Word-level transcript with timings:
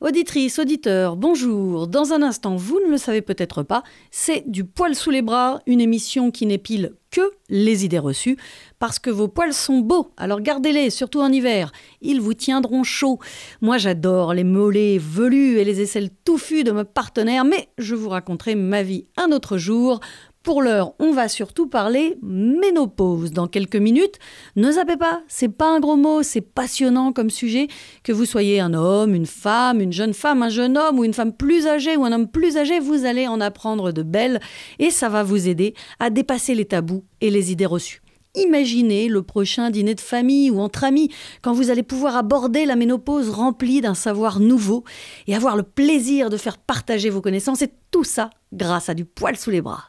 Auditrice, 0.00 0.60
auditeur, 0.60 1.16
bonjour. 1.16 1.88
Dans 1.88 2.12
un 2.12 2.22
instant, 2.22 2.54
vous 2.54 2.78
ne 2.86 2.88
le 2.88 2.98
savez 2.98 3.20
peut-être 3.20 3.64
pas, 3.64 3.82
c'est 4.12 4.48
du 4.48 4.62
poil 4.62 4.94
sous 4.94 5.10
les 5.10 5.22
bras, 5.22 5.60
une 5.66 5.80
émission 5.80 6.30
qui 6.30 6.46
n'épile 6.46 6.92
que 7.10 7.32
les 7.48 7.84
idées 7.84 7.98
reçues, 7.98 8.36
parce 8.78 9.00
que 9.00 9.10
vos 9.10 9.26
poils 9.26 9.52
sont 9.52 9.78
beaux, 9.78 10.12
alors 10.16 10.40
gardez-les, 10.40 10.90
surtout 10.90 11.20
en 11.20 11.32
hiver, 11.32 11.72
ils 12.00 12.20
vous 12.20 12.34
tiendront 12.34 12.84
chaud. 12.84 13.18
Moi 13.60 13.76
j'adore 13.76 14.34
les 14.34 14.44
mollets 14.44 14.98
velus 14.98 15.58
et 15.58 15.64
les 15.64 15.80
aisselles 15.80 16.10
touffues 16.24 16.62
de 16.62 16.70
mes 16.70 16.84
partenaires, 16.84 17.44
mais 17.44 17.68
je 17.76 17.96
vous 17.96 18.10
raconterai 18.10 18.54
ma 18.54 18.84
vie 18.84 19.06
un 19.16 19.32
autre 19.32 19.58
jour. 19.58 19.98
Pour 20.42 20.62
l'heure, 20.62 20.94
on 20.98 21.12
va 21.12 21.28
surtout 21.28 21.66
parler 21.66 22.16
ménopause 22.22 23.32
dans 23.32 23.48
quelques 23.48 23.76
minutes. 23.76 24.18
Ne 24.56 24.72
zappez 24.72 24.96
pas, 24.96 25.22
c'est 25.28 25.48
pas 25.48 25.68
un 25.68 25.80
gros 25.80 25.96
mot, 25.96 26.22
c'est 26.22 26.40
passionnant 26.40 27.12
comme 27.12 27.28
sujet. 27.28 27.68
Que 28.02 28.12
vous 28.12 28.24
soyez 28.24 28.60
un 28.60 28.72
homme, 28.72 29.14
une 29.14 29.26
femme, 29.26 29.80
une 29.80 29.92
jeune 29.92 30.14
femme, 30.14 30.42
un 30.42 30.48
jeune 30.48 30.78
homme 30.78 30.98
ou 30.98 31.04
une 31.04 31.12
femme 31.12 31.32
plus 31.32 31.66
âgée 31.66 31.96
ou 31.96 32.04
un 32.04 32.12
homme 32.12 32.28
plus 32.28 32.56
âgé, 32.56 32.78
vous 32.80 33.04
allez 33.04 33.26
en 33.26 33.40
apprendre 33.40 33.92
de 33.92 34.02
belles 34.02 34.40
et 34.78 34.90
ça 34.90 35.08
va 35.08 35.22
vous 35.22 35.48
aider 35.48 35.74
à 35.98 36.08
dépasser 36.08 36.54
les 36.54 36.64
tabous 36.64 37.04
et 37.20 37.30
les 37.30 37.52
idées 37.52 37.66
reçues. 37.66 38.00
Imaginez 38.34 39.08
le 39.08 39.22
prochain 39.22 39.70
dîner 39.70 39.94
de 39.94 40.00
famille 40.00 40.50
ou 40.50 40.60
entre 40.60 40.84
amis, 40.84 41.10
quand 41.42 41.52
vous 41.52 41.70
allez 41.70 41.82
pouvoir 41.82 42.16
aborder 42.16 42.66
la 42.66 42.76
ménopause 42.76 43.30
remplie 43.30 43.80
d'un 43.80 43.94
savoir 43.94 44.38
nouveau 44.38 44.84
et 45.26 45.34
avoir 45.34 45.56
le 45.56 45.62
plaisir 45.64 46.30
de 46.30 46.36
faire 46.36 46.58
partager 46.58 47.10
vos 47.10 47.20
connaissances 47.20 47.62
et 47.62 47.72
tout 47.90 48.04
ça 48.04 48.30
grâce 48.52 48.88
à 48.88 48.94
du 48.94 49.04
poil 49.04 49.36
sous 49.36 49.50
les 49.50 49.60
bras. 49.60 49.87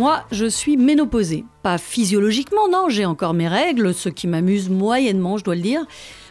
Moi, 0.00 0.24
je 0.32 0.46
suis 0.46 0.78
ménopausée. 0.78 1.44
Pas 1.62 1.76
physiologiquement, 1.76 2.68
non, 2.68 2.88
j'ai 2.88 3.04
encore 3.04 3.34
mes 3.34 3.48
règles, 3.48 3.92
ce 3.92 4.08
qui 4.08 4.26
m'amuse 4.28 4.70
moyennement, 4.70 5.36
je 5.36 5.44
dois 5.44 5.54
le 5.54 5.60
dire. 5.60 5.84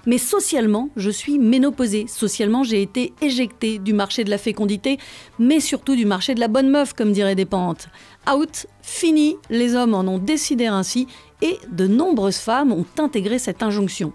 Mais 0.07 0.17
socialement, 0.17 0.89
je 0.95 1.11
suis 1.11 1.37
ménopausée. 1.37 2.07
Socialement, 2.07 2.63
j'ai 2.63 2.81
été 2.81 3.13
éjectée 3.21 3.77
du 3.77 3.93
marché 3.93 4.23
de 4.23 4.31
la 4.31 4.39
fécondité, 4.39 4.97
mais 5.37 5.59
surtout 5.59 5.95
du 5.95 6.07
marché 6.07 6.33
de 6.33 6.39
la 6.39 6.47
bonne 6.47 6.71
meuf, 6.71 6.93
comme 6.93 7.11
diraient 7.11 7.35
des 7.35 7.45
pentes. 7.45 7.89
Out, 8.27 8.65
fini, 8.81 9.35
les 9.51 9.75
hommes 9.75 9.93
en 9.93 9.99
ont 9.99 10.17
décidé 10.17 10.65
ainsi, 10.65 11.05
et 11.41 11.59
de 11.69 11.87
nombreuses 11.87 12.37
femmes 12.37 12.71
ont 12.71 12.85
intégré 12.97 13.39
cette 13.39 13.63
injonction. 13.63 14.13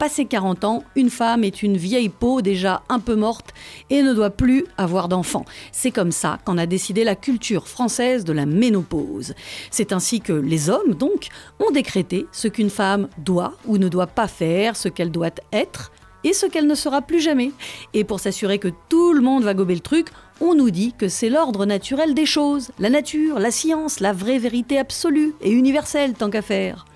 Passé 0.00 0.24
40 0.24 0.64
ans, 0.64 0.82
une 0.96 1.10
femme 1.10 1.44
est 1.44 1.62
une 1.62 1.76
vieille 1.76 2.08
peau 2.08 2.40
déjà 2.40 2.82
un 2.88 3.00
peu 3.00 3.16
morte 3.16 3.52
et 3.90 4.02
ne 4.02 4.14
doit 4.14 4.30
plus 4.30 4.64
avoir 4.78 5.08
d'enfants. 5.08 5.44
C'est 5.72 5.90
comme 5.90 6.10
ça 6.10 6.38
qu'en 6.46 6.56
a 6.56 6.64
décidé 6.64 7.04
la 7.04 7.14
culture 7.14 7.68
française 7.68 8.24
de 8.24 8.32
la 8.32 8.46
ménopause. 8.46 9.34
C'est 9.70 9.92
ainsi 9.92 10.22
que 10.22 10.32
les 10.32 10.70
hommes, 10.70 10.94
donc, 10.94 11.28
ont 11.58 11.70
décrété 11.70 12.26
ce 12.32 12.48
qu'une 12.48 12.70
femme 12.70 13.08
doit 13.18 13.52
ou 13.66 13.76
ne 13.76 13.90
doit 13.90 14.06
pas 14.06 14.26
faire, 14.26 14.74
ce 14.74 14.88
qu'elle 14.88 15.10
doit 15.10 15.28
être 15.52 15.92
et 16.24 16.32
ce 16.32 16.46
qu'elle 16.46 16.66
ne 16.66 16.74
sera 16.74 17.02
plus 17.02 17.20
jamais. 17.20 17.52
Et 17.92 18.04
pour 18.04 18.20
s'assurer 18.20 18.58
que 18.58 18.68
tout 18.88 19.12
le 19.12 19.20
monde 19.20 19.44
va 19.44 19.52
gober 19.52 19.74
le 19.74 19.80
truc, 19.80 20.08
on 20.40 20.54
nous 20.54 20.70
dit 20.70 20.92
que 20.96 21.08
c'est 21.08 21.28
l'ordre 21.28 21.66
naturel 21.66 22.14
des 22.14 22.26
choses, 22.26 22.70
la 22.78 22.90
nature, 22.90 23.38
la 23.38 23.50
science, 23.50 24.00
la 24.00 24.12
vraie 24.12 24.38
vérité 24.38 24.78
absolue 24.78 25.34
et 25.40 25.50
universelle 25.50 26.14
tant 26.14 26.30
qu'à 26.30 26.42
faire. 26.42 26.86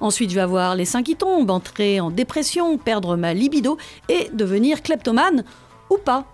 Ensuite, 0.00 0.30
je 0.30 0.34
vais 0.34 0.40
avoir 0.40 0.74
les 0.74 0.84
seins 0.84 1.02
qui 1.02 1.16
tombent, 1.16 1.50
entrer 1.50 2.00
en 2.00 2.10
dépression, 2.10 2.78
perdre 2.78 3.16
ma 3.16 3.34
libido 3.34 3.78
et 4.08 4.30
devenir 4.32 4.82
kleptomane 4.82 5.44
ou 5.90 5.96
pas. 5.98 6.24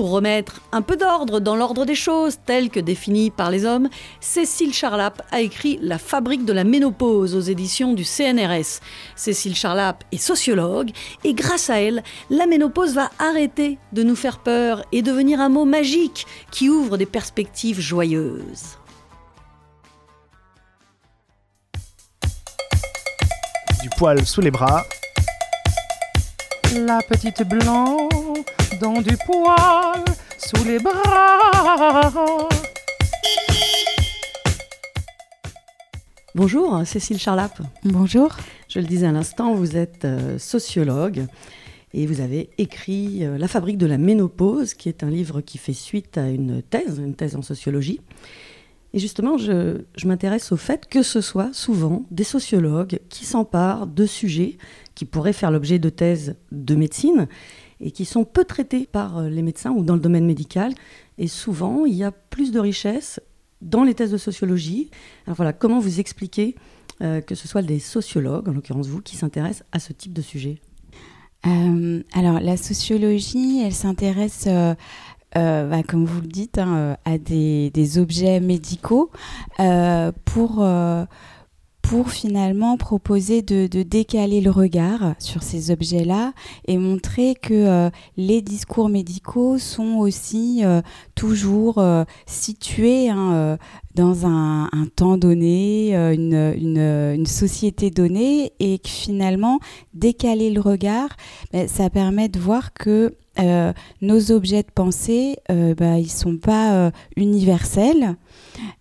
Pour 0.00 0.12
remettre 0.12 0.62
un 0.72 0.80
peu 0.80 0.96
d'ordre 0.96 1.40
dans 1.40 1.56
l'ordre 1.56 1.84
des 1.84 1.94
choses, 1.94 2.38
tel 2.46 2.70
que 2.70 2.80
défini 2.80 3.30
par 3.30 3.50
les 3.50 3.66
hommes, 3.66 3.90
Cécile 4.18 4.72
Charlap 4.72 5.20
a 5.30 5.42
écrit 5.42 5.78
La 5.82 5.98
fabrique 5.98 6.46
de 6.46 6.54
la 6.54 6.64
ménopause 6.64 7.34
aux 7.34 7.40
éditions 7.40 7.92
du 7.92 8.02
CNRS. 8.02 8.80
Cécile 9.14 9.54
Charlap 9.54 10.02
est 10.10 10.16
sociologue 10.16 10.88
et 11.22 11.34
grâce 11.34 11.68
à 11.68 11.82
elle, 11.82 12.02
la 12.30 12.46
ménopause 12.46 12.94
va 12.94 13.10
arrêter 13.18 13.76
de 13.92 14.02
nous 14.02 14.16
faire 14.16 14.38
peur 14.38 14.86
et 14.90 15.02
devenir 15.02 15.38
un 15.38 15.50
mot 15.50 15.66
magique 15.66 16.26
qui 16.50 16.70
ouvre 16.70 16.96
des 16.96 17.04
perspectives 17.04 17.78
joyeuses. 17.78 18.78
du 23.82 23.90
poil 23.98 24.24
sous 24.26 24.40
les 24.40 24.50
bras. 24.50 24.82
La 26.74 27.00
petite 27.02 27.42
blanc 27.42 28.08
dans 28.80 29.02
du 29.02 29.16
poil 29.26 30.04
sous 30.38 30.64
les 30.64 30.78
bras. 30.78 32.12
Bonjour, 36.36 36.86
Cécile 36.86 37.18
Charlap. 37.18 37.60
Bonjour. 37.82 38.36
Je 38.68 38.78
le 38.78 38.86
disais 38.86 39.06
à 39.06 39.12
l'instant, 39.12 39.54
vous 39.54 39.76
êtes 39.76 40.04
euh, 40.04 40.38
sociologue 40.38 41.26
et 41.92 42.06
vous 42.06 42.20
avez 42.20 42.50
écrit 42.56 43.24
euh, 43.24 43.36
La 43.36 43.48
fabrique 43.48 43.78
de 43.78 43.86
la 43.86 43.98
ménopause, 43.98 44.74
qui 44.74 44.88
est 44.88 45.02
un 45.02 45.10
livre 45.10 45.40
qui 45.40 45.58
fait 45.58 45.72
suite 45.72 46.18
à 46.18 46.28
une 46.28 46.62
thèse, 46.62 46.98
une 46.98 47.16
thèse 47.16 47.34
en 47.34 47.42
sociologie. 47.42 48.00
Et 48.92 48.98
justement, 48.98 49.38
je, 49.38 49.82
m'intéresse 50.04 50.50
au 50.50 50.56
fait 50.56 50.86
que 50.86 51.02
ce 51.02 51.20
soit 51.20 51.50
souvent 51.52 52.06
des 52.10 52.24
sociologues 52.24 52.98
qui 53.08 53.24
s'emparent 53.24 53.86
de 53.86 54.04
sujets 54.04 54.58
qui 55.00 55.06
pourraient 55.06 55.32
faire 55.32 55.50
l'objet 55.50 55.78
de 55.78 55.88
thèses 55.88 56.36
de 56.52 56.74
médecine 56.74 57.26
et 57.80 57.90
qui 57.90 58.04
sont 58.04 58.26
peu 58.26 58.44
traités 58.44 58.84
par 58.84 59.16
euh, 59.16 59.30
les 59.30 59.40
médecins 59.40 59.70
ou 59.70 59.82
dans 59.82 59.94
le 59.94 60.00
domaine 60.00 60.26
médical. 60.26 60.74
Et 61.16 61.26
souvent, 61.26 61.86
il 61.86 61.94
y 61.94 62.04
a 62.04 62.10
plus 62.10 62.52
de 62.52 62.60
richesse 62.60 63.18
dans 63.62 63.82
les 63.82 63.94
thèses 63.94 64.10
de 64.10 64.18
sociologie. 64.18 64.90
Alors 65.24 65.36
voilà, 65.36 65.54
comment 65.54 65.80
vous 65.80 66.00
expliquez 66.00 66.54
euh, 67.00 67.22
que 67.22 67.34
ce 67.34 67.48
soit 67.48 67.62
des 67.62 67.78
sociologues, 67.78 68.50
en 68.50 68.52
l'occurrence 68.52 68.88
vous, 68.88 69.00
qui 69.00 69.16
s'intéressent 69.16 69.66
à 69.72 69.78
ce 69.78 69.94
type 69.94 70.12
de 70.12 70.20
sujet? 70.20 70.58
Euh, 71.46 72.02
alors 72.12 72.38
la 72.38 72.58
sociologie, 72.58 73.62
elle 73.64 73.72
s'intéresse 73.72 74.46
bah, 75.34 75.82
comme 75.88 76.04
vous 76.04 76.20
le 76.20 76.26
dites, 76.26 76.58
hein, 76.58 76.98
à 77.06 77.16
des, 77.16 77.70
des, 77.70 77.96
objets 77.96 78.38
médicaux 78.40 79.10
pour, 80.26 80.62
pour 81.82 82.10
finalement 82.10 82.76
proposer 82.76 83.42
de, 83.42 83.66
décaler 83.82 84.40
le 84.40 84.50
regard 84.50 85.14
sur 85.18 85.42
ces 85.42 85.70
objets-là 85.70 86.32
et 86.66 86.78
montrer 86.78 87.34
que 87.34 87.90
les 88.16 88.42
discours 88.42 88.88
médicaux 88.88 89.58
sont 89.58 89.96
aussi 89.96 90.62
toujours 91.14 91.82
situés 92.26 93.08
hein, 93.08 93.58
dans 93.94 94.26
un, 94.26 94.68
temps 94.94 95.16
donné, 95.16 95.94
une, 95.94 97.26
société 97.26 97.90
donnée, 97.90 98.52
et 98.60 98.78
que 98.78 98.88
finalement, 98.88 99.58
décaler 99.94 100.50
le 100.50 100.60
regard, 100.60 101.08
ben, 101.52 101.66
ça 101.68 101.90
permet 101.90 102.28
de 102.28 102.38
voir 102.38 102.72
que 102.72 103.14
euh, 103.38 103.72
nos 104.02 104.32
objets 104.32 104.62
de 104.62 104.70
pensée, 104.74 105.36
euh, 105.50 105.74
bah, 105.74 105.98
ils 105.98 106.10
sont 106.10 106.36
pas 106.36 106.74
euh, 106.74 106.90
universels. 107.16 108.16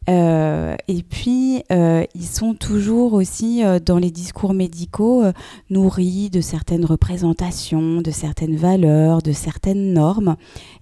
Euh, 0.10 0.76
et 0.88 1.04
puis, 1.04 1.64
ils 1.70 2.26
sont 2.26 2.54
toujours 2.54 3.14
aussi 3.14 3.62
dans 3.86 3.98
les 3.98 4.12
discours 4.12 4.54
médicaux 4.54 5.24
nourris 5.70 6.30
de 6.30 6.42
certaines 6.42 6.86
représentations, 6.86 8.02
de 8.02 8.12
certaines 8.12 8.56
valeurs, 8.56 9.22
de 9.22 9.32
certaines 9.32 9.94
normes. 9.94 10.36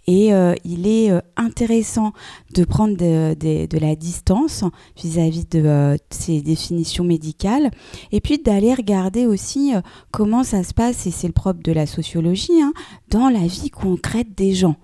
Et 0.07 0.31
il 0.63 0.87
est 0.87 1.11
intéressant 1.35 2.13
de 2.53 2.63
prendre 2.63 2.95
de, 2.95 3.33
de, 3.35 3.77
la 3.77 3.95
distance 3.95 4.63
vis-à-vis 4.95 5.47
de 5.49 5.97
ces 6.09 6.41
définitions 6.41 7.03
médicales. 7.03 7.71
Et 8.11 8.21
puis 8.21 8.37
d'aller 8.37 8.73
regarder 8.73 9.25
aussi 9.25 9.73
comment 10.11 10.43
ça 10.43 10.63
se 10.63 10.73
passe, 10.73 11.05
et 11.07 11.11
c'est 11.11 11.27
le 11.27 11.33
propre 11.33 11.61
de 11.63 11.71
la 11.71 11.85
sociologie, 11.85 12.61
hein, 12.61 12.73
dans 13.09 13.29
la 13.29 13.45
vie 13.45 13.69
concrète 13.69 14.35
des 14.37 14.53
gens. 14.53 14.75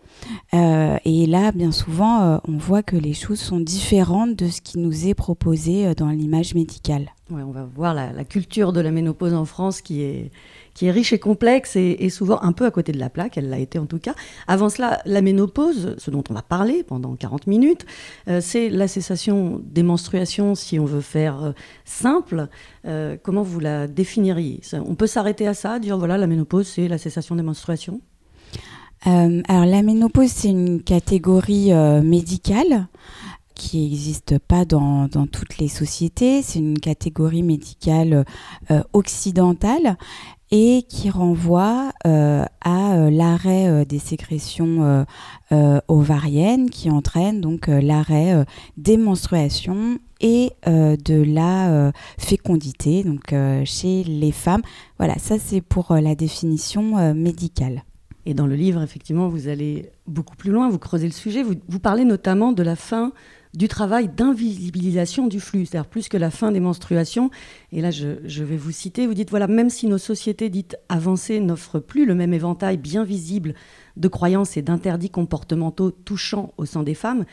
Euh, 0.54 0.98
et 1.06 1.26
là, 1.26 1.52
bien 1.52 1.72
souvent, 1.72 2.22
euh, 2.22 2.38
on 2.48 2.58
voit 2.58 2.84
que 2.84 2.96
les 2.96 3.14
choses 3.14 3.40
sont 3.40 3.60
différentes 3.60 4.36
de 4.36 4.48
ce 4.48 4.62
qui 4.62 4.80
nous 4.80 5.08
est 5.08 5.14
proposé 5.14 5.88
euh, 5.88 5.94
dans 5.94 6.10
l'image 6.10 6.54
médicale. 6.56 7.10
Ouais, 7.30 7.42
on 7.42 7.52
va 7.52 7.64
voir 7.64 7.94
la, 7.94 8.24
culture 8.26 8.74
de 8.74 8.82
la 8.82 8.92
ménopause 8.92 9.34
en 9.34 9.46
France 9.46 9.82
qui 9.82 10.02
est, 10.02 10.30
qui 10.74 10.86
est 10.86 10.92
riche 10.92 11.14
et 11.14 11.20
complexe 11.20 11.76
et, 11.76 12.10
souvent 12.10 12.40
un 12.42 12.52
peu 12.52 12.66
à 12.66 12.72
côté 12.72 12.92
de 12.92 13.00
la 13.00 13.10
plaque, 13.10 13.38
elle 13.38 13.50
l'a 13.50 13.60
été 13.60 13.80
en 13.80 13.86
tout 13.86 13.98
cas. 13.98 14.14
Avant 14.46 14.70
cela, 14.70 15.02
la 15.06 15.22
ménopause, 15.22 15.96
ce 15.98 16.12
dont 16.12 16.24
on 16.30 16.34
va 16.34 16.42
parler 16.42 16.84
pendant 16.84 17.16
40 17.16 17.48
minutes, 17.48 17.86
c'est 18.42 18.70
la 18.70 18.88
cessation 18.88 19.62
des 19.64 19.84
menstruations 19.84 20.54
si 20.54 20.80
on 20.80 20.86
veut 20.86 21.02
faire 21.02 21.54
simple. 21.86 22.50
comment 23.24 23.42
vous 23.42 23.62
la 23.62 23.88
définiriez? 23.88 24.60
On 24.74 24.96
peut 24.96 25.08
s'arrêter 25.08 25.48
à 25.48 25.54
ça, 25.54 25.80
dire 25.80 25.98
voilà, 25.98 26.18
la 26.18 26.28
ménopause, 26.28 26.68
c'est 26.68 26.88
la 26.90 26.98
cessation 26.98 27.36
des 27.36 27.44
menstruations? 27.44 28.02
Alors 29.06 29.66
la 29.66 29.82
ménopause, 29.82 30.30
c'est 30.30 30.50
une 30.50 30.82
catégorie 30.82 31.74
euh, 31.74 32.02
médicale 32.02 32.88
qui 33.56 33.84
n'existe 33.84 34.40
pas 34.40 34.66
dans, 34.66 35.08
toutes 35.32 35.58
les 35.60 35.68
sociétés. 35.68 36.42
C'est 36.42 36.60
une 36.60 36.80
catégorie 36.80 37.44
médicale 37.44 38.26
occidentale 38.94 39.98
et 40.54 40.84
qui 40.88 41.10
renvoie 41.10 41.92
euh, 42.06 42.46
à 42.62 42.94
euh, 42.94 43.10
l'arrêt 43.10 43.68
euh, 43.68 43.86
des 43.86 43.98
sécrétions 43.98 45.06
ovariennes 45.88 46.70
qui 46.70 46.90
entraîne 46.90 47.42
donc 47.42 47.68
l'arrêt 47.68 48.46
des 48.78 48.98
menstruations 48.98 50.00
et 50.20 50.52
de 50.66 51.22
la 51.22 51.92
fécondité 52.18 53.04
donc 53.04 53.36
chez 53.66 54.04
les 54.04 54.32
femmes. 54.32 54.64
Voilà, 54.98 55.20
ça 55.20 55.38
c'est 55.38 55.62
pour 55.62 55.94
la 55.94 56.16
définition 56.16 57.14
médicale. 57.14 57.84
Et 58.26 58.34
dans 58.34 58.48
le 58.48 58.56
livre, 58.56 58.82
effectivement, 58.82 59.28
vous 59.28 59.48
allez 59.48 59.92
beaucoup 60.08 60.36
plus 60.36 60.52
loin, 60.52 60.70
vous 60.70 60.80
creusez 60.80 61.08
le 61.08 61.14
sujet, 61.14 61.44
vous, 61.44 61.80
parlez 61.80 62.06
notamment 62.06 62.52
de 62.52 62.64
la 62.64 62.76
fin 62.76 63.12
du 63.54 63.68
travail 63.68 64.08
d'invisibilisation 64.08 65.28
du 65.28 65.40
flux, 65.40 65.66
c'est-à-dire 65.66 65.90
plus 65.90 66.08
que 66.08 66.18
la 66.18 66.32
fin 66.32 66.52
des 66.52 66.60
menstruations. 66.60 67.30
Et 67.76 67.82
là, 67.82 67.90
je, 67.90 68.44
vais 68.44 68.56
vous 68.56 68.72
citer, 68.72 69.08
vous 69.08 69.16
dites, 69.16 69.32
voilà, 69.32 69.48
même 69.48 69.72
si 69.72 69.88
nos 69.88 69.98
sociétés 69.98 70.52
dites 70.52 70.78
avancées 70.90 71.40
n'offrent 71.40 71.80
plus 71.80 72.06
le 72.06 72.14
même 72.14 72.32
éventail 72.32 72.78
bien 72.78 73.04
visible 73.04 73.56
de 73.98 74.08
croyances 74.08 74.58
et 74.58 74.62
d'interdits 74.62 75.10
comportementaux 75.10 75.90
touchant 75.90 76.54
au 76.58 76.66
sang 76.66 76.84
des 76.84 76.94
femmes, 76.94 77.26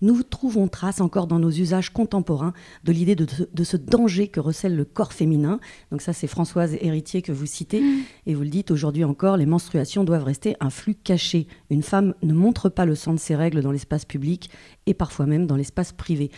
nous 0.00 0.22
trouvons 0.22 0.68
trace 0.68 1.00
encore 1.00 1.26
dans 1.26 1.40
nos 1.40 1.50
usages 1.50 1.90
contemporains 1.90 2.52
de 2.84 2.92
l'idée 2.92 3.16
de, 3.16 3.64
ce 3.64 3.76
danger 3.76 4.28
que 4.28 4.38
recèle 4.38 4.76
le 4.76 4.84
corps 4.84 5.12
féminin. 5.12 5.58
Donc 5.90 6.00
ça, 6.00 6.12
c'est 6.12 6.28
Françoise 6.28 6.76
Héritier 6.80 7.20
que 7.20 7.32
vous 7.32 7.46
citez, 7.46 7.80
mm. 7.80 7.98
et 8.26 8.34
vous 8.34 8.42
le 8.42 8.50
dites 8.50 8.70
aujourd'hui 8.70 9.02
encore, 9.02 9.36
les 9.36 9.46
menstruations 9.46 10.04
doivent 10.04 10.24
rester 10.24 10.54
un 10.60 10.70
flux 10.70 10.94
caché. 10.94 11.48
Une 11.70 11.82
femme 11.82 12.14
ne 12.22 12.34
montre 12.34 12.68
pas 12.68 12.86
le 12.86 12.94
sang 12.94 13.14
de 13.14 13.18
ses 13.18 13.34
règles 13.34 13.62
dans 13.62 13.72
l'espace 13.72 14.04
public 14.04 14.48
et 14.86 14.94
parfois 14.94 15.26
même 15.26 15.48
dans 15.48 15.56
l'espace 15.56 15.90
privé. 15.90 16.30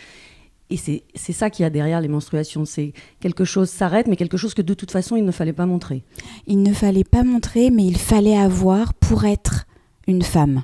Et 0.70 0.76
c'est 0.76 1.32
ça 1.32 1.50
qu'il 1.50 1.64
y 1.64 1.66
a 1.66 1.70
derrière 1.70 2.00
les 2.00 2.08
menstruations. 2.08 2.64
C'est 2.64 2.92
quelque 3.20 3.44
chose 3.44 3.68
s'arrête, 3.68 4.06
mais 4.06 4.16
quelque 4.16 4.36
chose 4.36 4.54
que 4.54 4.62
de 4.62 4.74
toute 4.74 4.90
façon, 4.90 5.16
il 5.16 5.24
ne 5.24 5.32
fallait 5.32 5.52
pas 5.52 5.66
montrer. 5.66 6.04
Il 6.46 6.62
ne 6.62 6.72
fallait 6.72 7.04
pas 7.04 7.24
montrer, 7.24 7.70
mais 7.70 7.84
il 7.84 7.98
fallait 7.98 8.36
avoir 8.36 8.94
pour 8.94 9.24
être 9.24 9.66
une 10.06 10.22
femme. 10.22 10.62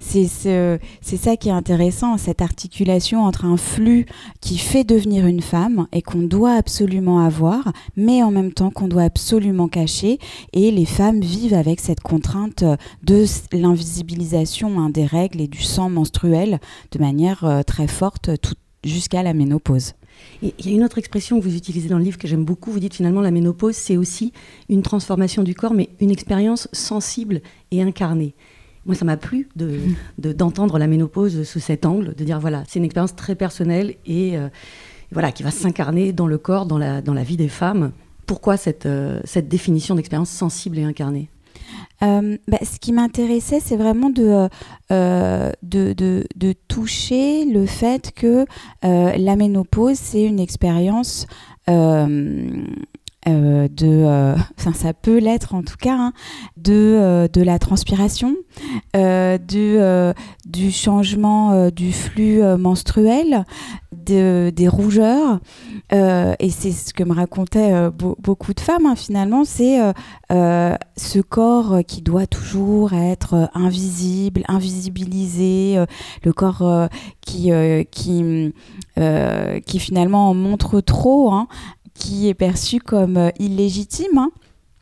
C'est 0.00 0.26
ça 1.16 1.36
qui 1.36 1.48
est 1.48 1.52
intéressant, 1.52 2.16
cette 2.16 2.42
articulation 2.42 3.24
entre 3.24 3.44
un 3.44 3.56
flux 3.56 4.06
qui 4.40 4.58
fait 4.58 4.84
devenir 4.84 5.26
une 5.26 5.42
femme 5.42 5.86
et 5.92 6.02
qu'on 6.02 6.22
doit 6.22 6.54
absolument 6.54 7.20
avoir, 7.20 7.72
mais 7.96 8.22
en 8.22 8.30
même 8.30 8.52
temps 8.52 8.70
qu'on 8.70 8.88
doit 8.88 9.02
absolument 9.02 9.68
cacher. 9.68 10.18
Et 10.52 10.70
les 10.70 10.84
femmes 10.84 11.20
vivent 11.20 11.54
avec 11.54 11.80
cette 11.80 12.00
contrainte 12.00 12.64
de 13.02 13.24
l'invisibilisation 13.52 14.80
hein, 14.80 14.90
des 14.90 15.06
règles 15.06 15.40
et 15.40 15.48
du 15.48 15.62
sang 15.62 15.90
menstruel 15.90 16.58
de 16.92 16.98
manière 16.98 17.44
euh, 17.44 17.62
très 17.62 17.88
forte 17.88 18.30
jusqu'à 18.84 19.22
la 19.22 19.34
ménopause. 19.34 19.94
Il 20.42 20.52
y 20.66 20.72
a 20.72 20.76
une 20.76 20.84
autre 20.84 20.98
expression 20.98 21.38
que 21.38 21.44
vous 21.44 21.56
utilisez 21.56 21.88
dans 21.88 21.98
le 21.98 22.04
livre 22.04 22.18
que 22.18 22.28
j'aime 22.28 22.44
beaucoup. 22.44 22.70
Vous 22.70 22.80
dites 22.80 22.94
finalement 22.94 23.20
la 23.20 23.30
ménopause, 23.30 23.76
c'est 23.76 23.96
aussi 23.96 24.32
une 24.68 24.82
transformation 24.82 25.42
du 25.42 25.54
corps, 25.54 25.74
mais 25.74 25.90
une 26.00 26.10
expérience 26.10 26.68
sensible 26.72 27.40
et 27.70 27.82
incarnée. 27.82 28.34
Moi, 28.86 28.94
ça 28.94 29.04
m'a 29.04 29.16
plu 29.16 29.48
d'entendre 30.18 30.74
de, 30.74 30.78
la 30.78 30.86
ménopause 30.86 31.42
sous 31.44 31.60
cet 31.60 31.86
angle, 31.86 32.14
de 32.14 32.24
dire 32.24 32.40
voilà, 32.40 32.64
c'est 32.68 32.78
une 32.78 32.84
expérience 32.84 33.14
très 33.14 33.34
personnelle 33.34 33.96
et 34.06 34.36
euh, 34.36 34.48
voilà, 35.12 35.32
qui 35.32 35.42
va 35.42 35.50
s'incarner 35.50 36.12
dans 36.12 36.26
le 36.26 36.38
corps, 36.38 36.66
dans 36.66 36.78
la, 36.78 37.02
dans 37.02 37.14
la 37.14 37.22
vie 37.22 37.36
des 37.36 37.48
femmes. 37.48 37.92
Pourquoi 38.26 38.56
cette, 38.56 38.86
euh, 38.86 39.20
cette 39.24 39.48
définition 39.48 39.94
d'expérience 39.94 40.30
sensible 40.30 40.78
et 40.78 40.84
incarnée? 40.84 41.30
Euh, 42.02 42.36
bah, 42.46 42.58
ce 42.62 42.78
qui 42.78 42.92
m'intéressait, 42.92 43.60
c'est 43.60 43.76
vraiment 43.76 44.10
de, 44.10 44.48
de, 44.90 45.54
de, 45.62 46.24
de, 46.36 46.54
toucher 46.68 47.44
le 47.44 47.66
fait 47.66 48.12
que 48.14 48.46
la 48.82 49.36
ménopause, 49.36 49.98
c'est 49.98 50.22
une 50.22 50.40
expérience 50.40 51.26
euh, 53.28 53.68
de, 53.68 53.86
euh, 53.86 54.36
ça 54.56 54.92
peut 54.92 55.18
l'être 55.18 55.54
en 55.54 55.62
tout 55.62 55.76
cas, 55.78 55.96
hein, 55.96 56.12
de, 56.56 56.72
euh, 56.72 57.28
de 57.28 57.42
la 57.42 57.58
transpiration, 57.58 58.34
du, 58.94 59.78
du 60.46 60.70
changement 60.70 61.70
du 61.70 61.92
flux 61.92 62.42
menstruel, 62.58 63.44
de, 63.92 64.52
des 64.54 64.68
rougeurs. 64.68 65.40
et 65.92 66.50
c'est 66.50 66.72
ce 66.72 66.92
que 66.92 67.04
me 67.04 67.14
racontaient 67.14 67.72
beaucoup 67.90 68.54
de 68.54 68.60
femmes 68.60 68.86
hein, 68.86 68.96
finalement, 68.96 69.44
c'est 69.44 69.78
ce 70.30 71.20
corps 71.20 71.78
qui 71.86 72.02
doit 72.02 72.26
toujours 72.26 72.92
être 72.92 73.50
invisible, 73.54 74.42
invisibilisé, 74.48 75.84
le 76.24 76.32
corps 76.32 76.88
qui, 77.20 77.50
qui, 77.90 78.52
qui 79.66 79.78
finalement 79.78 80.34
montre 80.34 80.80
trop. 80.80 81.32
Hein, 81.32 81.46
qui 81.98 82.28
est 82.28 82.34
perçue 82.34 82.80
comme 82.80 83.16
euh, 83.16 83.30
illégitime. 83.38 84.18
Hein, 84.18 84.30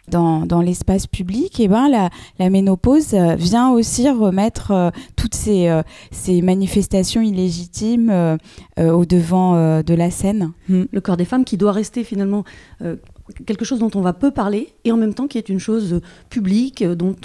dans, 0.08 0.46
dans 0.46 0.60
l'espace 0.60 1.08
public, 1.08 1.58
et 1.58 1.64
eh 1.64 1.68
ben 1.68 1.88
la, 1.88 2.10
la, 2.38 2.48
ménopause 2.48 3.12
euh, 3.14 3.34
vient 3.34 3.70
aussi 3.70 4.08
remettre 4.08 4.70
euh, 4.70 4.90
toutes 5.16 5.34
ces, 5.34 5.68
ces, 6.12 6.42
manifestations 6.42 7.22
illégitimes 7.22 8.38
au 8.78 9.04
devant 9.04 9.82
de 9.82 9.94
la 9.94 10.12
scène. 10.12 10.52
Hmm. 10.68 10.84
Le 10.92 11.00
corps 11.00 11.16
des 11.16 11.24
femmes 11.24 11.44
qui 11.44 11.56
doit 11.56 11.72
rester 11.72 12.04
finalement 12.04 12.44
quelque 13.46 13.64
chose 13.64 13.80
dont 13.80 13.90
on 13.96 14.00
va 14.00 14.12
peu 14.12 14.30
parler 14.30 14.68
et 14.84 14.92
en 14.92 14.96
même 14.96 15.12
temps 15.12 15.26
qui 15.26 15.38
est 15.38 15.48
une 15.48 15.58
chose 15.58 16.00
publique 16.30 16.84
dont 16.84 17.16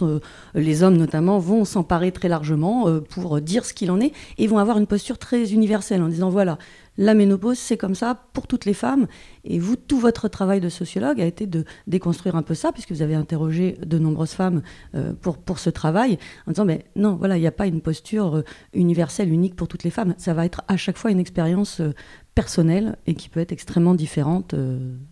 les 0.56 0.82
hommes 0.82 0.98
notamment 0.98 1.38
vont 1.38 1.64
s'emparer 1.64 2.12
très 2.12 2.30
largement 2.30 2.88
pour 3.12 3.40
dire 3.42 3.66
ce 3.66 3.76
qu'il 3.76 3.92
en 3.92 4.00
est 4.00 4.14
et 4.40 4.48
vont 4.48 4.58
avoir 4.58 4.80
une 4.80 4.88
posture 4.88 5.20
très 5.20 5.54
universelle 5.54 6.02
en 6.02 6.08
disant 6.08 6.32
voilà 6.32 6.58
la 6.98 7.14
ménopause, 7.14 7.58
c'est 7.58 7.78
comme 7.78 7.96
ça 7.96 8.28
pour 8.34 8.48
toutes 8.48 8.66
les 8.66 8.74
femmes. 8.74 9.08
Et 9.44 9.60
vous, 9.60 9.76
tout 9.76 10.00
votre 10.00 10.28
travail 10.28 10.60
de 10.60 10.70
sociologue 10.70 11.22
a 11.22 11.26
été 11.26 11.48
de 11.48 11.66
déconstruire 11.88 12.36
un 12.36 12.42
peu 12.42 12.54
ça, 12.54 12.72
puisque 12.72 12.92
vous 12.92 13.02
avez 13.02 13.16
interrogé 13.16 13.78
de 13.84 13.98
nombreuses 13.98 14.32
femmes 14.34 14.62
euh, 14.96 15.14
pour, 15.14 15.38
pour 15.38 15.60
ce 15.60 15.70
travail, 15.70 16.18
en 16.48 16.52
disant, 16.52 16.66
mais 16.66 16.86
non, 16.96 17.16
voilà, 17.16 17.38
il 17.38 17.42
n'y 17.42 17.48
a 17.48 17.52
pas 17.52 17.68
une 17.68 17.82
posture 17.82 18.38
euh, 18.38 18.44
universelle, 18.74 19.32
unique 19.32 19.56
pour 19.56 19.68
toutes 19.68 19.84
les 19.84 19.90
femmes. 19.90 20.14
Ça 20.18 20.34
va 20.34 20.46
être 20.46 20.62
à 20.68 20.78
chaque 20.78 20.98
fois 20.98 21.12
une 21.12 21.20
expérience 21.20 21.80
euh, 21.80 21.94
personnelle 22.36 22.98
et 23.08 23.16
qui 23.16 23.30
peut 23.30 23.40
être 23.40 23.52
extrêmement 23.52 23.96
différente 23.96 24.56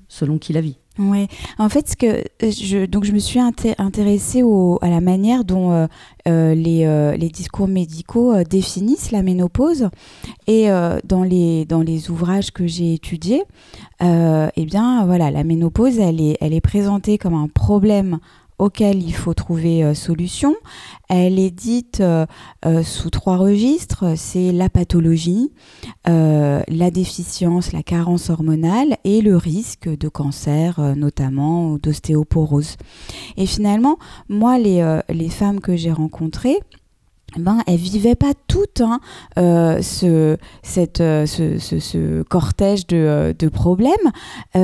selon 0.09 0.38
qui 0.38 0.51
la 0.51 0.59
vit. 0.61 0.77
Ouais, 0.97 1.29
en 1.59 1.69
fait, 1.69 1.88
ce 1.88 1.95
que 1.95 2.23
je, 2.41 2.85
donc 2.85 3.06
je 3.06 3.13
me 3.13 3.19
suis 3.19 3.39
intéressée 3.39 4.44
au, 4.44 4.79
à 4.81 4.89
la 4.89 5.00
manière 5.00 5.45
dont 5.45 5.88
les, 6.25 7.15
les, 7.17 7.29
discours 7.29 7.69
médicaux 7.69 8.44
définissent 8.44 9.11
la 9.11 9.23
ménopause 9.23 9.89
et 10.47 10.67
dans, 11.06 11.23
les, 11.23 11.63
dans 11.63 11.81
les 11.81 12.11
ouvrages 12.11 12.51
que 12.51 12.67
j'ai 12.67 12.95
étudiés, 12.95 13.44
eh 14.01 14.65
bien 14.65 15.06
voilà, 15.06 15.31
la 15.31 15.45
ménopause, 15.45 16.00
elle 16.00 16.19
est, 16.19 16.38
elle 16.41 16.53
est 16.53 16.59
présentée 16.59 17.17
comme 17.17 17.33
un 17.33 17.47
problème 17.47 18.19
auquel 18.59 19.01
il 19.01 19.13
faut 19.13 19.33
trouver 19.33 19.83
euh, 19.83 19.94
solution. 19.94 20.56
Elle 21.07 21.39
est 21.39 21.50
dite 21.50 22.01
euh, 22.01 22.25
euh, 22.65 22.83
sous 22.83 23.09
trois 23.09 23.38
registres, 23.38 24.15
c'est 24.15 24.51
la 24.51 24.69
pathologie, 24.69 25.51
la 26.06 26.91
déficience, 26.91 27.72
la 27.72 27.84
carence 27.84 28.29
hormonale 28.29 28.98
et 29.03 29.22
le 29.22 29.38
risque 29.38 29.88
de 29.88 30.10
cancer 30.10 30.79
notamment 30.95 31.72
ou 31.72 31.79
d'ostéoporose. 31.79 32.77
Et 33.38 33.45
finalement, 33.45 33.98
moi, 34.27 34.57
les, 34.57 35.00
les 35.10 35.29
femmes 35.29 35.60
que 35.60 35.75
j'ai 35.75 35.91
rencontrées, 35.91 36.57
ben, 37.38 37.59
elles 37.67 37.77
vivaient 37.77 38.15
pas 38.15 38.33
toutes 38.48 38.81
hein, 38.81 39.00
euh, 39.38 39.81
ce, 39.81 40.38
cette, 40.63 41.01
euh, 41.01 41.25
ce, 41.25 41.57
ce, 41.57 42.24
cortège 42.24 42.88
de, 42.88 42.98
euh, 42.98 43.50
problèmes. 43.51 43.93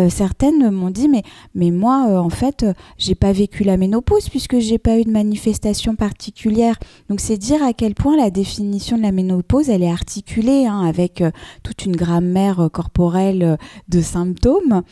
Certaines 0.10 0.70
m'ont 0.70 0.90
dit 0.90 1.08
mais, 1.08 1.24
mais 1.54 1.72
moi 1.72 2.20
en 2.20 2.30
fait 2.30 2.66
j'ai 2.98 3.16
pas 3.16 3.32
vécu 3.32 3.64
la 3.64 3.78
ménopause 3.78 4.30
puisque 4.30 4.60
j'ai 4.60 4.78
pas 4.78 4.98
eu 5.00 5.04
de 5.04 5.12
manifestation 5.12 5.96
particulière. 5.96 6.76
Donc 7.10 7.20
c'est 7.20 7.38
dire 7.38 7.64
à 7.64 7.74
quel 7.74 7.96
point 7.96 8.16
la 8.16 8.30
définition 8.30 8.98
de 8.98 9.02
la 9.02 9.12
ménopause 9.12 9.70
elle 9.70 9.84
est 9.84 9.92
articulée 9.92 10.66
hein, 10.66 10.86
avec 10.86 11.24
toute 11.64 11.86
une 11.86 11.96
grammaire 11.96 12.70
corporelle 12.72 13.58
de 13.90 14.02
symptômes. 14.02 14.84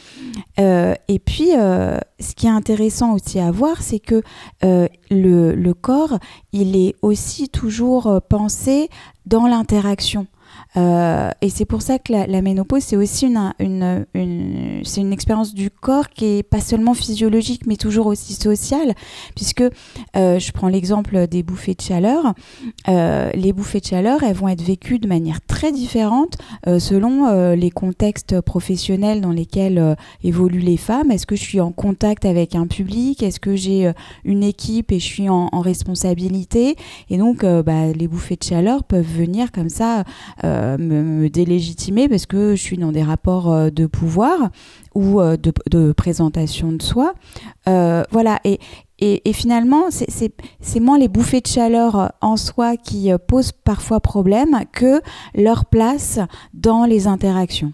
et 0.57 1.19
puis 1.23 1.49
ce 1.49 2.35
qui 2.35 2.47
est 2.47 2.51
intéressant 2.51 3.13
aussi 3.13 3.39
à 3.39 3.51
voir 3.51 3.81
c'est 3.81 3.99
que 3.99 4.21
le, 5.21 5.73
corps 5.73 6.17
il 6.51 6.75
est 6.75 6.95
aussi 7.01 7.49
toujours 7.49 8.07
euh, 8.07 8.19
pensé 8.19 8.89
dans 9.25 9.47
l'interaction. 9.47 10.27
Euh, 10.77 11.29
et 11.41 11.49
c'est 11.49 11.65
pour 11.65 11.81
ça 11.81 11.99
que 11.99 12.13
la, 12.13 12.41
ménopause, 12.41 12.83
c'est 12.83 12.95
aussi 12.95 13.27
une, 13.27 13.53
une, 13.59 14.05
une 14.15 15.13
expérience 15.13 15.53
du 15.53 15.69
corps 15.69 16.09
qui 16.09 16.25
est 16.25 16.43
pas 16.43 16.61
seulement 16.61 16.93
physiologique, 16.93 17.65
mais 17.67 17.75
toujours 17.75 18.07
aussi 18.07 18.33
sociale, 18.33 18.93
puisque 19.35 19.63
euh, 20.15 20.39
je 20.39 20.51
prends 20.51 20.67
l'exemple 20.67 21.27
des 21.27 21.43
bouffées 21.43 21.75
de 21.75 21.81
chaleur. 21.81 22.33
Euh, 22.87 23.29
les 23.33 23.53
bouffées 23.53 23.79
de 23.79 23.85
chaleur, 23.85 24.23
elles 24.23 24.35
vont 24.35 24.47
être 24.47 24.63
vécues 24.63 24.99
de 24.99 25.07
manière 25.07 25.41
très 25.45 25.71
différente 25.71 26.37
selon 26.79 27.53
les 27.53 27.71
contextes 27.71 28.41
professionnels 28.41 29.21
dans 29.21 29.31
lesquels 29.31 29.95
évoluent 30.23 30.59
les 30.59 30.77
femmes. 30.77 31.11
Est-ce 31.11 31.25
que 31.25 31.35
je 31.35 31.41
suis 31.41 31.59
en 31.59 31.71
contact 31.71 32.25
avec 32.25 32.55
un 32.55 32.67
public? 32.67 33.21
Est-ce 33.23 33.39
que 33.39 33.55
j'ai 33.55 33.91
une 34.23 34.43
équipe 34.43 34.91
et 34.91 34.99
je 34.99 35.05
suis 35.05 35.29
en, 35.29 35.49
en 35.51 35.61
responsabilité? 35.61 36.75
Et 37.09 37.17
donc, 37.17 37.45
bah, 37.45 37.91
les 37.93 38.07
bouffées 38.07 38.35
de 38.35 38.43
chaleur 38.43 38.83
peuvent 38.83 39.05
venir 39.05 39.51
comme 39.51 39.69
ça 39.69 40.03
me, 40.77 41.27
délégitimer 41.29 42.09
parce 42.09 42.25
que 42.25 42.55
je 42.55 42.61
suis 42.61 42.77
dans 42.77 42.91
des 42.91 43.03
rapports 43.03 43.71
de 43.71 43.85
pouvoir 43.85 44.49
ou 44.95 45.21
de, 45.21 45.91
présentation 45.91 46.71
de 46.71 46.81
soi. 46.81 47.13
voilà, 47.65 48.39
et, 48.43 48.59
et, 48.99 49.33
finalement, 49.33 49.85
c'est 49.89 50.79
moins 50.79 50.97
les 50.97 51.07
bouffées 51.07 51.41
de 51.41 51.47
chaleur 51.47 52.13
en 52.21 52.37
soi 52.37 52.77
qui 52.77 53.09
posent 53.27 53.51
parfois 53.51 53.99
problème 53.99 54.59
que 54.71 55.01
leur 55.35 55.65
place 55.65 56.19
dans 56.53 56.85
les 56.85 57.07
interactions. 57.07 57.73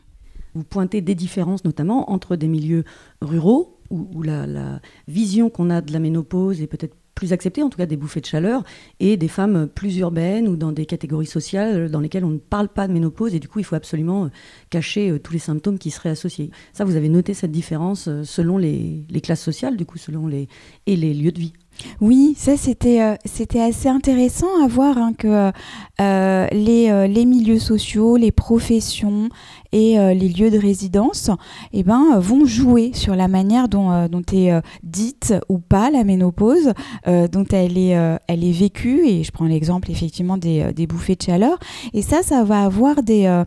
Vous 0.55 0.63
pointez 0.63 1.01
des 1.01 1.15
différences 1.15 1.63
notamment 1.63 2.11
entre 2.11 2.35
des 2.35 2.47
milieux 2.47 2.83
ruraux 3.21 3.79
où, 3.89 4.21
la, 4.23 4.79
vision 5.07 5.49
qu'on 5.49 5.69
a 5.69 5.81
de 5.81 5.91
la 5.91 5.99
ménopause 5.99 6.61
est 6.61 6.67
peut-être 6.67 6.95
plus 7.19 7.33
acceptée, 7.33 7.61
en 7.63 7.69
tout 7.69 7.77
cas 7.77 7.85
des 7.85 7.97
bouffées 7.97 8.21
de 8.21 8.25
chaleur, 8.25 8.63
et 9.01 9.17
des 9.17 9.27
femmes 9.27 9.67
plus 9.67 9.97
urbaines 9.97 10.47
ou 10.47 10.55
dans 10.55 10.71
des 10.71 10.85
catégories 10.85 11.25
sociales 11.25 11.91
dans 11.91 11.99
lesquelles 11.99 12.23
on 12.23 12.29
ne 12.29 12.37
parle 12.37 12.69
pas 12.69 12.87
de 12.87 12.93
ménopause 12.93 13.35
et 13.35 13.39
du 13.39 13.49
coup 13.49 13.59
il 13.59 13.65
faut 13.65 13.75
absolument 13.75 14.25
euh, 14.25 14.29
cacher 14.69 15.11
euh, 15.11 15.19
tous 15.19 15.33
les 15.33 15.39
symptômes 15.39 15.77
qui 15.77 15.91
seraient 15.91 16.11
associés. 16.11 16.49
Ça, 16.71 16.85
vous 16.85 16.95
avez 16.95 17.09
noté 17.09 17.33
cette 17.33 17.51
différence 17.51 18.07
euh, 18.07 18.23
selon 18.23 18.57
les, 18.57 19.03
classes 19.21 19.43
sociales, 19.43 19.75
du 19.75 19.85
coup, 19.85 19.97
selon 19.97 20.27
les, 20.27 20.47
et 20.85 20.95
les 20.95 21.13
lieux 21.13 21.33
de 21.33 21.39
vie. 21.39 21.53
Oui, 22.01 22.33
ça 22.37 22.57
c'était 22.57 23.01
euh, 23.01 23.15
c'était 23.25 23.61
assez 23.61 23.89
intéressant 23.89 24.47
à 24.63 24.67
voir 24.67 24.97
hein, 24.97 25.13
que 25.17 25.51
euh, 25.99 26.47
les, 26.51 26.89
euh, 26.89 27.07
les, 27.07 27.25
milieux 27.25 27.59
sociaux, 27.59 28.15
les 28.15 28.31
professions 28.31 29.29
et 29.71 29.97
les 30.15 30.29
lieux 30.29 30.49
de 30.49 30.57
résidence 30.57 31.29
eh 31.73 31.83
ben, 31.83 32.17
vont 32.17 32.43
jouer 32.43 32.89
sur 32.95 33.15
la 33.15 33.27
manière 33.27 33.69
dont, 33.69 34.07
dont 34.07 34.23
est 34.33 34.51
dite 34.81 35.35
ou 35.47 35.59
pas 35.59 35.91
la 35.91 36.03
ménopause, 36.03 36.73
dont 37.05 37.45
elle 37.51 37.77
est, 37.77 38.19
elle 38.27 38.43
est 38.43 38.51
vécue. 38.51 39.05
Et 39.05 39.23
je 39.23 39.31
prends 39.31 39.45
l'exemple 39.45 39.91
effectivement 39.91 40.37
des, 40.37 40.73
des, 40.73 40.87
bouffées 40.87 41.15
de 41.15 41.21
chaleur. 41.21 41.59
Et 41.93 42.01
ça, 42.01 42.23
ça 42.23 42.43
va 42.43 42.63
avoir 42.63 43.03
des, 43.03 43.43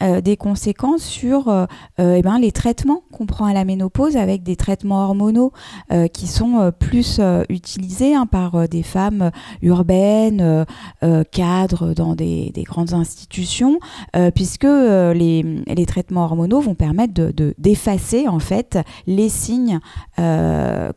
des 0.00 0.36
conséquences 0.36 1.04
sur 1.04 1.68
eh 1.98 2.22
ben, 2.22 2.40
les 2.40 2.50
traitements 2.50 3.04
qu'on 3.12 3.26
prend 3.26 3.44
à 3.44 3.52
la 3.52 3.64
ménopause 3.64 4.16
avec 4.16 4.42
des 4.42 4.56
traitements 4.56 5.04
hormonaux 5.04 5.52
qui 6.12 6.26
sont 6.26 6.72
plus 6.80 7.20
utilisés 7.48 7.69
hein, 8.14 8.26
par 8.26 8.54
euh, 8.54 8.66
des 8.66 8.82
femmes 8.82 9.30
urbaines, 9.62 10.40
euh, 10.40 10.64
euh, 11.02 11.24
cadres 11.30 11.94
dans 11.94 12.14
des, 12.14 12.52
grandes 12.64 12.92
institutions, 12.92 13.78
puisque 14.34 14.64
les, 14.64 15.42
les, 15.66 15.86
traitements 15.86 16.24
hormonaux 16.24 16.60
vont 16.60 16.74
permettre 16.74 17.14
de, 17.14 17.54
d'effacer 17.58 18.28
en 18.28 18.38
fait 18.38 18.78
les 19.06 19.28
signes 19.28 19.80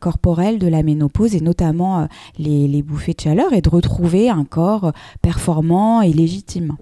corporels 0.00 0.58
de 0.58 0.68
la 0.68 0.82
ménopause 0.82 1.34
et 1.34 1.40
notamment 1.40 2.06
les, 2.38 2.68
les 2.68 2.82
bouffées 2.82 3.14
de 3.14 3.20
chaleur 3.20 3.52
et 3.52 3.60
de 3.60 3.68
retrouver 3.68 4.28
un 4.28 4.44
corps 4.44 4.92
performant 5.22 6.02
et 6.02 6.12
légitime. 6.12 6.76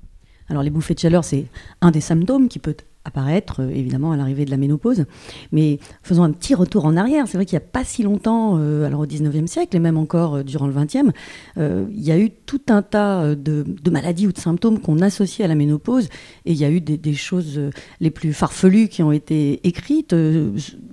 Alors 0.48 0.62
les 0.62 0.70
bouffées 0.70 0.94
de 0.94 0.98
chaleur, 0.98 1.24
c'est 1.24 1.46
un 1.80 1.90
des 1.90 2.00
symptômes 2.00 2.48
qui 2.48 2.58
peut 2.58 2.76
apparaître 3.04 3.60
euh, 3.60 3.70
évidemment 3.70 4.12
à 4.12 4.16
l'arrivée 4.16 4.44
de 4.44 4.50
la 4.50 4.56
ménopause. 4.56 5.04
Mais 5.50 5.78
faisons 6.02 6.22
un 6.22 6.30
petit 6.30 6.54
retour 6.54 6.84
en 6.84 6.96
arrière. 6.96 7.26
C'est 7.26 7.36
vrai 7.36 7.46
qu'il 7.46 7.58
n'y 7.58 7.64
a 7.64 7.68
pas 7.68 7.84
si 7.84 8.02
longtemps, 8.02 8.58
euh, 8.58 8.86
alors 8.86 9.00
au 9.00 9.06
19e 9.06 9.46
siècle 9.46 9.76
et 9.76 9.80
même 9.80 9.98
encore 9.98 10.36
euh, 10.36 10.42
durant 10.42 10.66
le 10.66 10.74
20e, 10.74 11.10
il 11.56 12.02
y 12.02 12.12
a 12.12 12.18
eu 12.18 12.30
tout 12.30 12.60
un 12.68 12.82
tas 12.82 13.34
de, 13.34 13.64
maladies 13.90 14.26
ou 14.26 14.32
de 14.32 14.38
symptômes 14.38 14.80
qu'on 14.80 15.00
associe 15.00 15.44
à 15.44 15.48
la 15.48 15.54
ménopause 15.54 16.08
et 16.44 16.52
il 16.52 16.56
y 16.56 16.64
a 16.64 16.70
eu 16.70 16.80
des, 16.80 17.14
choses 17.14 17.60
les 18.00 18.10
plus 18.10 18.32
farfelues 18.32 18.88
qui 18.88 19.02
ont 19.02 19.12
été 19.12 19.66
écrites, 19.66 20.14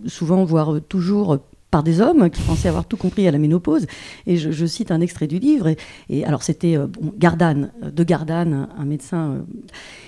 souvent 0.05 0.43
voire 0.43 0.79
toujours 0.87 1.39
par 1.71 1.83
des 1.83 2.01
hommes 2.01 2.29
qui 2.29 2.41
pensaient 2.41 2.69
avoir 2.69 2.85
tout 2.85 2.97
compris 2.97 3.27
à 3.27 3.31
la 3.31 3.37
ménopause. 3.37 3.85
Et 4.25 4.37
je, 4.37 4.65
cite 4.65 4.91
un 4.91 5.01
extrait 5.01 5.27
du 5.27 5.39
livre. 5.39 5.73
Et, 6.09 6.25
alors 6.25 6.43
c'était 6.43 6.77
euh, 6.77 6.87
Gardanne, 7.17 7.71
de 7.81 8.03
Gardanne, 8.03 8.67
un, 8.77 8.85
médecin, 8.85 9.31
euh, 9.31 9.41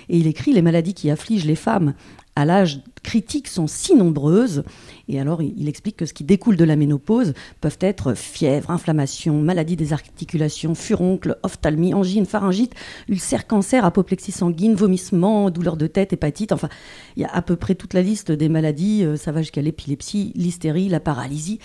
et 0.08 0.18
il 0.18 0.26
écrit 0.26 0.52
les 0.52 0.62
maladies 0.62 0.94
qui 0.94 1.10
affligent 1.10 1.46
les 1.46 1.56
femmes 1.56 1.94
à 2.34 2.44
l'âge 2.44 2.80
critique 3.02 3.48
sont 3.48 3.66
si 3.66 3.94
nombreuses. 3.94 4.62
Et 5.08 5.20
alors, 5.20 5.42
il, 5.42 5.68
explique 5.68 5.96
que 5.96 6.06
ce 6.06 6.14
qui 6.14 6.24
découle 6.24 6.56
de 6.56 6.64
la 6.64 6.76
ménopause 6.76 7.34
peuvent 7.60 7.78
être 7.80 8.14
fièvre, 8.14 8.70
inflammation, 8.70 9.40
maladie 9.40 9.76
des 9.76 9.92
articulations, 9.92 10.74
furoncle, 10.74 11.38
ophtalmie, 11.42 11.94
angine, 11.94 12.24
pharyngite, 12.24 12.74
ulcère, 13.08 13.46
cancer, 13.46 13.84
apoplexie 13.84 14.32
sanguine, 14.32 14.74
vomissement, 14.74 15.50
douleur 15.50 15.76
de 15.76 15.86
tête, 15.86 16.12
hépatite. 16.12 16.52
Enfin, 16.52 16.68
il 17.16 17.22
y 17.22 17.24
a 17.24 17.34
à 17.34 17.42
peu 17.42 17.56
près 17.56 17.74
toute 17.74 17.94
la 17.94 18.02
liste 18.02 18.32
des 18.32 18.48
maladies. 18.48 19.04
Euh, 19.04 19.16
ça 19.16 19.32
va 19.32 19.42
jusqu'à 19.42 19.62
l'épilepsie, 19.62 20.32
l'hystérie, 20.34 20.88
la 20.88 21.00
paralysie. 21.00 21.58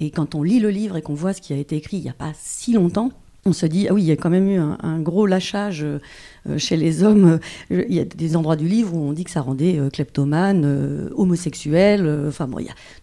Et 0.00 0.10
quand 0.10 0.34
on 0.34 0.42
lit 0.42 0.60
le 0.60 0.70
livre 0.70 0.96
et 0.96 1.02
qu'on 1.02 1.14
voit 1.14 1.32
ce 1.32 1.40
qui 1.40 1.52
a 1.52 1.56
été 1.56 1.76
écrit 1.76 1.98
il 1.98 2.02
n'y 2.02 2.10
a 2.10 2.14
pas 2.14 2.32
si 2.38 2.72
longtemps, 2.72 3.10
on 3.46 3.52
se 3.52 3.66
dit, 3.66 3.88
ah 3.88 3.94
oui, 3.94 4.02
il 4.02 4.06
y 4.06 4.12
a 4.12 4.16
quand 4.16 4.30
même 4.30 4.48
eu 4.48 4.58
un, 4.58 5.00
gros 5.00 5.26
lâchage 5.26 5.84
euh, 5.84 6.58
chez 6.58 6.76
les 6.76 7.02
hommes. 7.02 7.38
Il 7.70 7.92
y 7.92 8.00
a 8.00 8.04
des 8.04 8.36
endroits 8.36 8.56
du 8.56 8.68
livre 8.68 8.94
où 8.94 9.00
on 9.00 9.12
dit 9.12 9.24
que 9.24 9.30
ça 9.30 9.42
rendait 9.42 9.78
euh, 9.78 9.90
kleptomane, 9.90 10.62
euh, 10.64 11.10
homosexuel. 11.14 12.26
Enfin 12.28 12.48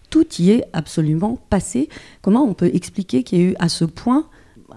tout 0.10 0.28
y 0.40 0.52
est 0.52 0.66
absolument 0.74 1.40
passé. 1.50 1.90
Comment 2.22 2.44
on 2.44 2.54
peut 2.54 2.72
expliquer 2.74 3.24
qu'il 3.24 3.40
y 3.40 3.42
a 3.44 3.46
eu 3.52 3.56
à 3.60 3.70
ce 3.70 3.86
point 3.86 4.28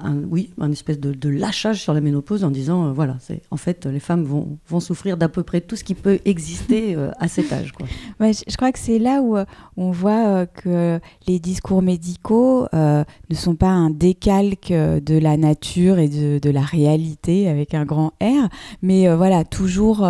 un, 0.03 0.17
oui, 0.29 0.51
un 0.61 0.71
espèce 0.73 0.99
de, 1.01 1.29
lâchage 1.29 1.83
sur 1.83 1.95
la 1.95 2.01
ménopause 2.01 2.45
en 2.45 2.51
disant, 2.51 2.87
euh, 2.87 2.93
voilà, 2.93 3.17
c'est 3.21 3.43
en 3.51 3.57
fait, 3.57 3.87
les 3.87 4.01
femmes 4.01 4.25
vont, 4.25 4.59
vont 4.69 4.81
souffrir 4.81 5.17
d'à 5.17 5.29
peu 5.29 5.43
près 5.43 5.61
tout 5.61 5.77
ce 5.77 5.85
qui 5.85 5.95
peut 5.95 6.21
exister 6.25 6.95
euh, 6.95 7.11
à 7.19 7.29
cet 7.29 7.53
âge. 7.53 7.73
Quoi. 7.73 7.87
Je, 8.21 8.57
crois 8.57 8.73
que 8.73 8.79
c'est 8.79 8.99
là 8.99 9.21
où 9.21 9.37
euh, 9.37 9.45
on 9.77 9.91
voit 9.91 10.47
que 10.47 11.01
les 11.27 11.39
discours 11.39 11.83
médicaux 11.83 12.67
ne 12.73 13.05
sont 13.35 13.55
pas 13.55 13.69
un 13.69 13.91
décalque 13.91 14.73
de 14.73 15.19
la 15.19 15.37
nature 15.37 15.99
et 15.99 16.09
de, 16.09 16.51
la 16.51 16.61
réalité 16.61 17.49
avec 17.49 17.75
un 17.75 17.85
grand 17.85 18.13
R, 18.23 18.49
mais 18.83 19.13
voilà, 19.15 19.45
toujours, 19.45 20.07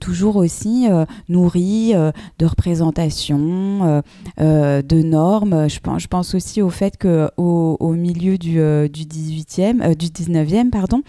toujours 0.00 0.36
aussi 0.36 0.88
nourris 1.28 1.92
de 1.92 2.46
représentations, 2.46 4.02
de 4.38 5.02
normes. 5.02 5.68
Je 5.68 5.80
pense, 5.80 6.02
je 6.02 6.08
pense 6.08 6.34
aussi 6.34 6.62
au 6.62 6.70
fait 6.70 6.96
qu'au 6.98 7.76
au 7.78 7.92
milieu 7.92 8.38
du, 8.38 8.58
du 8.88 9.04
18e, 9.16 9.82
euh, 9.82 9.94
du 9.94 10.06
19e, 10.06 10.70
pardon, 10.70 11.02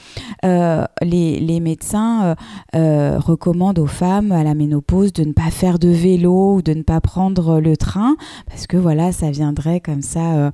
euh, 0.46 0.86
les, 1.02 1.60
médecins 1.60 2.36
euh, 2.76 3.18
recommandent 3.20 3.80
aux 3.80 3.88
femmes 3.88 4.32
à 4.32 4.44
la 4.44 4.54
ménopause 4.54 5.12
de 5.12 5.24
ne 5.24 5.34
pas 5.34 5.50
faire 5.50 5.80
de 5.80 5.90
vélo 5.90 6.56
ou 6.56 6.62
de 6.62 6.74
ne 6.74 6.84
pas 6.84 7.02
prendre 7.02 7.60
le 7.60 7.76
train 7.76 8.16
parce 8.48 8.68
que 8.68 8.78
voilà, 8.78 9.12
ça 9.12 9.32
viendrait 9.32 9.80
comme 9.80 10.02
ça 10.02 10.52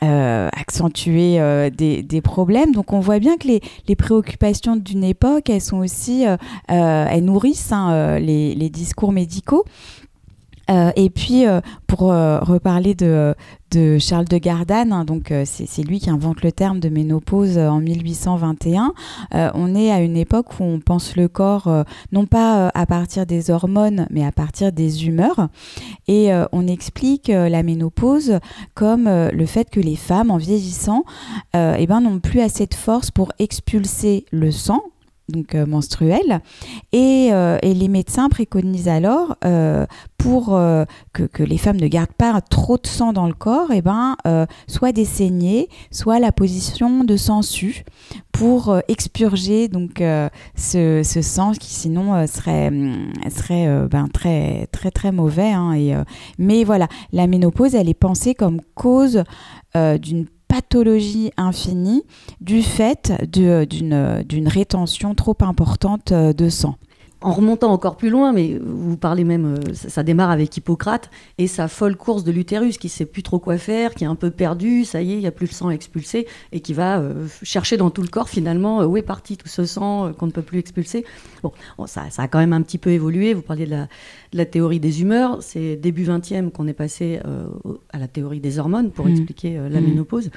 accentuer 0.00 1.70
des, 1.70 2.20
problèmes. 2.22 2.72
Donc 2.72 2.92
on 2.92 3.00
voit 3.00 3.20
bien 3.20 3.36
que 3.36 3.46
les, 3.46 3.96
préoccupations 3.96 4.76
d'une 4.76 5.04
époque, 5.04 5.50
elles 5.50 5.60
sont 5.60 5.78
aussi, 5.78 6.24
elles 6.68 7.24
nourrissent 7.24 7.72
hein, 7.72 8.18
les 8.18 8.70
discours 8.70 9.12
médicaux. 9.12 9.64
Euh, 10.70 10.92
et 10.96 11.10
puis, 11.10 11.46
euh, 11.46 11.60
pour 11.86 12.12
euh, 12.12 12.38
reparler 12.40 12.94
de, 12.94 13.34
Charles 13.98 14.26
de 14.26 14.38
Gardanne, 14.38 14.92
hein, 14.92 15.04
donc 15.04 15.32
c'est 15.44 15.82
lui 15.82 16.00
qui 16.00 16.10
invente 16.10 16.42
le 16.42 16.50
terme 16.50 16.80
de 16.80 16.88
ménopause 16.88 17.56
en 17.56 17.78
1821. 17.80 18.92
on 19.54 19.74
est 19.76 19.92
à 19.92 20.00
une 20.00 20.16
époque 20.16 20.58
où 20.58 20.64
on 20.64 20.80
pense 20.80 21.14
le 21.14 21.28
corps 21.28 21.72
non 22.10 22.26
pas 22.26 22.68
à 22.74 22.86
partir 22.86 23.26
des 23.26 23.52
hormones, 23.52 24.08
mais 24.10 24.24
à 24.24 24.32
partir 24.32 24.72
des 24.72 25.06
humeurs. 25.06 25.48
Et 26.08 26.30
on 26.50 26.66
explique 26.66 27.28
la 27.28 27.62
ménopause 27.62 28.40
comme 28.74 29.04
le 29.08 29.46
fait 29.46 29.70
que 29.70 29.78
les 29.78 29.96
femmes, 29.96 30.32
en 30.32 30.36
vieillissant, 30.36 31.04
eh 31.54 31.86
ben, 31.86 32.00
n'ont 32.00 32.18
plus 32.18 32.40
assez 32.40 32.66
de 32.66 32.74
force 32.74 33.12
pour 33.12 33.30
expulser 33.38 34.24
le 34.32 34.50
sang 34.50 34.82
donc 35.30 35.54
euh, 35.54 35.64
menstruelle. 35.64 36.40
Et, 36.92 37.30
les 37.62 37.88
médecins 37.88 38.28
préconisent 38.28 38.88
alors, 38.88 39.36
pour 40.20 40.58
que, 41.12 41.42
les 41.42 41.58
femmes 41.58 41.80
ne 41.80 41.88
gardent 41.88 42.12
pas 42.12 42.40
trop 42.40 42.76
de 42.76 42.86
sang 42.86 43.12
dans 43.12 43.26
le 43.26 43.32
corps, 43.32 43.70
eh 43.72 43.82
ben, 43.82 44.16
soit 44.66 44.92
des 44.92 45.04
saignées, 45.04 45.68
soit 45.90 46.18
la 46.18 46.32
position 46.32 47.04
de 47.04 47.16
su 47.16 47.84
pour 48.32 48.78
expurger 48.88 49.68
donc 49.68 50.02
ce, 50.54 51.20
sang 51.22 51.52
qui 51.52 51.72
sinon 51.72 52.26
serait, 52.26 52.70
serait 53.30 53.88
ben, 53.88 54.08
très 54.08 54.66
très 54.72 54.90
très 54.90 55.12
mauvais. 55.12 55.52
Hein, 55.52 55.72
et, 55.72 55.94
mais 56.38 56.64
voilà, 56.64 56.88
la 57.12 57.26
ménopause, 57.26 57.74
elle 57.74 57.88
est 57.88 57.94
pensée 57.94 58.34
comme 58.34 58.60
cause 58.74 59.24
d'une 59.74 60.26
pathologie 60.50 61.30
infinie 61.36 62.02
du 62.40 62.62
fait 62.62 63.12
d'une 63.32 64.48
rétention 64.48 65.14
trop 65.14 65.36
importante 65.40 66.12
de 66.12 66.48
sang 66.48 66.76
en 67.22 67.32
remontant 67.32 67.70
encore 67.70 67.96
plus 67.96 68.08
loin, 68.08 68.32
mais 68.32 68.58
vous 68.60 68.96
parlez 68.96 69.24
même, 69.24 69.56
euh, 69.56 69.74
ça, 69.74 70.02
démarre 70.02 70.30
avec 70.30 70.56
Hippocrate 70.56 71.10
et 71.36 71.46
sa 71.46 71.68
folle 71.68 71.96
course 71.96 72.24
de 72.24 72.32
l'utérus 72.32 72.78
qui 72.78 72.88
sait 72.88 73.04
plus 73.04 73.22
trop 73.22 73.38
quoi 73.38 73.58
faire, 73.58 73.94
qui 73.94 74.04
est 74.04 74.06
un 74.06 74.14
peu 74.14 74.30
perdu, 74.30 74.84
ça 74.84 75.02
y 75.02 75.12
est, 75.12 75.16
il 75.16 75.20
n'y 75.20 75.26
a 75.26 75.32
plus 75.32 75.46
le 75.46 75.52
sang 75.52 75.70
expulsé 75.70 76.26
et 76.52 76.60
qui 76.60 76.72
va 76.72 76.98
euh, 76.98 77.26
chercher 77.42 77.76
dans 77.76 77.90
tout 77.90 78.02
le 78.02 78.08
corps 78.08 78.28
finalement 78.28 78.80
euh, 78.80 78.86
où 78.86 78.96
est 78.96 79.02
parti 79.02 79.36
tout 79.36 79.48
ce 79.48 79.66
sang 79.66 80.12
qu'on 80.14 80.26
ne 80.26 80.32
peut 80.32 80.42
plus 80.42 80.58
expulser. 80.58 81.04
Bon, 81.42 81.52
ça, 81.86 82.04
a 82.16 82.28
quand 82.28 82.38
même 82.38 82.52
un 82.52 82.62
petit 82.62 82.78
peu 82.78 82.90
évolué. 82.90 83.34
Vous 83.34 83.42
parliez 83.42 83.66
de 83.66 83.86
la, 84.32 84.46
théorie 84.46 84.80
des 84.80 85.02
humeurs. 85.02 85.38
C'est 85.42 85.76
début 85.76 86.04
20e 86.04 86.50
qu'on 86.50 86.66
est 86.66 86.74
passé 86.74 87.20
à 87.92 87.98
la 87.98 88.08
théorie 88.08 88.40
des 88.40 88.58
hormones 88.58 88.90
pour 88.90 89.06
mmh. 89.06 89.10
expliquer 89.10 89.60
la 89.70 89.80
mmh. 89.80 89.84
ménopause. 89.84 90.30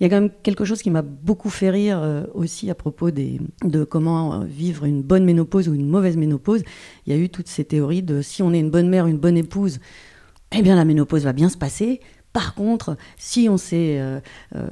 Il 0.00 0.04
y 0.04 0.06
a 0.06 0.10
quand 0.10 0.20
même 0.20 0.30
quelque 0.42 0.64
chose 0.64 0.80
qui 0.80 0.90
m'a 0.90 1.02
beaucoup 1.02 1.50
fait 1.50 1.70
rire 1.70 1.98
euh, 2.00 2.24
aussi 2.34 2.70
à 2.70 2.74
propos 2.74 3.10
de 3.10 3.84
comment 3.84 4.34
euh, 4.34 4.44
vivre 4.44 4.84
une 4.84 5.02
bonne 5.02 5.24
ménopause 5.24 5.68
ou 5.68 5.74
une 5.74 5.88
mauvaise 5.88 6.16
ménopause. 6.16 6.62
Il 7.06 7.12
y 7.12 7.16
a 7.16 7.18
eu 7.18 7.28
toutes 7.28 7.48
ces 7.48 7.64
théories 7.64 8.02
de 8.02 8.22
si 8.22 8.42
on 8.42 8.52
est 8.52 8.60
une 8.60 8.70
bonne 8.70 8.88
mère, 8.88 9.06
une 9.06 9.18
bonne 9.18 9.36
épouse, 9.36 9.80
eh 10.56 10.62
bien 10.62 10.76
la 10.76 10.84
ménopause 10.84 11.24
va 11.24 11.32
bien 11.32 11.48
se 11.48 11.56
passer. 11.56 12.00
Par 12.32 12.54
contre, 12.54 12.96
si 13.16 13.48
on, 13.48 13.56
euh, 13.72 14.20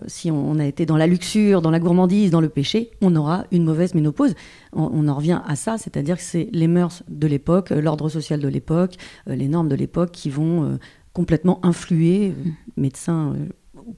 si 0.07 0.31
on 0.31 0.59
a 0.59 0.65
été 0.67 0.87
dans 0.87 0.97
la 0.97 1.09
luxure, 1.09 1.63
dans 1.63 1.71
la 1.71 1.81
gourmandise, 1.81 2.31
dans 2.31 2.43
le 2.43 2.51
péché, 2.51 2.93
on 3.01 3.17
aura 3.17 3.47
une 3.51 3.65
mauvaise 3.65 3.95
ménopause. 3.95 4.35
On, 4.73 5.09
en 5.09 5.15
revient 5.15 5.41
à 5.45 5.57
ça, 5.57 5.79
c'est-à-dire 5.79 6.19
que 6.19 6.23
c'est 6.23 6.49
les 6.53 6.69
mœurs 6.69 7.03
de 7.09 7.27
l'époque, 7.27 7.71
l'ordre 7.71 8.09
social 8.09 8.41
de 8.41 8.49
l'époque, 8.49 8.97
les 9.27 9.49
normes 9.49 9.69
de 9.69 9.75
l'époque 9.75 10.13
qui 10.13 10.29
vont 10.29 10.79
complètement 11.15 11.65
influer, 11.65 12.35
médecins 12.77 13.35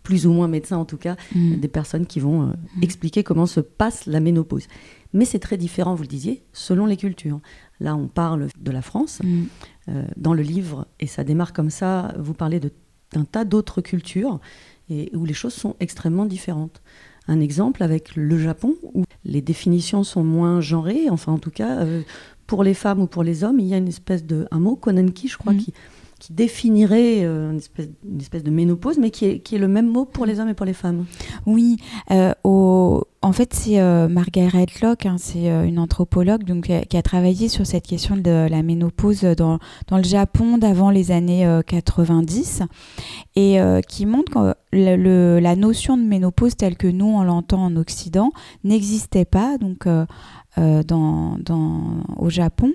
plus 0.03 0.27
ou 0.27 0.33
moins 0.33 0.49
médecins 0.49 0.77
en 0.77 0.85
tout 0.85 0.97
cas, 0.97 1.17
mm. 1.35 1.57
des 1.57 1.69
personnes 1.69 2.07
qui 2.07 2.21
vont 2.21 2.43
euh, 2.43 2.53
mm. 2.77 2.83
expliquer 2.83 3.23
comment 3.23 3.47
se 3.47 3.61
passe 3.61 4.07
la 4.07 4.21
ménopause. 4.21 4.67
Mais 5.13 5.25
c'est 5.25 5.39
très 5.39 5.57
différent, 5.57 5.95
vous 5.95 6.03
le 6.03 6.09
disiez, 6.09 6.43
selon 6.53 6.87
les 6.87 6.97
cultures. 6.97 7.41
Là, 7.81 7.97
on 7.97 8.09
parle 8.09 8.49
de 8.59 8.71
la 8.71 8.83
France. 8.83 9.21
Mm. 9.23 9.45
Euh, 9.89 10.05
dans 10.17 10.35
le 10.35 10.43
livre, 10.43 10.87
et 11.01 11.07
ça 11.07 11.25
démarre 11.25 11.53
comme 11.53 11.71
ça, 11.71 12.15
vous 12.19 12.35
parlez 12.35 12.61
d'un 12.61 13.25
tas 13.25 13.45
d'autres 13.45 13.81
cultures 13.81 14.39
et 14.91 15.11
où 15.15 15.25
les 15.25 15.35
choses 15.35 15.55
sont 15.55 15.77
extrêmement 15.81 16.27
différentes. 16.27 16.83
Un 17.27 17.41
exemple 17.41 17.83
avec 17.83 18.17
le 18.17 18.39
Japon, 18.39 18.75
où 18.95 19.05
les 19.25 19.43
définitions 19.43 20.05
sont 20.05 20.25
moins 20.25 20.61
genrées, 20.61 21.09
enfin 21.11 21.33
en 21.33 21.39
tout 21.39 21.51
cas, 21.51 21.81
euh, 21.81 22.03
pour 22.47 22.65
les 22.65 22.75
femmes 22.75 23.01
ou 23.03 23.07
pour 23.07 23.23
les 23.23 23.45
hommes, 23.45 23.61
il 23.61 23.67
y 23.67 23.75
a 23.75 23.77
une 23.77 23.89
espèce 23.89 24.25
de, 24.25 24.47
un 24.51 24.59
mot, 24.59 24.77
konenki, 24.77 25.29
je 25.29 25.37
crois, 25.37 25.55
qui, 25.55 25.73
qui 26.19 26.33
définirait 26.33 27.25
euh, 27.25 27.51
une, 27.51 27.59
espèce, 27.59 27.89
une, 28.05 28.21
espèce, 28.21 28.43
de 28.43 28.51
ménopause, 28.51 28.99
mais 28.99 29.11
qui 29.11 29.27
est, 29.27 29.39
qui 29.41 29.57
est, 29.57 29.59
le 29.59 29.69
même 29.69 29.87
mot 29.87 30.05
pour 30.05 30.27
les 30.27 30.41
hommes 30.41 30.49
et 30.49 30.55
pour 30.55 30.67
les 30.67 30.73
femmes. 30.73 31.07
Oui, 31.47 31.77
euh, 32.11 32.33
en 33.21 33.33
fait, 33.33 33.53
c'est 33.53 33.81
euh, 33.81 34.09
Margaret 34.09 34.67
Locke, 34.83 35.07
hein, 35.07 35.17
c'est 35.19 35.47
une 35.47 35.79
anthropologue 35.79 36.45
donc, 36.45 36.71
qui 36.89 36.97
a 36.97 37.03
travaillé 37.03 37.49
sur 37.49 37.67
cette 37.67 37.87
question 37.87 38.17
de 38.17 38.47
la 38.49 38.63
ménopause 38.63 39.23
dans, 39.23 39.59
le 39.91 40.03
Japon 40.03 40.59
d'avant 40.59 40.91
les 40.91 41.11
années 41.11 41.49
90 41.67 42.63
et 43.37 43.59
qui 43.89 44.07
montre 44.07 44.57
que 44.73 45.41
la 45.41 45.57
notion 45.57 45.97
de 45.97 46.03
ménopause 46.03 46.57
telle 46.57 46.77
que 46.77 46.87
nous 46.87 47.07
on 47.07 47.23
l'entend 47.23 47.65
en 47.65 47.77
Occident 47.77 48.31
n'existait 48.63 49.25
pas. 49.25 49.59
Donc, 49.59 49.87
euh, 50.59 50.83
au 52.17 52.31
Japon 52.31 52.73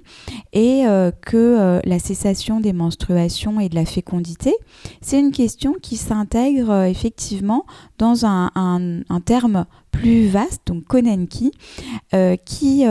et 0.53 0.85
euh, 0.87 1.11
que 1.11 1.35
euh, 1.35 1.79
la 1.83 1.99
cessation 1.99 2.61
des 2.61 2.71
menstruations 2.71 3.59
et 3.59 3.67
de 3.67 3.75
la 3.75 3.85
fécondité, 3.85 4.55
c'est 5.01 5.19
une 5.19 5.31
question 5.31 5.75
qui 5.81 5.97
s'intègre 5.97 6.83
effectivement 6.83 7.65
dans 7.97 8.25
un, 8.25 8.51
terme 9.25 9.65
plus 9.93 10.27
vaste, 10.27 10.63
donc 10.65 10.83
Konenki, 10.85 11.51
qui, 12.45 12.83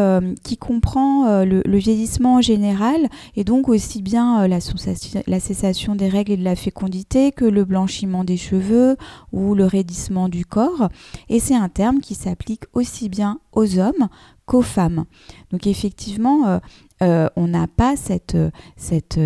qui 0.43 0.57
comprend 0.57 1.45
le, 1.45 1.79
vieillissement 1.79 2.37
en 2.37 2.41
général 2.41 3.09
et 3.37 3.45
donc 3.45 3.69
aussi 3.69 4.03
bien 4.03 4.47
la, 4.49 4.61
cessation 4.61 5.95
des 5.95 6.09
règles 6.09 6.33
et 6.33 6.37
de 6.37 6.45
la 6.45 6.57
fécondité 6.57 7.33
que 7.33 7.45
le 7.45 7.65
blanchiment 7.65 8.25
des 8.25 8.37
cheveux 8.37 8.97
ou 9.33 9.55
le 9.55 9.67
raidissement 9.67 10.29
du 10.29 10.47
corps. 10.47 10.89
Et 11.29 11.41
c'est 11.41 11.57
un 11.57 11.69
terme 11.69 12.01
qui 12.01 12.15
s'applique 12.15 12.65
aussi 12.73 13.09
bien 13.09 13.41
aux 13.53 13.79
hommes 13.79 14.09
qu'aux 14.47 14.63
femmes. 14.63 15.05
Donc 15.51 15.67
effectivement, 15.67 16.47
euh, 16.47 16.59
euh, 17.03 17.29
on 17.37 17.49
n'a 17.49 17.67
pas 17.67 17.97
cette, 17.97 18.37
cette 18.77 19.21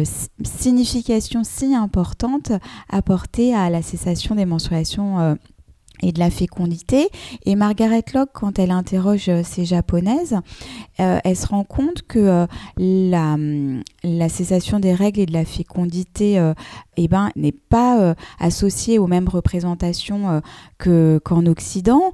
signification 0.45 1.43
si 1.45 1.75
importante 1.75 2.53
apportée 2.89 3.55
à 3.55 3.71
la 3.71 3.83
cessation 3.83 4.35
des 4.35 4.47
menstruations 4.47 5.21
euh, 5.21 5.35
et 6.03 6.13
de 6.13 6.19
la 6.19 6.31
fécondité. 6.31 7.09
Et 7.45 7.57
Margaret 7.57 8.05
Locke, 8.15 8.31
quand 8.33 8.59
elle 8.59 8.71
interroge 8.71 9.31
ces 9.43 9.65
japonaises, 9.65 10.37
elle 10.99 11.37
se 11.37 11.47
rend 11.47 11.65
compte 11.65 12.03
que 12.03 12.47
la, 12.77 13.37
la, 14.03 14.29
cessation 14.29 14.81
des 14.81 14.95
règles 14.95 15.21
et 15.21 15.27
de 15.27 15.33
la 15.33 15.45
fécondité 15.45 16.53
eh 16.97 17.09
ben, 17.09 17.31
n'est 17.37 17.53
pas 17.53 18.15
associée 18.39 18.99
aux 18.99 19.07
mêmes 19.07 19.29
représentations 19.29 20.43
qu'en 20.79 21.47
Occident 21.47 22.13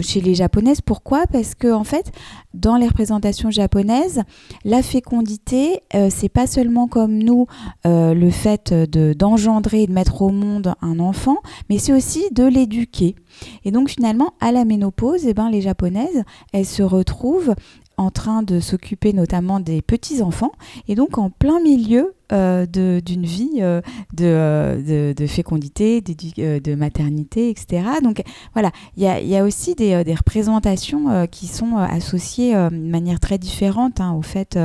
chez 0.00 0.20
les 0.20 0.34
japonaises. 0.34 0.80
Pourquoi? 0.80 1.26
Parce 1.26 1.54
que 1.54 1.72
en 1.72 1.84
fait, 1.84 2.12
dans 2.54 2.76
les 2.76 2.86
représentations 2.86 3.50
japonaises, 3.50 4.22
la 4.64 4.82
fécondité, 4.82 5.82
euh, 5.94 6.08
c'est 6.10 6.28
pas 6.28 6.46
seulement 6.46 6.88
comme 6.88 7.18
nous 7.18 7.46
euh, 7.86 8.14
le 8.14 8.30
fait 8.30 8.72
de 8.72 9.12
d'engendrer 9.12 9.82
et 9.82 9.86
de 9.86 9.92
mettre 9.92 10.22
au 10.22 10.30
monde 10.30 10.74
un 10.82 10.98
enfant, 10.98 11.38
mais 11.68 11.78
c'est 11.78 11.92
aussi 11.92 12.24
de 12.32 12.44
l'éduquer. 12.44 13.16
Et 13.64 13.70
donc 13.70 13.90
finalement, 13.90 14.34
à 14.40 14.52
la 14.52 14.64
ménopause, 14.64 15.26
eh 15.26 15.34
ben, 15.34 15.50
les 15.50 15.60
japonaises, 15.60 16.24
elles 16.52 16.66
se 16.66 16.82
retrouvent 16.82 17.54
en 17.98 18.10
train 18.10 18.42
de 18.42 18.60
s'occuper 18.60 19.12
notamment 19.12 19.60
des 19.60 19.82
petits-enfants 19.82 20.52
et 20.86 20.94
donc 20.94 21.18
en 21.18 21.30
plein 21.30 21.60
milieu 21.60 22.14
euh, 22.30 22.66
d'une 22.66 23.24
vie 23.24 23.58
euh, 23.58 23.80
de, 24.14 25.12
de, 25.12 25.26
fécondité, 25.26 26.00
de 26.00 26.74
maternité, 26.74 27.50
etc. 27.50 27.82
Donc 28.02 28.22
voilà, 28.52 28.70
il 28.96 29.02
y 29.02 29.06
a, 29.06 29.20
y 29.20 29.36
a, 29.36 29.44
aussi 29.44 29.74
des, 29.74 30.04
des 30.04 30.14
représentations 30.14 31.26
qui 31.26 31.46
sont 31.46 31.76
associées 31.76 32.54
de 32.54 32.90
manière 32.90 33.18
très 33.18 33.38
différente 33.38 34.00
hein, 34.00 34.12
au 34.12 34.22
fait 34.22 34.58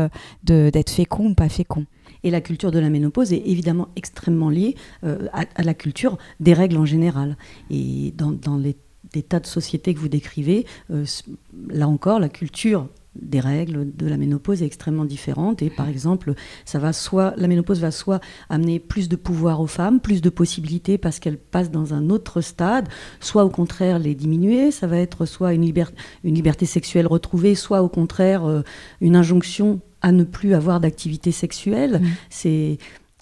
d'être 0.43 0.89
fécond 0.89 1.29
ou 1.29 1.33
pas 1.33 1.49
fécond. 1.49 1.85
Et 2.23 2.31
la 2.31 2.41
culture 2.41 2.71
de 2.71 2.79
la 2.79 2.89
ménopause 2.89 3.33
est 3.33 3.43
évidemment 3.45 3.87
extrêmement 3.95 4.49
liée 4.49 4.75
à, 5.03 5.43
à, 5.55 5.63
la 5.63 5.73
culture 5.73 6.17
des 6.39 6.53
règles 6.53 6.77
en 6.77 6.85
général. 6.85 7.37
Et 7.69 8.13
dans, 8.15 8.31
dans 8.31 8.57
les 8.57 8.77
des 9.11 9.21
tas 9.21 9.39
de 9.39 9.45
sociétés 9.45 9.93
que 9.93 9.99
vous 9.99 10.09
décrivez, 10.09 10.65
là 10.89 11.87
encore, 11.87 12.19
la 12.19 12.29
culture 12.29 12.87
des 13.15 13.39
règles 13.39 13.95
de 13.95 14.07
la 14.07 14.17
ménopause 14.17 14.63
est 14.63 14.65
extrêmement 14.65 15.05
différente 15.05 15.61
et 15.61 15.69
par 15.69 15.87
exemple 15.87 16.33
ça 16.65 16.79
va 16.79 16.93
soit 16.93 17.33
la 17.37 17.47
ménopause 17.47 17.79
va 17.79 17.91
soit 17.91 18.19
amener 18.49 18.79
plus 18.79 19.07
de 19.07 19.15
pouvoir 19.15 19.61
aux 19.61 19.67
femmes 19.67 19.99
plus 19.99 20.21
de 20.21 20.29
possibilités 20.29 20.97
parce 20.97 21.19
qu'elles 21.19 21.37
passent 21.37 21.69
dans 21.69 21.93
un 21.93 22.09
autre 22.09 22.41
stade 22.41 22.89
soit 23.19 23.45
au 23.45 23.49
contraire 23.49 23.99
les 23.99 24.15
diminuer 24.15 24.71
ça 24.71 24.87
va 24.87 24.97
être 24.97 25.25
soit 25.25 25.53
une, 25.53 25.63
une 25.63 26.35
liberté 26.35 26.65
sexuelle 26.65 27.05
retrouvée 27.05 27.53
soit 27.53 27.83
au 27.83 27.89
contraire 27.89 28.45
euh, 28.45 28.61
une 28.99 29.15
injonction 29.15 29.79
à 30.01 30.11
ne 30.11 30.23
plus 30.23 30.55
avoir 30.55 30.79
d'activité 30.79 31.31
sexuelle 31.31 32.01
mmh. 32.01 32.07
c'est 32.29 32.77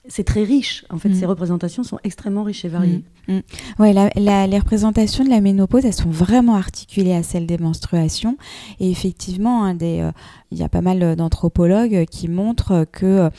c'est 0.07 0.23
très 0.23 0.43
riche. 0.43 0.83
En 0.89 0.97
fait, 0.97 1.09
mmh. 1.09 1.15
ces 1.15 1.25
représentations 1.25 1.83
sont 1.83 1.99
extrêmement 2.03 2.43
riches 2.43 2.65
et 2.65 2.69
variées. 2.69 3.03
Mmh. 3.27 3.39
Ouais, 3.79 3.93
les 3.93 4.59
représentations 4.59 5.23
de 5.23 5.29
la 5.29 5.41
ménopause, 5.41 5.85
elles 5.85 5.93
sont 5.93 6.09
vraiment 6.09 6.55
articulées 6.55 7.13
à 7.13 7.23
celles 7.23 7.45
des 7.45 7.57
menstruations. 7.57 8.37
Et 8.79 8.89
effectivement, 8.89 9.63
un 9.63 9.75
des, 9.75 9.99
euh, 9.99 10.11
il 10.51 10.57
y 10.59 10.63
a 10.63 10.69
pas 10.69 10.81
mal 10.81 11.15
d'anthropologues 11.15 12.05
qui 12.09 12.27
montrent 12.27 12.85
que 12.91 13.29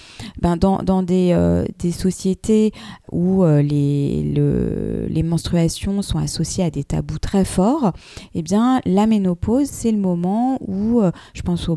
ben, 0.40 0.56
dans, 0.56 0.82
dans 0.82 1.02
des, 1.02 1.32
euh, 1.32 1.64
des, 1.78 1.92
sociétés 1.92 2.72
où 3.10 3.44
euh, 3.44 3.60
les, 3.60 4.22
le, 4.34 5.06
les 5.08 5.22
menstruations 5.22 6.00
sont 6.00 6.18
associées 6.18 6.64
à 6.64 6.70
des 6.70 6.84
tabous 6.84 7.18
très 7.18 7.44
forts, 7.44 7.92
eh 8.34 8.42
bien, 8.42 8.80
la 8.86 9.06
ménopause, 9.06 9.68
c'est 9.68 9.92
le 9.92 9.98
moment 9.98 10.58
où, 10.62 11.00
euh, 11.00 11.10
je 11.34 11.42
pense 11.42 11.68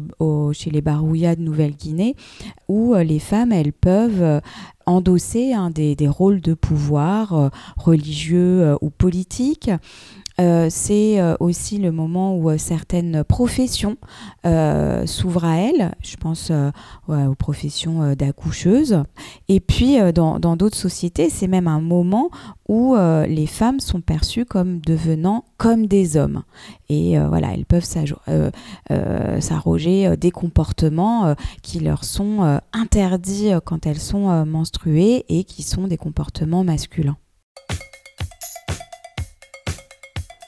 chez 0.53 0.71
les 0.71 0.81
Barouillas 0.81 1.35
de 1.35 1.41
Nouvelle-Guinée, 1.41 2.15
où 2.69 2.95
les 2.95 3.19
femmes, 3.19 3.51
elles 3.51 3.73
peuvent 3.73 4.41
endosser 4.85 5.53
hein, 5.53 5.69
des, 5.69 5.95
des, 5.95 6.07
rôles 6.07 6.41
de 6.41 6.53
pouvoir 6.53 7.51
religieux 7.77 8.75
ou 8.81 8.89
politiques 8.89 9.69
euh, 10.39 10.67
c'est 10.69 11.19
euh, 11.19 11.35
aussi 11.39 11.77
le 11.77 11.91
moment 11.91 12.35
où 12.35 12.49
euh, 12.49 12.57
certaines 12.57 13.23
professions 13.23 13.97
s'ouvrent 15.05 15.45
à 15.45 15.57
elles. 15.57 15.93
Je 16.01 16.17
pense 16.17 16.51
aux 17.07 17.35
professions 17.35 18.13
d'accoucheuse. 18.13 19.03
Et 19.47 19.59
puis, 19.59 19.97
dans 20.13 20.39
d'autres 20.55 20.77
sociétés, 20.77 21.29
c'est 21.29 21.47
même 21.47 21.67
un 21.67 21.81
moment 21.81 22.29
où 22.67 22.95
les 22.95 23.47
femmes 23.47 23.79
sont 23.79 24.01
perçues 24.01 24.45
comme 24.45 24.79
devenant 24.81 25.45
comme 25.57 25.87
des 25.87 26.17
hommes. 26.17 26.43
Et 26.89 27.17
voilà, 27.17 27.53
elles 27.53 27.65
peuvent 27.65 27.85
s'arroger 29.39 30.15
des 30.17 30.31
comportements 30.31 31.35
qui 31.63 31.79
leur 31.79 32.03
sont 32.03 32.59
interdits 32.71 33.51
quand 33.65 33.87
elles 33.87 33.99
sont 33.99 34.45
menstruées 34.45 35.25
et 35.29 35.43
qui 35.43 35.63
sont 35.63 35.87
des 35.87 35.97
comportements 35.97 36.63
masculins. 36.63 37.17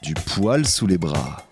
Du 0.07 0.13
poil 0.13 0.65
sous 0.65 0.87
les 0.87 0.97
bras. 0.97 1.43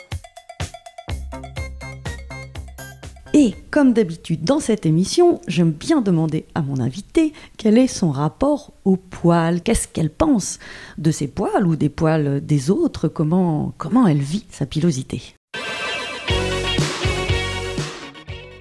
Et 3.33 3.53
comme 3.69 3.91
d'habitude 3.91 4.45
dans 4.45 4.61
cette 4.61 4.85
émission, 4.85 5.41
j'aime 5.45 5.71
bien 5.71 5.99
demander 5.99 6.45
à 6.55 6.61
mon 6.61 6.79
invité 6.79 7.33
quel 7.57 7.77
est 7.77 7.87
son 7.87 8.11
rapport 8.11 8.71
au 8.85 8.95
poil, 8.95 9.61
qu'est-ce 9.61 9.89
qu'elle 9.89 10.09
pense 10.09 10.59
de 10.97 11.11
ses 11.11 11.27
poils 11.27 11.67
ou 11.67 11.75
des 11.75 11.89
poils 11.89 12.39
des 12.45 12.71
autres, 12.71 13.09
comment, 13.09 13.73
comment 13.77 14.07
elle 14.07 14.21
vit 14.21 14.45
sa 14.49 14.65
pilosité? 14.65 15.35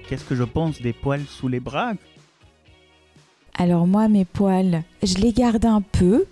Qu'est-ce 0.09 0.25
que 0.25 0.35
je 0.35 0.43
pense 0.43 0.81
des 0.81 0.91
poils 0.91 1.23
sous 1.25 1.47
les 1.47 1.61
bras? 1.61 1.93
Alors 3.57 3.87
moi, 3.87 4.09
mes 4.09 4.25
poils, 4.25 4.83
je 5.03 5.15
les 5.15 5.31
garde 5.31 5.63
un 5.63 5.79
peu 5.79 6.25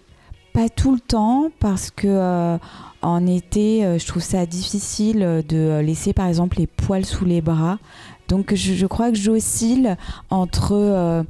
pas 0.54 0.70
tout 0.70 0.94
le 0.94 1.00
temps 1.00 1.50
parce 1.60 1.90
que 1.90 2.08
euh, 2.08 2.58
en 3.04 3.28
été, 3.28 3.86
euh, 3.86 4.00
je 4.00 4.08
trouve 4.08 4.24
ça 4.24 4.46
difficile 4.46 5.44
de 5.48 5.80
laisser 5.80 6.14
par 6.14 6.28
exemple 6.28 6.58
les 6.58 6.68
poils 6.68 7.06
sous 7.06 7.26
les 7.26 7.42
bras. 7.42 7.78
Donc 8.28 8.54
je, 8.56 8.86
crois 8.86 9.12
que 9.12 9.18
j'oscille 9.18 9.98
entre 10.30 10.74
euh, 10.74 11.24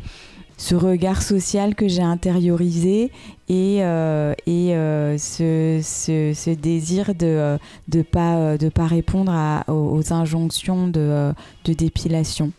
ce 0.57 0.75
regard 0.75 1.21
social 1.21 1.75
que 1.75 1.87
j'ai 1.87 2.01
intériorisé 2.01 3.11
et, 3.49 3.83
euh, 3.83 4.33
euh, 4.47 5.17
ce, 5.17 6.53
désir 6.53 7.15
de 7.15 7.57
ne 7.93 8.01
pas, 8.03 8.35
euh, 8.37 8.57
répondre 8.77 9.33
aux, 9.67 10.13
injonctions 10.13 10.87
de, 10.87 10.99
euh, 10.99 11.33
dépilation. 11.65 12.51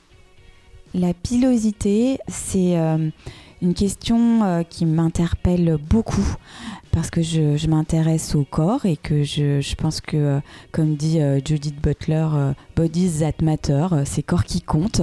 La 0.92 1.14
pilosité, 1.14 2.18
c'est 2.28 2.78
euh, 2.78 3.08
une 3.62 3.74
question 3.74 4.44
euh, 4.44 4.62
qui 4.62 4.86
m'interpelle 4.86 5.78
beaucoup 5.88 6.36
parce 6.94 7.10
que 7.10 7.22
je, 7.22 7.66
m'intéresse 7.66 8.36
au 8.36 8.44
corps 8.44 8.86
et 8.86 8.96
que 8.96 9.24
je, 9.24 9.74
pense 9.74 10.00
que, 10.00 10.16
euh, 10.16 10.40
comme 10.70 10.94
dit 10.94 11.20
euh, 11.20 11.40
Judith 11.44 11.80
Butler, 11.82 12.28
euh, 12.32 12.52
Bodies 12.76 13.20
that 13.20 13.44
matter, 13.44 13.88
c'est 14.04 14.22
corps 14.22 14.44
qui 14.44 14.60
compte. 14.60 15.02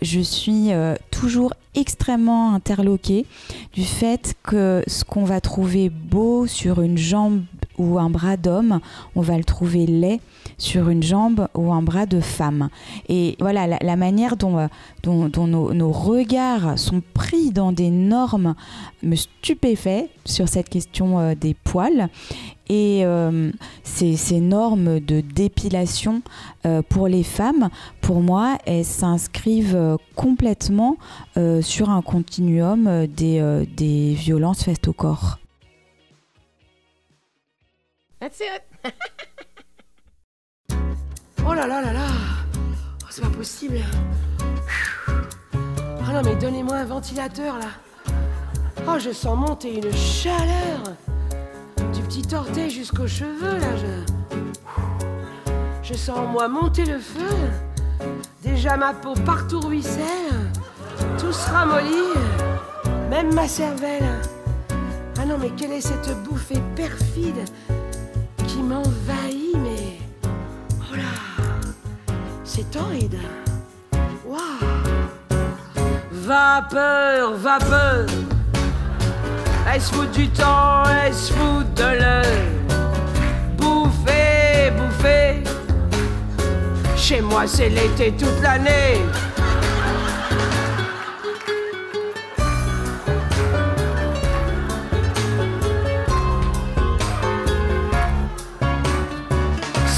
Je 0.00 0.20
suis 0.20 0.70
toujours 1.10 1.52
extrêmement 1.74 2.54
interloquée 2.54 3.26
du 3.72 3.84
fait 3.84 4.34
que 4.42 4.82
ce 4.86 5.04
qu'on 5.04 5.24
va 5.24 5.40
trouver 5.40 5.90
beau 5.90 6.46
sur 6.46 6.80
une 6.80 6.98
jambe 6.98 7.42
ou 7.78 7.98
un 7.98 8.10
bras 8.10 8.36
d'homme, 8.36 8.80
on 9.14 9.20
va 9.20 9.36
le 9.36 9.44
trouver 9.44 9.86
laid 9.86 10.20
sur 10.58 10.88
une 10.88 11.02
jambe 11.02 11.48
ou 11.54 11.72
un 11.72 11.82
bras 11.82 12.06
de 12.06 12.20
femme. 12.20 12.68
Et 13.08 13.36
voilà, 13.40 13.66
la, 13.66 13.96
manière 13.96 14.36
dont, 14.36 14.58
euh, 14.58 14.66
dont, 15.02 15.28
dont 15.28 15.46
nos, 15.46 15.92
regards 15.92 16.78
sont 16.78 17.02
pris 17.14 17.50
dans 17.50 17.72
des 17.72 17.90
normes 17.90 18.54
me 19.02 19.16
stupéfait 19.16 20.08
sur 20.24 20.48
cette 20.48 20.68
question 20.68 21.18
euh, 21.18 21.34
des 21.34 21.54
poils. 21.54 22.08
Et 22.68 23.02
euh, 23.04 23.52
ces, 23.84 24.40
normes 24.40 24.98
de 24.98 25.20
dépilation 25.20 26.22
pour 26.88 27.06
les 27.06 27.22
femmes, 27.22 27.68
pour 28.00 28.20
moi, 28.20 28.58
elles 28.66 28.84
s'inscrivent 28.84 29.96
complètement 30.16 30.96
sur 31.60 31.90
un 31.90 32.02
continuum 32.02 33.06
des 33.06 34.16
violences 34.18 34.64
faites 34.64 34.88
au 34.88 34.92
corps. 34.92 35.38
That's 38.18 38.40
it. 38.40 38.62
oh 41.46 41.52
là 41.52 41.66
là 41.66 41.82
là 41.82 41.92
là. 41.92 42.06
Oh, 43.02 43.06
c'est 43.10 43.20
pas 43.20 43.28
possible. 43.28 43.80
Oh 45.08 46.12
non, 46.12 46.22
mais 46.24 46.34
donnez-moi 46.36 46.76
un 46.76 46.84
ventilateur 46.86 47.58
là. 47.58 47.68
Oh, 48.88 48.98
je 48.98 49.10
sens 49.10 49.36
monter 49.36 49.76
une 49.76 49.92
chaleur. 49.92 50.96
Du 51.92 52.00
petit 52.02 52.34
orteil 52.34 52.70
jusqu'aux 52.70 53.06
cheveux 53.06 53.58
là. 53.58 53.76
Je... 55.82 55.94
sens 55.94 56.18
en 56.18 56.26
moi 56.26 56.48
monter 56.48 56.86
le 56.86 56.98
feu. 56.98 57.36
Déjà 58.42 58.78
ma 58.78 58.94
peau 58.94 59.12
partout 59.26 59.60
ruisselle. 59.60 60.50
Tout 61.18 61.32
se 61.32 61.50
ramollit. 61.50 62.14
Même 63.10 63.34
ma 63.34 63.46
cervelle. 63.46 64.08
Ah 65.18 65.26
non, 65.26 65.36
mais 65.38 65.50
quelle 65.50 65.72
est 65.72 65.80
cette 65.82 66.16
bouffée 66.22 66.62
perfide 66.74 67.44
m'envahit, 68.66 69.56
mais. 69.56 69.98
Oh 70.80 70.96
là 70.96 71.44
C'est 72.44 72.70
torride 72.70 73.18
Waouh. 74.24 74.40
Vapeur, 76.10 77.34
vapeur. 77.36 78.06
Est-ce 79.72 79.92
foutre 79.92 80.10
du 80.12 80.28
temps, 80.28 80.84
est-ce 81.06 81.32
foutre 81.32 81.74
de 81.74 81.98
l'heure? 82.00 82.46
Bouffer, 83.56 84.72
bouffer. 84.76 85.42
Chez 86.96 87.20
moi, 87.20 87.46
c'est 87.46 87.68
l'été 87.68 88.12
toute 88.12 88.40
l'année 88.42 89.02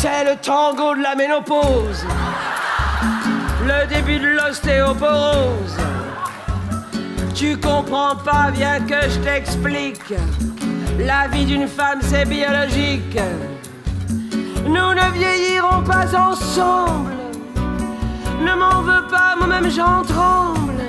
C'est 0.00 0.22
le 0.22 0.36
tango 0.36 0.94
de 0.94 1.02
la 1.02 1.16
ménopause. 1.16 2.06
Le 3.66 3.84
début 3.92 4.20
de 4.20 4.28
l'ostéoporose. 4.28 5.76
Tu 7.34 7.56
comprends 7.56 8.14
pas, 8.14 8.52
bien 8.52 8.78
que 8.78 9.10
je 9.10 9.18
t'explique. 9.18 10.14
La 11.00 11.26
vie 11.26 11.44
d'une 11.44 11.66
femme, 11.66 11.98
c'est 12.00 12.26
biologique. 12.26 13.18
Nous 14.64 14.94
ne 15.00 15.12
vieillirons 15.14 15.82
pas 15.82 16.06
ensemble. 16.16 17.14
Ne 18.40 18.54
m'en 18.54 18.82
veux 18.82 19.04
pas, 19.08 19.34
moi-même 19.36 19.68
j'en 19.68 20.04
tremble. 20.04 20.80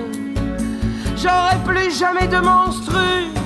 J'aurai 1.17 1.57
plus 1.65 1.97
jamais 1.97 2.27
de 2.27 2.37
menstru. 2.37 3.38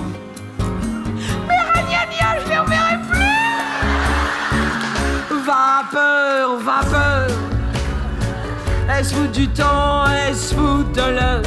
Est-ce 8.96 9.16
vous 9.16 9.28
du 9.28 9.48
temps, 9.48 10.06
est-ce 10.28 10.54
vous 10.54 10.84
de 10.84 11.02
l'heure? 11.02 11.42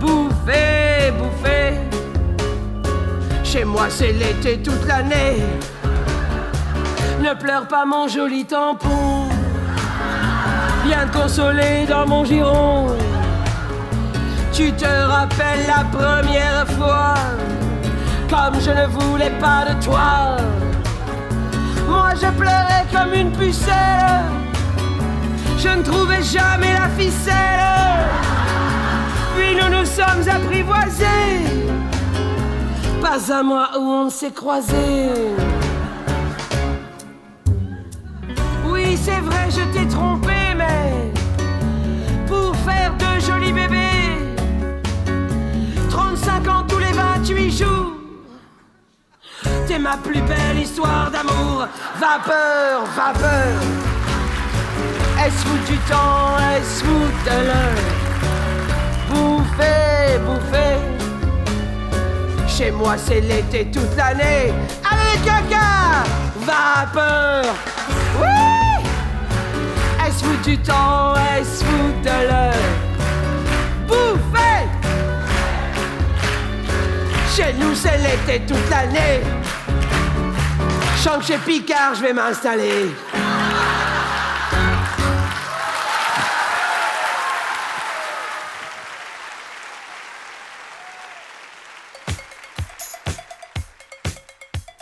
Bouffer, 0.00 1.12
bouffer. 1.16 1.74
Chez 3.44 3.64
moi, 3.64 3.86
c'est 3.88 4.12
l'été 4.12 4.60
toute 4.60 4.84
l'année. 4.86 5.42
Ne 7.20 7.34
pleure 7.34 7.68
pas, 7.68 7.84
mon 7.84 8.08
joli 8.08 8.44
tampon. 8.44 9.28
Viens 10.84 11.06
te 11.06 11.18
consoler 11.18 11.86
dans 11.88 12.06
mon 12.06 12.24
giron. 12.24 12.88
Tu 14.52 14.72
te 14.72 14.86
rappelles 14.86 15.66
la 15.68 15.84
première 15.84 16.66
fois, 16.76 17.14
comme 18.28 18.60
je 18.60 18.70
ne 18.70 18.86
voulais 18.86 19.32
pas 19.40 19.66
de 19.68 19.84
toi. 19.84 20.36
Moi 21.88 22.10
je 22.20 22.26
pleurais 22.36 22.86
comme 22.92 23.14
une 23.14 23.30
pucelle. 23.30 24.37
Je 25.58 25.68
ne 25.68 25.82
trouvais 25.82 26.22
jamais 26.22 26.72
la 26.72 26.88
ficelle. 26.90 28.06
Puis 29.34 29.56
nous 29.56 29.76
nous 29.76 29.84
sommes 29.84 30.24
apprivoisés. 30.30 31.42
Pas 33.02 33.32
à 33.32 33.42
moi 33.42 33.70
où 33.76 33.82
on 33.82 34.08
s'est 34.08 34.30
croisés. 34.30 35.10
Oui, 38.70 38.96
c'est 39.02 39.20
vrai, 39.20 39.48
je 39.50 39.62
t'ai 39.76 39.88
trompé, 39.88 40.54
mais 40.56 41.12
pour 42.28 42.54
faire 42.58 42.94
de 42.96 43.20
jolis 43.20 43.52
bébés, 43.52 44.36
35 45.90 46.48
ans 46.48 46.64
tous 46.68 46.78
les 46.78 46.92
28 46.92 47.50
jours. 47.50 47.92
T'es 49.66 49.80
ma 49.80 49.96
plus 49.96 50.22
belle 50.22 50.60
histoire 50.60 51.10
d'amour. 51.10 51.66
Vapeur, 51.98 52.84
vapeur. 52.94 53.97
Est-ce 55.24 55.44
vous 55.46 55.58
du 55.66 55.78
temps, 55.90 56.36
est-ce 56.54 56.84
vous 56.84 57.06
de 57.24 57.46
l'heure? 57.46 57.84
Bouffer, 59.08 60.18
bouffer. 60.24 60.78
Chez 62.46 62.70
moi, 62.70 62.96
c'est 62.96 63.20
l'été 63.20 63.66
toute 63.66 63.96
l'année. 63.96 64.52
Allez, 64.90 65.18
caca 65.24 66.04
Vapeur. 66.36 67.44
Oui 68.20 68.84
Est-ce 70.06 70.24
vous 70.24 70.36
du 70.44 70.58
temps, 70.58 71.14
est-ce 71.36 71.64
vous 71.64 71.92
de 72.02 72.28
l'heure? 72.28 72.68
Bouffer 73.86 74.66
Chez 77.34 77.52
nous, 77.54 77.74
c'est 77.74 77.98
l'été 77.98 78.46
toute 78.46 78.70
l'année. 78.70 79.22
Que 81.18 81.24
chez 81.24 81.38
Picard, 81.38 81.94
je 81.96 82.02
vais 82.02 82.12
m'installer. 82.12 82.94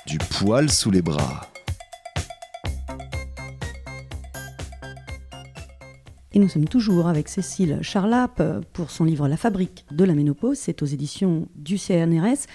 Du 0.07 0.19
poil 0.19 0.71
sous 0.71 0.93
les 0.93 1.03
bras. 1.03 1.51
Et 6.33 6.39
nous 6.39 6.49
sommes 6.49 6.69
toujours 6.69 7.09
avec 7.09 7.29
Cécile 7.29 7.81
Charlap 7.83 8.41
pour 8.73 8.91
son 8.93 9.05
livre 9.05 9.27
La 9.27 9.37
fabrique 9.37 9.85
de 9.91 10.05
la 10.05 10.15
ménopause. 10.15 10.59
C'est 10.59 10.83
aux 10.83 10.87
éditions 10.87 11.49
du 11.57 11.77
CNRS. 11.77 12.47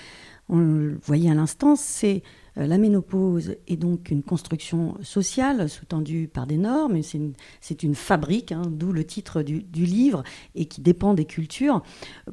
On 0.47 0.59
le 0.59 0.97
voyait 1.03 1.29
à 1.29 1.33
l'instant, 1.33 1.75
c'est 1.75 2.23
euh, 2.57 2.67
la 2.67 2.77
ménopause 2.77 3.55
est 3.67 3.77
donc 3.77 4.11
une 4.11 4.23
construction 4.23 4.97
sociale 5.01 5.69
sous-tendue 5.69 6.27
par 6.27 6.47
des 6.47 6.57
normes. 6.57 7.01
C'est 7.03 7.83
une, 7.83 7.95
fabrique, 7.95 8.51
hein, 8.51 8.63
d'où 8.69 8.91
le 8.91 9.05
titre 9.05 9.43
du, 9.43 9.63
du 9.63 9.85
livre, 9.85 10.23
et 10.55 10.65
qui 10.65 10.81
dépend 10.81 11.13
des 11.13 11.25
cultures. 11.25 11.83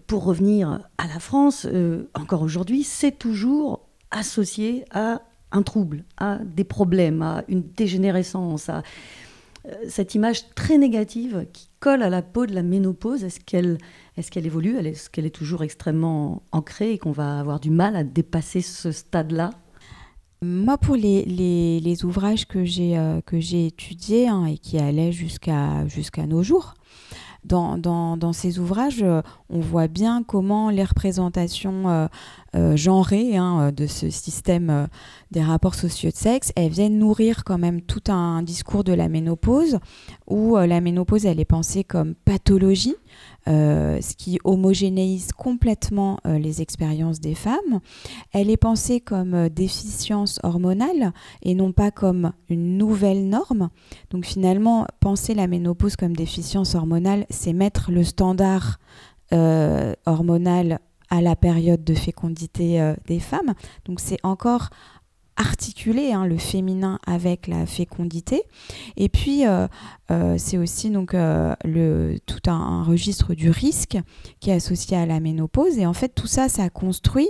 Pour 0.07 0.25
revenir 0.25 0.89
à 0.99 1.07
la 1.07 1.19
France, 1.19 1.67
euh, 1.71 2.09
encore 2.15 2.43
aujourd'hui, 2.43 2.85
c'est 2.85 3.19
toujours 3.19 3.88
associé 4.11 4.85
à 4.91 5.23
un 5.53 5.63
trouble, 5.63 6.05
à 6.17 6.39
des 6.39 6.65
problèmes, 6.65 7.23
à 7.23 7.45
une 7.49 7.63
dégénérescence, 7.63 8.69
à 8.69 8.83
euh, 9.67 9.75
cette 9.89 10.15
image 10.15 10.55
très 10.55 10.79
négative 10.79 11.47
qui 11.53 11.69
colle 11.81 12.03
à 12.03 12.11
la 12.11 12.23
peau 12.23 12.47
de 12.47 12.55
la 12.55 12.63
ménopause. 12.63 13.25
Est-ce 13.25 13.41
qu'elle 13.41 13.79
est 14.17 14.31
qu'elle 14.31 14.47
évolue? 14.47 14.77
Est-ce 14.77 15.11
qu'elle 15.11 15.27
est 15.27 15.35
toujours 15.35 15.63
extrêmement 15.63 16.43
ancrée 16.53 16.93
et 16.93 16.99
qu'on 16.99 17.13
va 17.13 17.39
avoir 17.41 17.61
du 17.61 17.71
mal 17.71 17.97
à 17.97 18.05
dépasser 18.05 18.61
ce 18.61 18.93
stade-là? 18.93 19.51
Moi, 20.41 20.79
pour 20.79 20.95
les, 20.95 21.25
les, 21.25 22.05
ouvrages 22.05 22.47
que 22.47 22.65
j'ai 22.65 22.97
euh, 22.97 23.21
étudiés 23.33 24.29
hein, 24.29 24.45
et 24.47 24.57
qui 24.57 24.79
allaient 24.79 25.11
jusqu'à 25.11 25.85
jusqu'à 25.89 26.27
nos 26.27 26.45
jours, 26.45 26.75
dans, 27.45 27.77
dans, 27.77 28.17
dans, 28.17 28.33
ces 28.33 28.59
ouvrages, 28.61 29.03
euh, 29.03 29.23
on 29.51 29.59
voit 29.61 29.89
bien 29.89 30.23
comment 30.23 30.71
les 30.71 30.85
représentations 30.85 31.89
euh, 31.89 32.07
genrées 32.75 33.37
hein, 33.37 33.73
de 33.73 33.87
ce 33.87 34.11
système 34.11 34.89
des 35.31 35.43
rapports 35.43 35.75
sociaux 35.75 36.11
de 36.11 36.17
sexe, 36.17 36.53
elles 36.57 36.71
viennent 36.71 36.99
nourrir 36.99 37.45
quand 37.45 37.59
même 37.59 37.83
tout 37.83 38.11
un 38.11 38.43
discours 38.43 38.85
de 38.85 38.93
la 38.93 39.09
ménopause, 39.09 39.79
où 40.27 40.57
la 40.57 40.81
ménopause, 40.81 41.27
elle 41.27 41.41
est 41.41 41.45
pensée 41.45 41.85
comme 41.85 42.15
pathologie, 42.15 42.97
euh, 43.49 43.99
ce 44.03 44.15
qui 44.15 44.39
homogénéise 44.45 45.33
complètement 45.33 46.19
euh, 46.27 46.39
les 46.39 46.61
expériences 46.61 47.19
des 47.19 47.35
femmes. 47.35 47.81
Elle 48.33 48.51
est 48.51 48.59
pensée 48.59 49.01
comme 49.01 49.33
euh, 49.33 49.49
déficience 49.49 50.39
hormonale 50.43 51.13
et 51.43 51.55
non 51.55 51.73
pas 51.73 51.91
comme 51.91 52.33
une 52.51 52.77
nouvelle 52.77 53.27
norme. 53.27 53.71
Donc 54.11 54.27
finalement, 54.27 54.87
penser 55.01 55.33
la 55.33 55.47
ménopause 55.47 55.97
comme 55.97 56.15
déficience 56.15 56.75
hormonale, 56.75 57.25
c'est 57.31 57.55
mettre 57.55 57.91
le 57.91 58.05
standard 58.05 58.79
hormonal 60.07 60.79
à 61.11 61.21
la 61.21 61.37
période 61.37 61.85
de 61.85 61.95
fécondité 61.95 62.95
des 63.07 63.21
femmes. 63.21 63.55
Donc 63.87 64.01
c'est 64.01 64.19
encore 64.23 64.71
articuler 65.39 66.13
hein, 66.13 66.27
le 66.27 66.37
féminin 66.37 66.99
avec 67.07 67.47
la 67.47 67.65
fécondité. 67.65 68.43
Et 68.97 69.09
puis, 69.09 69.47
euh, 69.47 69.69
euh, 70.11 70.37
c'est 70.39 70.59
aussi 70.59 70.91
donc 70.91 71.15
euh, 71.15 71.55
tout 72.27 72.41
un, 72.51 72.83
registre 72.83 73.35
du 73.35 73.51
risque 73.51 73.99
qui 74.41 74.51
est 74.51 74.55
associé 74.55 74.97
à 74.97 75.07
la 75.07 75.21
ménopause. 75.21 75.79
Et 75.79 75.87
en 75.87 75.93
fait, 75.93 76.09
tout 76.09 76.27
ça, 76.27 76.49
ça 76.49 76.69
construit 76.71 77.29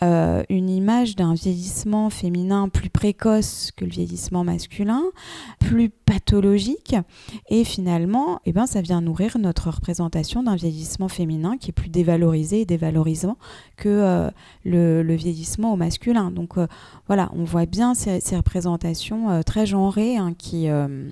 une 0.00 0.70
image 0.70 1.16
d'un 1.16 1.34
vieillissement 1.34 2.10
féminin 2.10 2.68
plus 2.68 2.90
précoce 2.90 3.70
que 3.76 3.84
le 3.84 3.90
vieillissement 3.90 4.44
masculin, 4.44 5.02
plus 5.58 5.90
pathologique. 5.90 6.96
Et 7.48 7.64
finalement, 7.64 8.40
eh 8.46 8.52
ben, 8.52 8.66
ça 8.66 8.80
vient 8.80 9.00
nourrir 9.00 9.38
notre 9.38 9.70
représentation 9.70 10.42
d'un 10.42 10.56
vieillissement 10.56 11.08
féminin 11.08 11.56
qui 11.58 11.70
est 11.70 11.72
plus 11.72 11.90
dévalorisé 11.90 12.62
et 12.62 12.64
dévalorisant 12.64 13.36
que 13.76 14.30
le, 14.64 15.14
vieillissement 15.14 15.72
au 15.72 15.76
masculin. 15.76 16.30
Donc 16.30 16.56
voilà, 17.06 17.30
on 17.34 17.44
voit 17.44 17.66
bien 17.66 17.94
ces, 17.94 18.36
représentations 18.36 19.30
euh, 19.30 19.42
très 19.42 19.66
genrées 19.66 20.16
hein, 20.16 20.32
euh, 20.54 21.10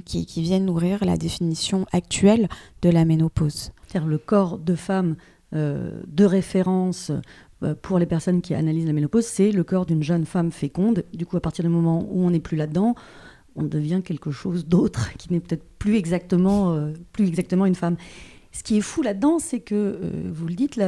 qui, 0.00 0.24
viennent 0.42 0.66
nourrir 0.66 1.04
la 1.04 1.16
définition 1.16 1.86
actuelle 1.92 2.48
de 2.82 2.90
la 2.90 3.04
ménopause. 3.04 3.72
Le 3.94 4.18
corps 4.18 4.58
de 4.58 4.74
femme 4.74 5.16
euh, 5.54 6.00
de 6.06 6.24
référence 6.24 7.12
pour 7.82 7.98
les 8.00 8.06
personnes 8.06 8.42
qui 8.42 8.54
analysent 8.54 8.86
la 8.86 8.92
ménopause, 8.92 9.24
c'est 9.24 9.52
le 9.52 9.62
corps 9.62 9.86
d'une 9.86 10.02
jeune 10.02 10.24
femme 10.24 10.50
féconde. 10.50 11.04
Du 11.14 11.26
coup, 11.26 11.36
à 11.36 11.40
partir 11.40 11.64
du 11.64 11.70
moment 11.70 12.06
où 12.10 12.24
on 12.24 12.30
n'est 12.30 12.40
plus 12.40 12.56
là-dedans, 12.56 12.96
on 13.54 13.62
devient 13.62 14.00
quelque 14.04 14.32
chose 14.32 14.66
d'autre 14.66 15.12
qui 15.16 15.32
n'est 15.32 15.38
peut-être 15.38 15.64
plus 15.78 15.96
exactement, 15.96 16.90
plus 17.12 17.28
exactement 17.28 17.66
une 17.66 17.76
femme. 17.76 17.96
Ce 18.52 18.62
qui 18.62 18.76
est 18.76 18.82
fou 18.82 19.00
là-dedans, 19.00 19.38
c'est 19.38 19.60
que, 19.60 19.74
euh, 19.74 20.30
vous 20.30 20.46
le 20.46 20.54
dites, 20.54 20.78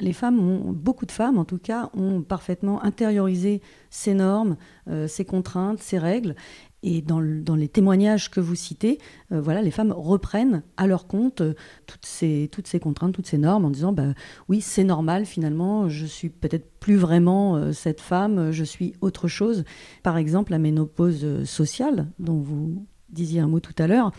les 0.00 0.12
femmes 0.14 0.72
beaucoup 0.72 1.04
de 1.04 1.12
femmes 1.12 1.38
en 1.38 1.44
tout 1.44 1.58
cas, 1.58 1.90
ont 1.94 2.22
parfaitement 2.22 2.82
intériorisé 2.82 3.60
ces 3.90 4.14
normes, 4.14 4.56
euh, 4.88 5.06
ces 5.06 5.26
contraintes, 5.26 5.80
ces 5.80 5.98
règles. 5.98 6.34
Et 6.82 7.02
dans, 7.02 7.20
les 7.20 7.68
témoignages 7.68 8.30
que 8.30 8.40
vous 8.40 8.54
citez, 8.54 8.98
euh, 9.32 9.40
voilà, 9.40 9.60
les 9.60 9.70
femmes 9.70 9.92
reprennent 9.92 10.62
à 10.76 10.86
leur 10.86 11.06
compte 11.06 11.42
toutes, 11.86 12.06
ces, 12.06 12.48
toutes 12.50 12.66
ces 12.66 12.80
contraintes, 12.80 13.14
toutes 13.14 13.26
ces 13.26 13.38
normes 13.38 13.66
en 13.66 13.70
disant 13.70 13.92
bah, 13.92 14.14
oui, 14.48 14.60
c'est 14.60 14.84
normal 14.84 15.26
finalement, 15.26 15.88
je 15.88 16.06
suis 16.06 16.30
peut-être 16.30 16.70
plus 16.80 16.96
vraiment 16.96 17.72
cette 17.72 18.00
femme, 18.00 18.50
je 18.50 18.64
suis 18.64 18.94
autre 19.02 19.28
chose. 19.28 19.64
Par 20.02 20.16
exemple, 20.16 20.52
la 20.52 20.58
ménopause 20.58 21.44
sociale, 21.44 22.06
dont 22.18 22.40
vous 22.40 22.86
disiez 23.12 23.40
un 23.40 23.48
mot 23.48 23.60
tout 23.60 23.74
à 23.78 23.86
l'heure, 23.86 24.12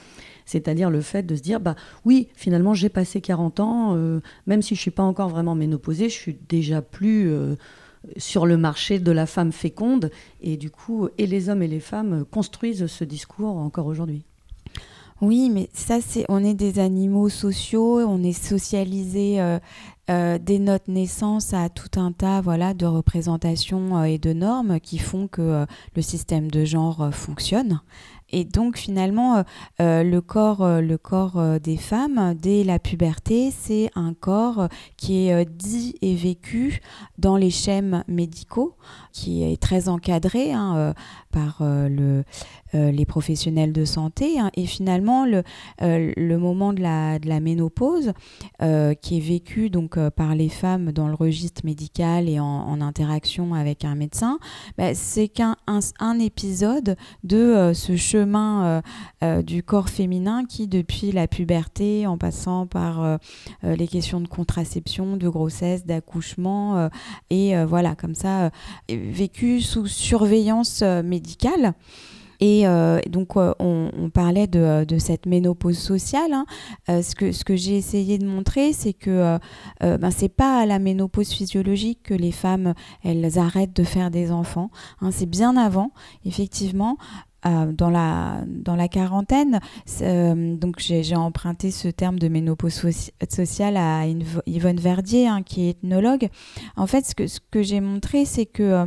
c'est-à-dire 0.45 0.89
le 0.89 1.01
fait 1.01 1.23
de 1.23 1.35
se 1.35 1.41
dire, 1.41 1.59
bah 1.59 1.75
oui, 2.05 2.27
finalement, 2.35 2.73
j'ai 2.73 2.89
passé 2.89 3.21
40 3.21 3.59
ans, 3.59 3.95
euh, 3.95 4.19
même 4.47 4.61
si 4.61 4.75
je 4.75 4.79
ne 4.79 4.83
suis 4.83 4.91
pas 4.91 5.03
encore 5.03 5.29
vraiment 5.29 5.55
ménopausée, 5.55 6.09
je 6.09 6.15
suis 6.15 6.37
déjà 6.49 6.81
plus 6.81 7.29
euh, 7.29 7.55
sur 8.17 8.45
le 8.45 8.57
marché 8.57 8.99
de 8.99 9.11
la 9.11 9.25
femme 9.25 9.51
féconde. 9.51 10.11
Et 10.41 10.57
du 10.57 10.69
coup, 10.69 11.07
et 11.17 11.27
les 11.27 11.49
hommes 11.49 11.63
et 11.63 11.67
les 11.67 11.79
femmes 11.79 12.25
construisent 12.29 12.87
ce 12.87 13.03
discours 13.03 13.57
encore 13.57 13.85
aujourd'hui. 13.85 14.23
Oui, 15.21 15.51
mais 15.51 15.69
ça, 15.71 16.01
c'est, 16.01 16.25
on 16.29 16.43
est 16.43 16.55
des 16.55 16.79
animaux 16.79 17.29
sociaux, 17.29 17.99
on 17.99 18.23
est 18.23 18.33
socialisés 18.33 19.39
euh, 20.09 20.39
dès 20.41 20.57
notre 20.57 20.89
naissance 20.89 21.53
à 21.53 21.69
tout 21.69 21.99
un 21.99 22.11
tas, 22.11 22.41
voilà, 22.41 22.73
de 22.73 22.87
représentations 22.87 24.03
et 24.03 24.17
de 24.17 24.33
normes 24.33 24.79
qui 24.79 24.97
font 24.97 25.27
que 25.27 25.67
le 25.95 26.01
système 26.01 26.49
de 26.49 26.65
genre 26.65 27.13
fonctionne. 27.13 27.81
Et 28.31 28.45
donc 28.45 28.77
finalement, 28.77 29.37
euh, 29.37 29.43
euh, 29.81 30.03
le 30.03 30.21
corps, 30.21 30.61
euh, 31.37 31.59
des 31.59 31.77
femmes 31.77 32.33
dès 32.35 32.63
la 32.63 32.79
puberté, 32.79 33.51
c'est 33.51 33.91
un 33.95 34.13
corps 34.13 34.67
qui 34.97 35.27
est 35.27 35.45
dit 35.45 35.95
et 36.01 36.15
vécu 36.15 36.81
dans 37.17 37.37
les 37.37 37.51
schèmes 37.51 38.03
médicaux, 38.07 38.75
qui 39.11 39.43
est 39.43 39.61
très 39.61 39.89
encadré 39.89 40.53
hein, 40.53 40.93
par 41.31 41.57
le, 41.61 42.23
les 42.73 43.05
professionnels 43.05 43.73
de 43.73 43.85
santé. 43.85 44.39
Hein. 44.39 44.51
Et 44.55 44.65
finalement, 44.65 45.25
le, 45.25 45.43
le 45.79 46.35
moment 46.37 46.73
de 46.73 46.81
la, 46.81 47.39
ménopause, 47.39 48.13
qui 48.59 49.17
est 49.17 49.21
vécu 49.21 49.69
donc 49.69 49.97
par 50.09 50.35
les 50.35 50.49
femmes 50.49 50.91
dans 50.91 51.07
le 51.07 51.15
registre 51.15 51.61
médical 51.65 52.29
et 52.29 52.39
en, 52.39 52.81
interaction 52.81 53.53
avec 53.53 53.85
un 53.85 53.95
médecin, 53.95 54.39
bah, 54.77 54.93
c'est 54.93 55.27
qu'un 55.27 55.55
un, 55.67 56.19
épisode 56.19 56.95
de 57.23 57.71
ce 57.73 57.95
chemin 57.95 58.41
euh, 58.63 58.81
euh, 59.23 59.41
du 59.41 59.63
corps 59.63 59.89
féminin 59.89 60.45
qui, 60.45 60.67
depuis 60.67 61.11
la 61.11 61.27
puberté, 61.27 62.07
en 62.07 62.17
passant 62.17 62.67
par 62.67 63.03
euh, 63.03 63.17
les 63.63 63.87
questions 63.87 64.21
de 64.21 64.27
contraception, 64.27 65.17
de 65.17 65.29
grossesse, 65.29 65.85
d'accouchement, 65.85 66.89
et 67.29 67.53
voilà, 67.65 67.95
comme 67.95 68.15
ça, 68.15 68.51
vécu 68.89 69.61
sous 69.61 69.87
surveillance 69.87 70.81
médicale. 70.81 71.73
Et 72.41 72.65
donc, 73.07 73.35
on, 73.35 74.09
parlait 74.13 74.47
de, 74.47 74.97
cette 74.97 75.25
ménopause 75.25 75.77
sociale. 75.77 76.33
Hein. 76.33 76.45
ce 76.87 77.15
que, 77.15 77.31
ce 77.31 77.43
que 77.43 77.55
j'ai 77.55 77.77
essayé 77.77 78.17
de 78.17 78.25
montrer, 78.25 78.73
c'est 78.73 78.93
que 78.93 79.37
ben, 79.79 80.11
c'est 80.11 80.29
pas 80.29 80.61
à 80.61 80.65
la 80.65 80.79
ménopause 80.79 81.31
physiologique 81.31 82.01
que 82.03 82.13
les 82.13 82.31
femmes 82.31 82.73
elles 83.03 83.37
arrêtent 83.37 83.75
de 83.75 83.83
faire 83.83 84.11
des 84.11 84.31
enfants. 84.31 84.71
Hein. 85.01 85.11
c'est 85.11 85.29
bien 85.29 85.55
avant, 85.55 85.91
effectivement. 86.25 86.97
Euh, 87.47 87.71
dans, 87.71 87.89
la, 87.89 88.43
dans 88.45 88.75
la 88.75 88.87
quarantaine. 88.87 89.61
Euh, 90.01 90.55
donc 90.55 90.75
j'ai 90.77 91.15
emprunté 91.15 91.71
ce 91.71 91.87
terme 91.87 92.19
de 92.19 92.27
ménopause 92.27 92.85
sociale 93.27 93.77
à 93.77 94.05
Yvonne 94.45 94.79
Verdier, 94.79 95.27
hein, 95.27 95.41
qui 95.41 95.65
est 95.65 95.69
ethnologue. 95.71 96.29
En 96.75 96.85
fait, 96.85 97.03
ce 97.03 97.15
que, 97.15 97.25
ce 97.25 97.39
que 97.49 97.63
j'ai 97.63 97.81
montré, 97.81 98.25
c'est 98.25 98.45
que 98.45 98.61
euh, 98.61 98.85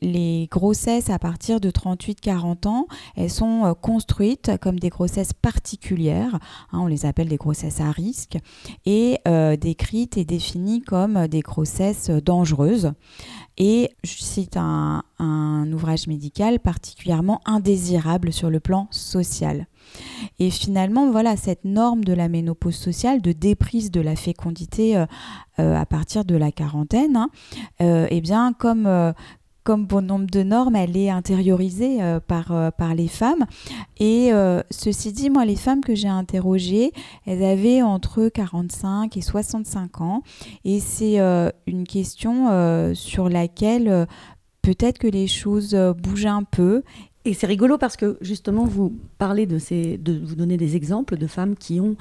les 0.00 0.48
grossesses 0.50 1.10
à 1.10 1.20
partir 1.20 1.60
de 1.60 1.70
38-40 1.70 2.66
ans, 2.66 2.88
elles 3.14 3.30
sont 3.30 3.72
construites 3.80 4.50
comme 4.60 4.80
des 4.80 4.88
grossesses 4.88 5.32
particulières. 5.32 6.40
Hein, 6.72 6.80
on 6.80 6.88
les 6.88 7.06
appelle 7.06 7.28
des 7.28 7.36
grossesses 7.36 7.80
à 7.80 7.92
risque 7.92 8.36
et 8.84 9.20
décrites 9.60 10.16
et 10.16 10.24
définies 10.24 10.82
comme 10.82 11.28
des 11.28 11.40
grossesses 11.40 12.10
dangereuses. 12.10 12.94
Et 13.58 13.90
je 14.02 14.22
cite 14.22 14.56
un, 14.56 15.02
ouvrage 15.72 16.06
médical 16.06 16.58
particulièrement 16.58 17.40
indésirable 17.44 18.32
sur 18.32 18.50
le 18.50 18.60
plan 18.60 18.88
social. 18.90 19.66
Et 20.38 20.50
finalement, 20.50 21.10
voilà, 21.10 21.36
cette 21.36 21.64
norme 21.64 22.04
de 22.04 22.12
la 22.12 22.28
ménopause 22.28 22.74
sociale, 22.74 23.22
de 23.22 23.32
déprise 23.32 23.90
de 23.90 24.00
la 24.00 24.16
fécondité 24.16 24.96
euh, 24.96 25.06
euh, 25.58 25.76
à 25.76 25.86
partir 25.86 26.24
de 26.24 26.34
la 26.34 26.50
quarantaine, 26.50 27.16
hein, 27.16 27.30
euh, 27.80 28.06
eh 28.10 28.20
bien, 28.20 28.52
comme, 28.52 28.86
comme 29.64 29.86
bon 29.86 30.04
nombre 30.04 30.26
de 30.26 30.42
normes, 30.42 30.76
elle 30.76 30.96
est 30.96 31.10
intériorisée 31.10 32.02
euh, 32.02 32.20
par, 32.20 32.52
euh, 32.52 32.70
par 32.70 32.94
les 32.94 33.08
femmes. 33.08 33.46
Et 33.98 34.32
euh, 34.32 34.60
ceci 34.70 35.12
dit, 35.12 35.30
moi, 35.30 35.44
les 35.44 35.56
femmes 35.56 35.82
que 35.82 35.94
j'ai 35.94 36.08
interrogées, 36.08 36.92
elles 37.26 37.44
avaient 37.44 37.82
entre 37.82 38.28
45 38.28 39.16
et 39.16 39.20
65 39.20 40.00
ans. 40.00 40.22
Et 40.64 40.80
c'est 40.80 41.18
une 41.66 41.86
question 41.86 42.94
sur 42.94 43.28
laquelle 43.28 44.06
peut-être 44.62 44.98
que 44.98 45.06
les 45.06 45.26
choses 45.26 45.74
bougent 45.98 46.26
un 46.26 46.42
peu. 46.42 46.82
Et 47.24 47.34
c'est 47.34 47.46
rigolo 47.46 47.78
parce 47.78 47.96
que 47.96 48.18
justement, 48.20 48.64
vous 48.64 48.92
parlez 49.18 49.46
de 49.46 49.58
ces, 49.58 49.96
de 49.98 50.18
vous 50.24 50.34
donner 50.34 50.56
des 50.56 50.74
exemples 50.74 51.16
de 51.16 51.26
femmes 51.26 51.56
qui 51.56 51.80
ont 51.80 51.96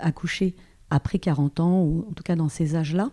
accouché 0.00 0.54
après 0.92 1.18
40 1.18 1.60
ans, 1.60 1.82
ou 1.82 2.06
en 2.08 2.12
tout 2.12 2.22
cas 2.22 2.36
dans 2.36 2.48
ces 2.48 2.76
âges-là. 2.76 3.10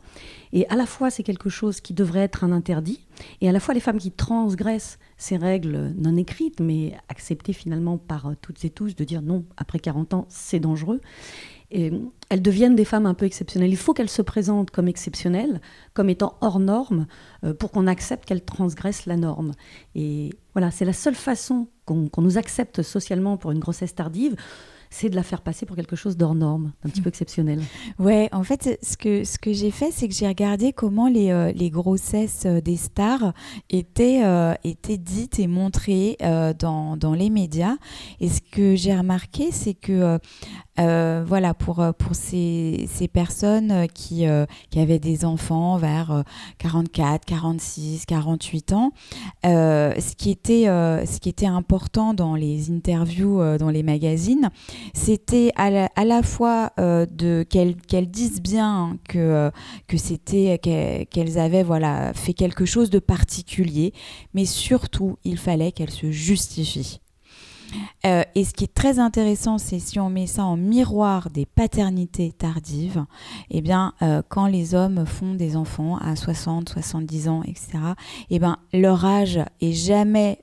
Et 0.51 0.67
à 0.67 0.75
la 0.75 0.85
fois, 0.85 1.09
c'est 1.09 1.23
quelque 1.23 1.49
chose 1.49 1.79
qui 1.79 1.93
devrait 1.93 2.19
être 2.19 2.43
un 2.43 2.51
interdit, 2.51 3.05
et 3.41 3.49
à 3.49 3.51
la 3.51 3.59
fois 3.59 3.73
les 3.73 3.79
femmes 3.79 3.97
qui 3.97 4.11
transgressent 4.11 4.99
ces 5.17 5.37
règles 5.37 5.93
non 5.97 6.15
écrites, 6.17 6.59
mais 6.59 6.97
acceptées 7.07 7.53
finalement 7.53 7.97
par 7.97 8.33
toutes 8.41 8.63
et 8.65 8.69
tous, 8.69 8.95
de 8.95 9.03
dire 9.03 9.21
non, 9.21 9.45
après 9.57 9.79
40 9.79 10.13
ans, 10.13 10.25
c'est 10.29 10.59
dangereux. 10.59 10.99
Et 11.71 11.91
elles 12.29 12.41
deviennent 12.41 12.75
des 12.75 12.85
femmes 12.85 13.05
un 13.05 13.13
peu 13.13 13.25
exceptionnelles. 13.25 13.69
Il 13.69 13.77
faut 13.77 13.93
qu'elles 13.93 14.09
se 14.09 14.23
présentent 14.23 14.71
comme 14.71 14.87
exceptionnelles, 14.87 15.61
comme 15.93 16.09
étant 16.09 16.35
hors 16.41 16.59
norme, 16.59 17.05
euh, 17.43 17.53
pour 17.53 17.71
qu'on 17.71 17.85
accepte 17.85 18.25
qu'elles 18.25 18.43
transgressent 18.43 19.05
la 19.05 19.17
norme. 19.17 19.51
Et 19.93 20.31
voilà, 20.53 20.71
c'est 20.71 20.85
la 20.85 20.93
seule 20.93 21.15
façon 21.15 21.67
qu'on 21.85 22.09
nous 22.17 22.37
accepte 22.37 22.81
socialement 22.81 23.37
pour 23.37 23.51
une 23.51 23.59
grossesse 23.59 23.95
tardive 23.95 24.35
c'est 24.89 25.09
de 25.09 25.15
la 25.15 25.23
faire 25.23 25.41
passer 25.41 25.65
pour 25.65 25.75
quelque 25.75 25.95
chose 25.95 26.17
d'hors 26.17 26.35
norme, 26.35 26.71
d'un 26.83 26.89
petit 26.89 27.01
peu 27.01 27.09
exceptionnel. 27.09 27.61
Ouais, 27.99 28.29
en 28.31 28.43
fait, 28.43 28.79
ce 28.81 28.97
que, 28.97 29.23
ce 29.23 29.37
que 29.37 29.51
j'ai 29.51 29.71
fait, 29.71 29.91
c'est 29.91 30.07
que 30.07 30.13
j'ai 30.13 30.27
regardé 30.27 30.73
comment 30.73 31.07
les, 31.07 31.31
euh, 31.31 31.51
les 31.51 31.69
grossesses 31.69 32.43
euh, 32.45 32.61
des 32.61 32.77
stars 32.77 33.33
étaient, 33.69 34.23
euh, 34.23 34.53
étaient 34.63 34.97
dites 34.97 35.39
et 35.39 35.47
montrées 35.47 36.17
dans, 36.59 36.97
dans, 36.97 37.13
les 37.13 37.29
médias. 37.29 37.75
Et 38.19 38.29
ce 38.29 38.41
que 38.41 38.75
j'ai 38.75 38.95
remarqué, 38.95 39.51
c'est 39.51 39.73
que 39.73 40.19
voilà, 40.79 41.53
pour, 41.53 41.83
pour 41.97 42.15
ces, 42.15 42.87
ces 42.91 43.07
personnes 43.07 43.87
qui, 43.93 44.25
qui 44.69 44.79
avaient 44.79 44.99
des 44.99 45.25
enfants 45.25 45.77
vers 45.77 46.23
44, 46.59 47.25
46, 47.25 48.05
48 48.05 48.73
ans, 48.73 48.91
ce, 49.43 50.15
qui 50.15 50.31
était, 50.31 50.65
ce 50.65 51.19
qui 51.19 51.29
était 51.29 51.45
important 51.45 52.13
dans 52.13 52.35
les 52.35 52.71
interviews 52.71 53.57
dans 53.57 53.69
les 53.69 53.83
magazines, 53.83 54.49
c'était 54.93 55.51
à, 55.55 55.69
la, 55.69 56.23
fois 56.23 56.71
euh, 56.79 57.05
de 57.09 57.45
qu'elles 57.49 58.09
disent 58.09 58.41
bien 58.41 58.97
que 59.07 59.17
euh, 59.17 59.51
que 59.87 59.97
c'était 59.97 60.57
qu'elles 60.59 61.39
avaient 61.39 61.63
voilà 61.63 62.13
fait 62.13 62.33
quelque 62.33 62.65
chose 62.65 62.89
de 62.89 62.99
particulier, 62.99 63.93
mais 64.33 64.45
surtout 64.45 65.17
il 65.23 65.37
fallait 65.37 65.71
qu'elles 65.71 65.91
se 65.91 66.11
justifient. 66.11 66.99
Euh, 68.05 68.23
et 68.35 68.43
ce 68.43 68.53
qui 68.53 68.63
est 68.65 68.73
très 68.73 68.99
intéressant, 68.99 69.57
c'est 69.57 69.79
si 69.79 69.99
on 69.99 70.09
met 70.09 70.27
ça 70.27 70.45
en 70.45 70.57
miroir 70.57 71.29
des 71.29 71.45
paternités 71.45 72.31
tardives, 72.31 73.05
eh 73.49 73.61
bien, 73.61 73.93
quand 74.29 74.47
les 74.47 74.75
hommes 74.75 75.05
font 75.05 75.33
des 75.33 75.55
enfants 75.55 75.97
à 75.97 76.15
60, 76.15 76.69
70 76.69 77.29
ans, 77.29 77.43
etc., 77.43 77.79
eh 78.29 78.39
bien, 78.39 78.57
leur 78.73 79.05
âge 79.05 79.39
est 79.61 79.73
jamais 79.73 80.41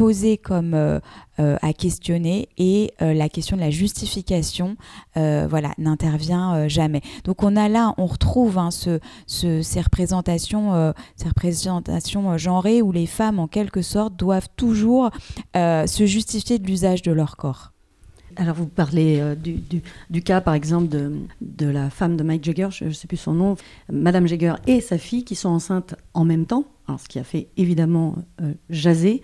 posé 0.00 0.38
comme 0.38 0.72
euh, 0.72 0.98
euh, 1.40 1.58
à 1.60 1.74
questionner 1.74 2.48
et 2.56 2.90
euh, 3.02 3.12
la 3.12 3.28
question 3.28 3.54
de 3.54 3.60
la 3.60 3.68
justification 3.68 4.78
voilà 5.14 5.72
n'intervient 5.76 6.68
jamais. 6.68 7.02
Donc 7.24 7.42
on 7.42 7.54
a 7.54 7.68
là 7.68 7.92
on 7.98 8.06
retrouve 8.06 8.56
hein, 8.56 8.70
ce, 8.70 8.98
ces 9.26 9.80
représentations 9.80 10.94
ces 11.16 11.28
représentations 11.28 12.38
genrées 12.38 12.80
où 12.80 12.92
les 12.92 13.04
femmes 13.04 13.38
en 13.38 13.46
quelque 13.46 13.82
sorte 13.82 14.16
doivent 14.16 14.48
toujours 14.56 15.10
se 15.54 16.06
justifier 16.06 16.58
de 16.58 16.66
l'usage 16.66 17.02
de 17.02 17.12
leur 17.12 17.36
corps 17.36 17.72
alors 18.36 18.54
vous 18.54 18.66
parlez 18.66 19.22
du, 19.36 19.60
du, 20.10 20.22
cas 20.22 20.40
par 20.40 20.54
exemple 20.54 20.88
de, 20.88 21.12
de, 21.40 21.66
la 21.66 21.90
femme 21.90 22.16
de 22.16 22.22
Mike 22.22 22.44
Jagger, 22.44 22.68
je 22.70 22.84
ne 22.84 22.90
sais 22.90 23.06
plus 23.06 23.16
son 23.16 23.32
nom, 23.32 23.56
Madame 23.92 24.26
Jagger 24.26 24.54
et 24.66 24.80
sa 24.80 24.98
fille 24.98 25.24
qui 25.24 25.34
sont 25.34 25.48
enceintes 25.48 25.94
en 26.14 26.24
même 26.24 26.46
temps 26.46 26.64
ce 26.98 27.08
qui 27.08 27.18
a 27.18 27.24
fait 27.24 27.48
évidemment 27.56 28.16
euh, 28.42 28.52
jaser. 28.68 29.22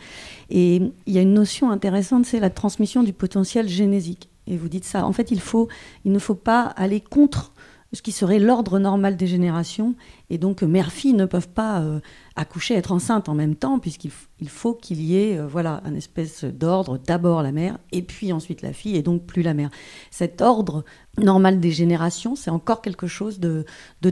Et 0.51 0.77
il 1.07 1.13
y 1.13 1.19
a 1.19 1.23
une 1.23 1.35
notion 1.35 1.71
intéressante, 1.71 2.27
c'est 2.27 2.41
la 2.41 2.51
transmission 2.51 3.03
du 3.03 3.13
potentiel 3.13 3.69
génésique. 3.69 4.29
Et 4.47 4.57
vous 4.57 4.69
dites 4.69 4.85
ça. 4.85 5.05
En 5.07 5.13
fait, 5.13 5.31
il, 5.31 5.41
faut, 5.41 5.69
il 6.05 6.13
ne 6.13 6.19
faut 6.19 6.35
pas 6.35 6.63
aller 6.63 7.01
contre 7.01 7.53
ce 7.93 8.03
qui 8.03 8.13
serait 8.13 8.39
l'ordre 8.39 8.79
normal 8.79 9.17
des 9.17 9.27
générations. 9.27 9.95
Et 10.31 10.39
donc, 10.39 10.63
mère-fille 10.63 11.13
ne 11.13 11.25
peuvent 11.25 11.49
pas 11.49 11.81
euh, 11.81 12.01
accoucher, 12.37 12.75
être 12.75 12.93
enceinte 12.93 13.29
en 13.29 13.35
même 13.35 13.57
temps, 13.57 13.79
puisqu'il 13.79 14.11
faut 14.49 14.75
qu'il 14.75 15.01
y 15.01 15.17
ait 15.17 15.39
euh, 15.39 15.47
voilà, 15.47 15.81
un 15.85 15.95
espèce 15.95 16.45
d'ordre, 16.45 16.99
d'abord 16.99 17.43
la 17.43 17.51
mère, 17.51 17.79
et 17.93 18.03
puis 18.03 18.33
ensuite 18.33 18.61
la 18.63 18.75
fille, 18.75 18.95
et 18.95 19.03
donc 19.03 19.25
plus 19.25 19.43
la 19.43 19.55
mère. 19.55 19.71
Cet 20.11 20.43
ordre 20.43 20.85
normal 21.19 21.61
des 21.61 21.71
générations, 21.71 22.37
c'est 22.37 22.51
encore 22.51 22.83
quelque 22.83 23.07
chose 23.07 23.41
de, 23.41 23.65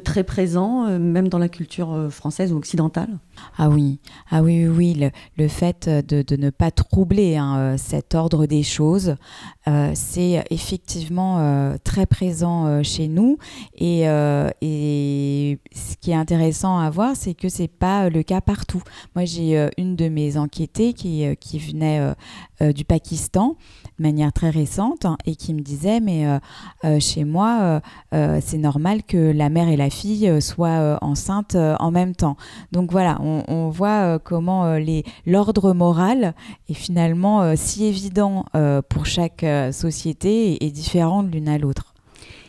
très 0.02 0.24
présent, 0.24 0.86
euh, 0.86 0.98
même 0.98 1.28
dans 1.28 1.38
la 1.38 1.50
culture 1.50 1.92
euh, 1.92 2.08
française 2.08 2.50
ou 2.52 2.56
occidentale. 2.56 3.18
Ah 3.58 3.68
oui, 3.68 3.98
ah 4.30 4.42
oui, 4.42 4.66
oui, 4.66 4.98
Le, 5.36 5.48
fait 5.48 5.88
de, 5.88 6.22
de, 6.22 6.36
ne 6.36 6.48
pas 6.48 6.70
troubler 6.70 7.36
hein, 7.36 7.76
cet 7.76 8.14
ordre 8.14 8.46
des 8.46 8.62
choses, 8.62 9.16
c'est 9.94 10.44
effectivement 10.50 11.74
très 11.82 12.06
présent 12.06 12.82
chez 12.84 13.08
nous. 13.08 13.38
Et, 13.76 14.02
et 14.60 15.58
ce 15.74 15.96
qui 16.04 16.10
est 16.10 16.14
intéressant 16.14 16.78
à 16.78 16.90
voir, 16.90 17.12
c'est 17.16 17.32
que 17.32 17.48
c'est 17.48 17.66
pas 17.66 18.10
le 18.10 18.22
cas 18.22 18.42
partout. 18.42 18.82
Moi, 19.16 19.24
j'ai 19.24 19.56
euh, 19.56 19.70
une 19.78 19.96
de 19.96 20.10
mes 20.10 20.36
enquêtées 20.36 20.92
qui, 20.92 21.24
euh, 21.24 21.34
venait 21.54 22.12
euh, 22.60 22.72
du 22.74 22.84
Pakistan 22.84 23.56
de 23.98 24.02
manière 24.02 24.30
très 24.30 24.50
récente 24.50 25.06
hein, 25.06 25.16
et 25.24 25.34
qui 25.34 25.54
me 25.54 25.60
disait 25.60 26.00
mais 26.00 26.26
chez 27.00 27.24
moi 27.24 27.80
c'est 28.12 28.58
normal 28.58 29.02
que 29.04 29.30
la 29.32 29.48
mère 29.48 29.68
et 29.68 29.76
la 29.76 29.88
fille 29.88 30.42
soient 30.42 30.98
enceintes 31.00 31.54
en 31.54 31.90
même 31.90 32.14
temps. 32.14 32.36
Donc 32.72 32.90
voilà, 32.90 33.18
on, 33.20 33.68
voit 33.68 34.18
comment 34.18 34.76
l'ordre 35.26 35.72
moral 35.72 36.34
est 36.68 36.74
finalement 36.74 37.54
si 37.56 37.84
évident 37.84 38.46
pour 38.88 39.06
chaque 39.06 39.44
société 39.72 40.64
et 40.64 40.70
différent 40.70 41.22
de 41.22 41.30
l'une 41.30 41.48
à 41.48 41.58
l'autre 41.58 41.93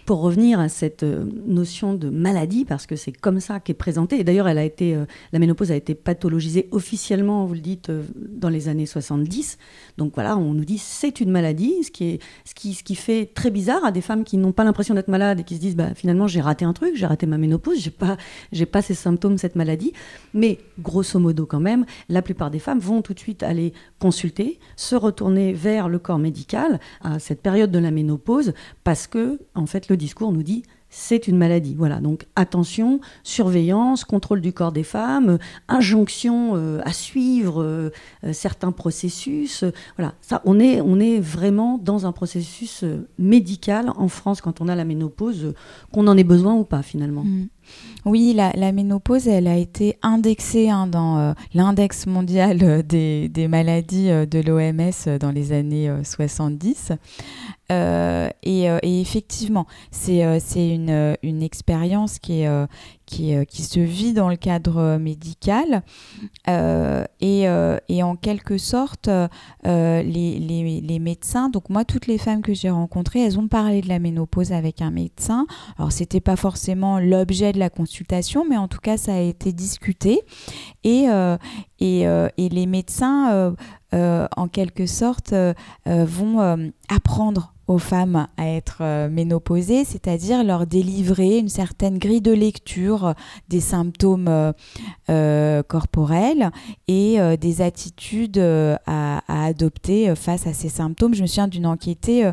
pour 0.06 0.22
revenir 0.22 0.60
à 0.60 0.70
cette 0.70 1.04
euh, 1.04 1.26
notion 1.48 1.96
de 1.96 2.10
maladie, 2.10 2.64
parce 2.64 2.86
que 2.86 2.96
c'est 2.96 3.12
comme 3.12 3.40
ça 3.40 3.60
qu'est 3.60 3.74
présentée, 3.74 4.20
et 4.20 4.24
d'ailleurs, 4.24 4.48
elle 4.48 4.60
a 4.60 4.64
été, 4.64 4.96
euh, 4.96 5.06
la 5.34 5.40
ménopause 5.40 5.72
a 5.72 5.76
été 5.76 5.96
pathologisée 5.96 6.68
officiellement, 6.72 7.46
vous 7.46 7.56
le 7.56 7.60
dites, 7.60 7.90
euh, 7.90 8.04
dans 8.16 8.50
les 8.50 8.70
années 8.70 8.86
70. 8.86 9.58
Donc 9.98 10.14
voilà, 10.14 10.38
on 10.38 10.54
nous 10.54 10.66
dit 10.66 10.78
c'est 10.78 11.20
une 11.22 11.32
maladie, 11.32 11.84
ce 11.84 11.92
qui, 11.92 12.04
est, 12.06 12.20
ce, 12.46 12.54
qui, 12.54 12.76
ce 12.76 12.84
qui 12.84 12.96
fait 12.96 13.32
très 13.34 13.50
bizarre 13.50 13.84
à 13.84 13.92
des 13.92 14.02
femmes 14.02 14.24
qui 14.24 14.38
n'ont 14.38 14.52
pas 14.52 14.64
l'impression 14.64 14.94
d'être 14.94 15.08
malades 15.08 15.40
et 15.40 15.44
qui 15.44 15.56
se 15.56 15.60
disent 15.60 15.76
bah, 15.76 15.96
finalement 15.96 16.28
j'ai 16.28 16.42
raté 16.42 16.66
un 16.66 16.74
truc, 16.74 16.96
j'ai 16.96 17.08
raté 17.08 17.26
ma 17.26 17.38
ménopause, 17.38 17.80
j'ai 17.80 17.92
pas, 17.92 18.18
j'ai 18.52 18.66
pas 18.68 18.82
ces 18.84 18.94
symptômes, 18.94 19.38
cette 19.40 19.56
maladie. 19.56 19.94
Mais 20.34 20.60
grosso 20.80 21.20
modo 21.20 21.46
quand 21.48 21.60
même, 21.60 21.86
la 22.10 22.22
plupart 22.22 22.52
des 22.52 22.60
femmes 22.60 22.80
vont 22.80 23.02
tout 23.02 23.14
de 23.14 23.20
suite 23.20 23.42
aller 23.42 23.74
consulter, 24.00 24.60
se 24.76 24.96
retourner 24.96 25.54
vers 25.54 25.90
le 25.90 25.98
corps 25.98 26.20
médical 26.20 26.80
à 27.02 27.18
cette 27.18 27.42
période 27.42 27.72
de 27.72 27.80
la 27.80 27.90
ménopause 27.90 28.54
parce 28.84 29.08
que 29.08 29.40
en 29.56 29.66
fait 29.66 29.90
le 29.90 29.95
discours 29.96 30.32
nous 30.32 30.44
dit 30.44 30.64
c'est 30.98 31.28
une 31.28 31.38
maladie. 31.38 31.76
Voilà, 31.78 32.00
donc 32.00 32.26
attention, 32.38 33.02
surveillance, 33.24 34.06
contrôle 34.06 34.40
du 34.40 34.54
corps 34.54 34.72
des 34.72 34.84
femmes, 34.84 35.40
injonction 35.68 36.54
euh, 36.56 36.80
à 36.86 36.94
suivre 36.94 37.62
euh, 37.62 37.90
euh, 38.24 38.32
certains 38.32 38.72
processus. 38.72 39.66
voilà, 39.98 40.14
ça, 40.22 40.42
on 40.46 40.58
est, 40.58 40.80
on 40.80 41.00
est 41.02 41.20
vraiment 41.20 41.78
dans 41.78 42.06
un 42.06 42.14
processus 42.14 42.86
médical 43.20 43.92
en 43.98 44.08
France 44.08 44.40
quand 44.40 44.62
on 44.62 44.70
a 44.70 44.76
la 44.76 44.86
ménopause, 44.86 45.54
qu'on 45.92 46.08
en 46.08 46.18
ait 46.18 46.24
besoin 46.24 46.54
ou 46.54 46.64
pas 46.64 46.82
finalement. 46.82 47.26
Mm. 47.26 47.48
Oui, 48.06 48.34
la, 48.36 48.72
ménopause, 48.72 49.28
elle 49.28 49.48
a 49.48 49.58
été 49.58 49.98
indexée 50.04 50.70
hein, 50.70 50.86
dans 50.86 51.34
l'index 51.54 52.06
mondial 52.06 52.84
des, 52.84 53.30
des 53.30 53.48
maladies 53.48 54.10
de 54.10 54.42
l'OMS 54.42 55.18
dans 55.20 55.32
les 55.32 55.52
années 55.52 55.92
70. 56.04 56.94
Euh, 57.72 58.30
et, 58.44 58.70
euh, 58.70 58.78
effectivement, 58.84 59.66
c'est 59.92 60.24
euh, 60.24 61.16
une, 61.24 61.42
expérience 61.42 62.20
qui, 62.20 62.44
se 62.44 63.80
vit 63.80 64.14
dans 64.14 64.30
le 64.30 64.36
cadre 64.36 64.98
médical. 64.98 65.84
Et, 66.48 67.48
en 68.04 68.16
quelque 68.16 68.58
sorte, 68.58 69.10
les, 69.64 70.04
les, 70.04 70.82
les, 70.82 71.00
médecins, 71.00 71.50
donc 71.50 71.70
moi, 71.70 71.86
toutes 71.86 72.08
les 72.08 72.18
femmes 72.18 72.42
que 72.42 72.54
j'ai 72.54 72.70
rencontrées, 72.70 73.22
elles 73.22 73.40
ont 73.40 73.48
parlé 73.48 73.82
de 73.82 73.90
la 73.90 74.00
ménopause 74.00 74.52
avec 74.52 74.82
un 74.82 74.92
médecin. 74.92 75.48
Alors, 75.78 75.92
c'était 75.92 76.22
pas 76.22 76.36
forcément 76.36 77.00
l'objet 77.00 77.52
de 77.52 77.60
la 77.60 77.70
consultation, 77.70 77.95
mais 78.50 78.58
en 78.58 78.68
tout 78.68 78.80
cas, 78.80 78.98
ça 78.98 79.14
a 79.14 79.20
été 79.20 79.52
discuté. 79.52 80.22
Et, 80.84 81.08
et, 81.80 82.02
et 82.02 82.50
les 82.50 82.66
médecins, 82.66 83.56
en 83.92 84.48
quelque 84.48 84.86
sorte, 84.86 85.34
vont 85.86 86.72
apprendre 86.90 87.56
aux 87.68 87.78
femmes 87.80 88.28
à 88.38 88.48
être 88.48 88.78
euh, 88.82 89.10
ménopausées, 89.10 89.86
c'est-à-dire 89.86 90.44
leur 90.44 90.68
délivrer 90.68 91.40
une 91.40 91.50
certaine 91.50 91.98
grille 91.98 92.22
de 92.22 92.32
lecture 92.32 93.16
des 93.50 93.60
symptômes 93.60 94.28
euh, 94.28 94.52
euh, 95.10 95.64
corporels 95.64 96.52
et 96.88 97.18
des 97.40 97.62
attitudes 97.62 98.38
à, 98.38 99.22
adopter 99.28 100.14
face 100.16 100.48
à 100.48 100.54
ces 100.54 100.70
symptômes. 100.70 101.14
Je 101.14 101.22
me 101.22 101.28
souviens 101.28 101.48
d'une 101.48 101.66
enquêtée, 101.66 102.30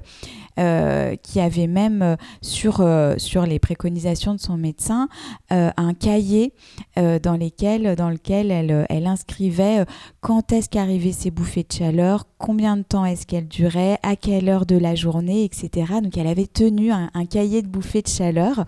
euh, 0.58 1.16
qui 1.16 1.40
avait 1.40 1.66
même 1.66 2.02
euh, 2.02 2.16
sur, 2.42 2.82
euh, 2.82 3.14
sur 3.16 3.46
les 3.46 3.58
préconisations 3.58 4.34
de 4.34 4.40
son 4.40 4.58
médecin 4.58 5.08
un 5.50 5.94
cahier 5.94 6.52
dans, 6.96 7.36
lesquels, 7.36 7.94
dans 7.94 8.08
lequel 8.08 8.50
elle, 8.50 8.86
elle 8.88 9.06
inscrivait 9.06 9.84
quand 10.20 10.52
est-ce 10.52 10.68
qu'arrivaient 10.68 11.12
ces 11.12 11.30
bouffées 11.30 11.64
de 11.68 11.72
chaleur, 11.72 12.26
combien 12.38 12.76
de 12.76 12.82
temps 12.82 13.04
est-ce 13.04 13.26
qu'elles 13.26 13.48
duraient, 13.48 13.98
à 14.02 14.16
quelle 14.16 14.48
heure 14.48 14.64
de 14.64 14.76
la 14.76 14.94
journée, 14.94 15.44
etc. 15.44 15.92
Donc 16.02 16.16
elle 16.16 16.26
avait 16.26 16.46
tenu 16.46 16.90
un, 16.90 17.10
cahier 17.26 17.60
de 17.60 17.68
bouffées 17.68 18.02
de 18.02 18.08
chaleur 18.08 18.64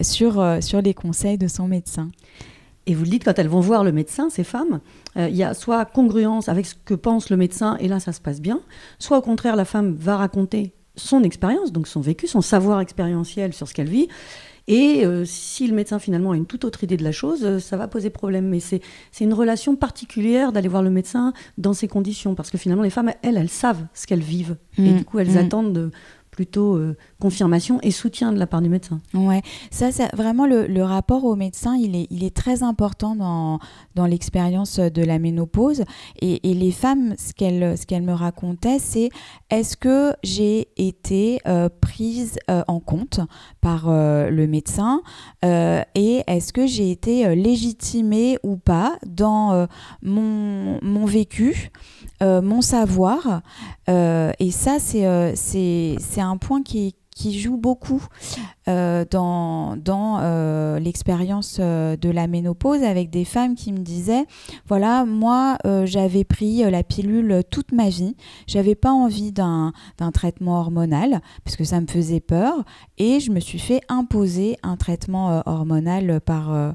sur, 0.00 0.42
sur 0.60 0.80
les 0.80 0.94
conseils 0.94 1.38
de 1.38 1.48
son 1.48 1.68
médecin. 1.68 2.10
Et 2.86 2.94
vous 2.94 3.04
le 3.04 3.10
dites, 3.10 3.24
quand 3.24 3.38
elles 3.38 3.48
vont 3.48 3.60
voir 3.60 3.84
le 3.84 3.92
médecin, 3.92 4.30
ces 4.30 4.44
femmes, 4.44 4.80
il 5.16 5.36
y 5.36 5.44
a 5.44 5.52
soit 5.54 5.84
congruence 5.84 6.48
avec 6.48 6.66
ce 6.66 6.74
que 6.74 6.94
pense 6.94 7.28
le 7.28 7.36
médecin, 7.36 7.76
et 7.78 7.88
là 7.88 8.00
ça 8.00 8.12
se 8.12 8.20
passe 8.20 8.40
bien, 8.40 8.60
soit 8.98 9.18
au 9.18 9.22
contraire 9.22 9.56
la 9.56 9.66
femme 9.66 9.94
va 9.94 10.16
raconter 10.16 10.72
son 10.96 11.22
expérience, 11.22 11.72
donc 11.72 11.86
son 11.88 12.00
vécu, 12.00 12.26
son 12.26 12.40
savoir 12.40 12.80
expérientiel 12.80 13.52
sur 13.52 13.68
ce 13.68 13.74
qu'elle 13.74 13.88
vit. 13.88 14.08
Et 14.68 15.04
euh, 15.04 15.24
si 15.24 15.66
le 15.66 15.74
médecin 15.74 15.98
finalement 15.98 16.30
a 16.30 16.36
une 16.36 16.46
toute 16.46 16.64
autre 16.64 16.84
idée 16.84 16.96
de 16.96 17.02
la 17.02 17.10
chose, 17.10 17.40
euh, 17.44 17.58
ça 17.58 17.76
va 17.76 17.88
poser 17.88 18.10
problème. 18.10 18.46
Mais 18.48 18.60
c'est 18.60 18.80
une 19.20 19.34
relation 19.34 19.74
particulière 19.74 20.52
d'aller 20.52 20.68
voir 20.68 20.82
le 20.82 20.90
médecin 20.90 21.32
dans 21.58 21.72
ces 21.72 21.88
conditions, 21.88 22.34
parce 22.36 22.50
que 22.50 22.58
finalement 22.58 22.84
les 22.84 22.90
femmes, 22.90 23.10
elles, 23.22 23.36
elles 23.36 23.48
savent 23.48 23.84
ce 23.92 24.06
qu'elles 24.06 24.20
vivent. 24.20 24.56
Et 24.78 24.82
Mm, 24.92 24.96
du 24.98 25.04
coup, 25.04 25.18
elles 25.18 25.32
mm. 25.32 25.36
attendent 25.38 25.72
de- 25.72 25.90
plutôt 26.32 26.76
euh, 26.76 26.96
confirmation 27.20 27.78
et 27.82 27.90
soutien 27.90 28.32
de 28.32 28.38
la 28.38 28.46
part 28.46 28.62
du 28.62 28.70
médecin. 28.70 29.00
Ouais, 29.12 29.42
ça, 29.70 29.90
vraiment 30.14 30.46
le, 30.46 30.82
rapport 30.82 31.24
au 31.24 31.36
médecin, 31.36 31.76
il 31.76 31.94
est, 31.94 32.34
très 32.34 32.62
important 32.62 33.14
dans, 33.94 34.06
l'expérience 34.06 34.80
de 34.80 35.04
la 35.04 35.18
ménopause. 35.18 35.84
Et, 36.20 36.40
les 36.42 36.72
femmes, 36.72 37.14
ce 37.18 37.32
qu'elles 37.34 38.02
me 38.02 38.12
racontaient, 38.14 38.78
c'est 38.78 39.10
est-ce 39.50 39.76
que 39.76 40.14
j'ai 40.24 40.68
été 40.78 41.40
euh, 41.46 41.68
prise 41.80 42.38
euh, 42.50 42.62
en 42.66 42.80
compte 42.80 43.20
par 43.60 43.90
le 43.90 44.46
médecin 44.46 45.02
et 45.44 46.22
est-ce 46.26 46.52
que 46.52 46.66
j'ai 46.66 46.90
été 46.90 47.36
légitimée 47.36 48.38
ou 48.42 48.56
pas 48.56 48.96
dans 49.06 49.68
mon, 50.00 51.04
vécu, 51.04 51.70
mon 52.22 52.60
savoir. 52.62 53.42
Euh, 53.88 54.32
et 54.38 54.50
ça, 54.50 54.78
c'est 54.78 55.06
euh, 55.06 55.32
c'est 55.34 56.20
un 56.20 56.36
point 56.36 56.62
qui, 56.62 56.94
qui 57.14 57.38
joue 57.38 57.56
beaucoup 57.56 58.02
euh, 58.68 59.04
dans, 59.10 59.76
dans 59.76 60.18
euh, 60.20 60.78
l'expérience 60.78 61.58
euh, 61.60 61.96
de 61.96 62.08
la 62.10 62.26
ménopause 62.26 62.82
avec 62.82 63.10
des 63.10 63.24
femmes 63.24 63.54
qui 63.54 63.72
me 63.72 63.78
disaient 63.78 64.24
voilà 64.66 65.04
moi 65.04 65.58
euh, 65.66 65.84
j'avais 65.84 66.24
pris 66.24 66.64
euh, 66.64 66.70
la 66.70 66.82
pilule 66.82 67.42
toute 67.50 67.72
ma 67.72 67.88
vie 67.88 68.16
j'avais 68.46 68.74
pas 68.74 68.92
envie 68.92 69.32
d'un 69.32 69.72
traitement 70.14 70.60
hormonal 70.60 71.20
parce 71.44 71.56
que 71.56 71.64
ça 71.64 71.80
me 71.80 71.86
faisait 71.86 72.20
peur 72.20 72.64
et 72.98 73.20
je 73.20 73.30
me 73.30 73.40
suis 73.40 73.58
fait 73.58 73.80
imposer 73.88 74.56
un 74.62 74.76
traitement 74.76 75.32
euh, 75.32 75.40
hormonal 75.44 76.20
par 76.20 76.52
euh, 76.52 76.72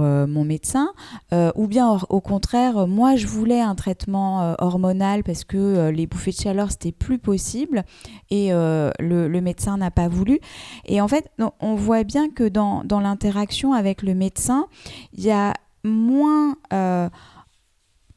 euh, 0.00 0.26
mon 0.26 0.44
médecin 0.44 0.90
euh, 1.32 1.50
ou 1.54 1.66
bien 1.66 1.88
au, 1.90 1.98
au 2.08 2.20
contraire 2.20 2.78
euh, 2.78 2.86
moi 2.86 3.16
je 3.16 3.26
voulais 3.26 3.60
un 3.60 3.74
traitement 3.74 4.54
hormonal 4.58 5.22
parce 5.24 5.44
que 5.44 5.90
les 5.90 6.06
bouffées 6.06 6.30
de 6.30 6.36
chaleur 6.36 6.70
c'était 6.70 6.92
plus 6.92 7.18
possible 7.18 7.84
et 8.30 8.50
le, 8.52 8.90
le 9.28 9.40
médecin 9.40 9.76
n'a 9.76 9.90
pas 9.90 10.08
voulu. 10.08 10.38
Et 10.86 11.00
en 11.00 11.08
fait 11.08 11.30
on- 11.60 11.74
voit 11.74 12.04
bien 12.04 12.28
que 12.30 12.48
dans, 12.48 12.84
dans 12.84 13.00
l'interaction 13.00 13.72
avec 13.72 14.02
le 14.02 14.14
médecin 14.14 14.66
il 15.14 15.24
y 15.24 15.30
a 15.30 15.54
moins 15.84 16.54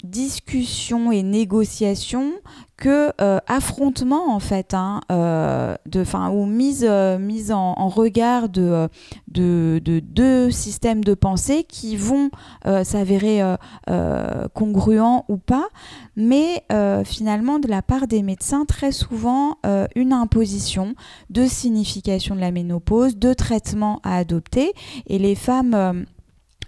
discussion 0.06 1.12
et 1.12 1.24
négociation 1.24 2.34
que 2.78 3.12
euh, 3.22 3.40
en 4.10 4.40
fait 4.40 4.74
hein, 4.74 5.02
euh, 5.12 5.76
de 5.86 6.04
fin 6.04 6.30
ou 6.30 6.46
mise 6.46 6.86
euh, 6.88 7.18
mise 7.18 7.52
en, 7.52 7.88
regard 7.88 8.50
de, 8.50 8.62
euh, 8.62 8.88
de 9.28 9.82
de 9.84 10.00
deux 10.00 10.52
systèmes 10.52 11.04
de 11.04 11.14
pensée 11.14 11.64
qui 11.64 11.96
vont 11.96 12.30
s'avérer 12.84 13.42
congruents 14.54 15.26
ou 15.30 15.38
pas 15.38 15.68
mais 16.16 16.64
finalement 17.06 17.60
de 17.60 17.68
la 17.68 17.82
part 17.82 18.08
des 18.08 18.22
médecins 18.22 18.66
très 18.66 18.92
souvent 18.92 19.58
une 19.96 20.14
imposition 20.14 20.96
de 21.30 21.46
signification 21.46 22.36
de 22.36 22.42
la 22.42 22.52
ménopause 22.52 23.18
de 23.18 23.34
traitement 23.34 24.00
à 24.04 24.18
adopter. 24.18 24.74
Et 25.08 25.20
les 25.20 25.36
femmes 25.36 26.06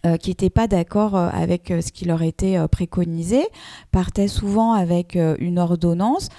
euh, 0.06 0.18
qui 0.18 0.30
n'étaient 0.32 0.50
pas 0.50 0.68
d'accord 0.68 1.16
euh, 1.16 1.30
avec 1.32 1.72
euh, 1.72 1.82
ce 1.82 1.91
qui 1.91 2.06
leur 2.06 2.22
était 2.22 2.58
euh, 2.58 2.68
préconisé, 2.68 3.41
partaient 3.91 4.28
souvent 4.28 4.74
avec 4.74 5.16
euh, 5.16 5.36
une 5.39 5.60
ordonnance, 5.60 6.30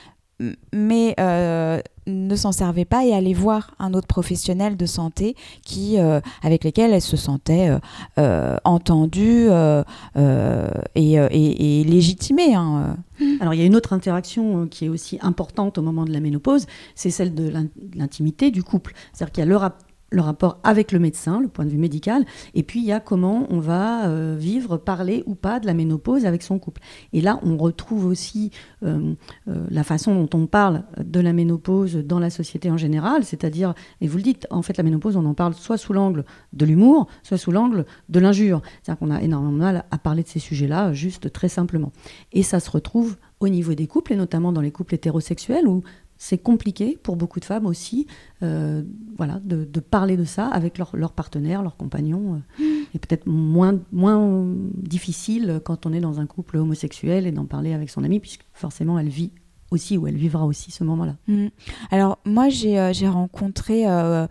mais 0.72 1.14
euh, 1.18 1.80
ne 2.06 2.36
s'en 2.36 2.52
servaient 2.52 2.84
pas 2.84 3.04
et 3.04 3.12
allaient 3.12 3.32
voir 3.32 3.74
un 3.80 3.92
autre 3.92 4.06
professionnel 4.06 4.76
de 4.76 4.86
santé 4.86 5.34
qui, 5.64 5.98
euh, 5.98 6.20
avec 6.44 6.62
lesquels 6.62 6.92
elles 6.92 7.02
se 7.02 7.16
sentaient 7.16 7.68
euh, 7.70 7.78
euh, 8.18 8.56
entendues 8.64 9.48
euh, 9.50 9.82
euh, 10.16 10.70
et, 10.94 11.14
et- 11.14 11.80
et 11.80 11.84
légitimées. 11.84 12.54
hein, 12.54 12.96
euh. 13.20 13.24
Alors 13.40 13.52
il 13.52 13.58
y 13.60 13.62
a 13.64 13.66
une 13.66 13.74
autre 13.74 13.92
interaction 13.92 14.68
qui 14.68 14.84
est 14.84 14.88
aussi 14.88 15.18
importante 15.22 15.76
au 15.76 15.82
moment 15.82 16.04
de 16.04 16.12
la 16.12 16.20
ménopause, 16.20 16.66
c'est 16.94 17.10
celle 17.10 17.34
de 17.34 17.48
l'in- 17.48 17.64
de 17.64 17.98
l'intimité 17.98 18.52
du 18.52 18.62
couple. 18.62 18.94
C'est-à-dire 19.12 19.32
qu'il 19.32 19.40
y 19.42 19.46
a 19.46 19.48
le, 19.50 19.56
rap- 19.56 19.82
le 20.10 20.22
rapport 20.22 20.58
avec 20.62 20.92
le 20.92 20.98
médecin, 20.98 21.40
le 21.40 21.48
point 21.48 21.64
de 21.64 21.70
vue 21.70 21.78
médical, 21.78 22.24
et 22.54 22.62
puis 22.62 22.80
il 22.80 22.86
y 22.86 22.92
a 22.92 23.00
comment 23.00 23.46
on 23.50 23.58
va 23.58 24.08
euh, 24.08 24.36
vivre, 24.38 24.76
parler 24.76 25.22
ou 25.26 25.34
pas 25.34 25.60
de 25.60 25.66
la 25.66 25.74
ménopause 25.74 26.24
avec 26.24 26.42
son 26.42 26.58
couple. 26.58 26.80
Et 27.12 27.20
là, 27.20 27.38
on 27.42 27.56
retrouve 27.56 28.06
aussi 28.06 28.50
euh, 28.82 29.14
euh, 29.48 29.66
la 29.70 29.84
façon 29.84 30.14
dont 30.14 30.38
on 30.38 30.46
parle 30.46 30.84
de 30.98 31.20
la 31.20 31.32
ménopause 31.32 31.96
dans 31.96 32.18
la 32.18 32.30
société 32.30 32.70
en 32.70 32.76
général, 32.76 33.24
c'est-à-dire, 33.24 33.74
et 34.00 34.08
vous 34.08 34.16
le 34.16 34.22
dites, 34.22 34.46
en 34.50 34.62
fait 34.62 34.76
la 34.76 34.84
ménopause, 34.84 35.16
on 35.16 35.26
en 35.26 35.34
parle 35.34 35.54
soit 35.54 35.78
sous 35.78 35.92
l'angle 35.92 36.24
de 36.52 36.64
l'humour, 36.64 37.08
soit 37.22 37.38
sous 37.38 37.52
l'angle 37.52 37.84
de 38.08 38.20
l'injure. 38.20 38.62
C'est-à-dire 38.82 38.98
qu'on 38.98 39.10
a 39.10 39.22
énormément 39.22 39.52
de 39.52 39.58
mal 39.58 39.84
à 39.90 39.98
parler 39.98 40.22
de 40.22 40.28
ces 40.28 40.38
sujets-là, 40.38 40.92
juste 40.92 41.32
très 41.32 41.48
simplement. 41.48 41.92
Et 42.32 42.42
ça 42.42 42.60
se 42.60 42.70
retrouve 42.70 43.16
au 43.40 43.48
niveau 43.48 43.74
des 43.74 43.86
couples, 43.86 44.14
et 44.14 44.16
notamment 44.16 44.52
dans 44.52 44.60
les 44.60 44.72
couples 44.72 44.94
hétérosexuels, 44.94 45.68
où 45.68 45.82
c'est 46.18 46.38
compliqué 46.38 46.98
pour 47.02 47.16
beaucoup 47.16 47.40
de 47.40 47.44
femmes 47.44 47.66
aussi 47.66 48.06
euh, 48.42 48.82
voilà, 49.16 49.40
de, 49.44 49.64
de 49.64 49.80
parler 49.80 50.16
de 50.16 50.24
ça 50.24 50.46
avec 50.48 50.76
leur, 50.78 50.94
leur 50.96 51.12
partenaire, 51.12 51.62
leur 51.62 51.76
compagnon. 51.76 52.42
euh, 52.60 52.64
et 52.94 52.98
peut-être 52.98 53.26
moins, 53.26 53.78
moins 53.92 54.44
difficile 54.74 55.60
quand 55.64 55.86
on 55.86 55.92
est 55.92 56.00
dans 56.00 56.20
un 56.20 56.26
couple 56.26 56.56
homosexuel 56.56 57.26
et 57.26 57.32
d'en 57.32 57.46
parler 57.46 57.72
avec 57.72 57.90
son 57.90 58.04
ami, 58.04 58.20
puisque 58.20 58.44
forcément 58.52 58.98
elle 58.98 59.08
vit 59.08 59.30
aussi 59.70 59.98
ou 59.98 60.06
elle 60.06 60.16
vivra 60.16 60.44
aussi 60.46 60.70
ce 60.70 60.84
moment-là. 60.84 61.16
Mm. 61.26 61.48
Alors 61.90 62.18
moi 62.24 62.48
j'ai 62.48 62.78
euh, 62.78 62.92
rencontré 63.10 63.86
euh, 63.86 64.26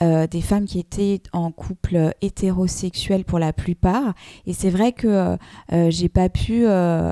euh, 0.00 0.26
des 0.26 0.40
femmes 0.40 0.64
qui 0.64 0.78
étaient 0.78 1.20
en 1.32 1.50
couple 1.50 2.14
hétérosexuel 2.22 3.24
pour 3.24 3.38
la 3.38 3.52
plupart 3.52 4.14
et 4.46 4.52
c'est 4.52 4.70
vrai 4.70 4.92
que 4.92 5.36
j'ai 5.70 6.08
pas 6.08 6.28
pu 6.28 6.66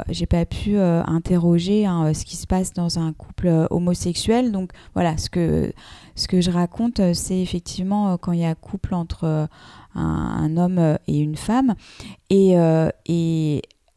j'ai 0.09 0.27
pas 0.27 0.45
pu 0.47 0.79
interroger 0.79 1.87
hein, 1.87 2.15
ce 2.15 2.25
qui 2.25 2.37
se 2.37 2.47
passe 2.47 2.73
dans 2.73 2.99
un 2.99 3.13
couple 3.13 3.67
homosexuel 3.71 4.53
donc 4.53 4.71
voilà 4.95 5.17
ce 5.19 5.29
que 5.29 5.73
ce 6.15 6.29
que 6.29 6.41
je 6.41 6.51
raconte 6.51 7.01
c'est 7.15 7.41
effectivement 7.41 8.17
quand 8.19 8.33
il 8.33 8.41
y 8.41 8.45
a 8.45 8.55
couple 8.55 8.95
entre 8.95 9.49
un, 9.95 10.57
homme 10.57 10.99
et 11.07 11.19
une 11.19 11.37
femme 11.37 11.75
et 12.31 12.57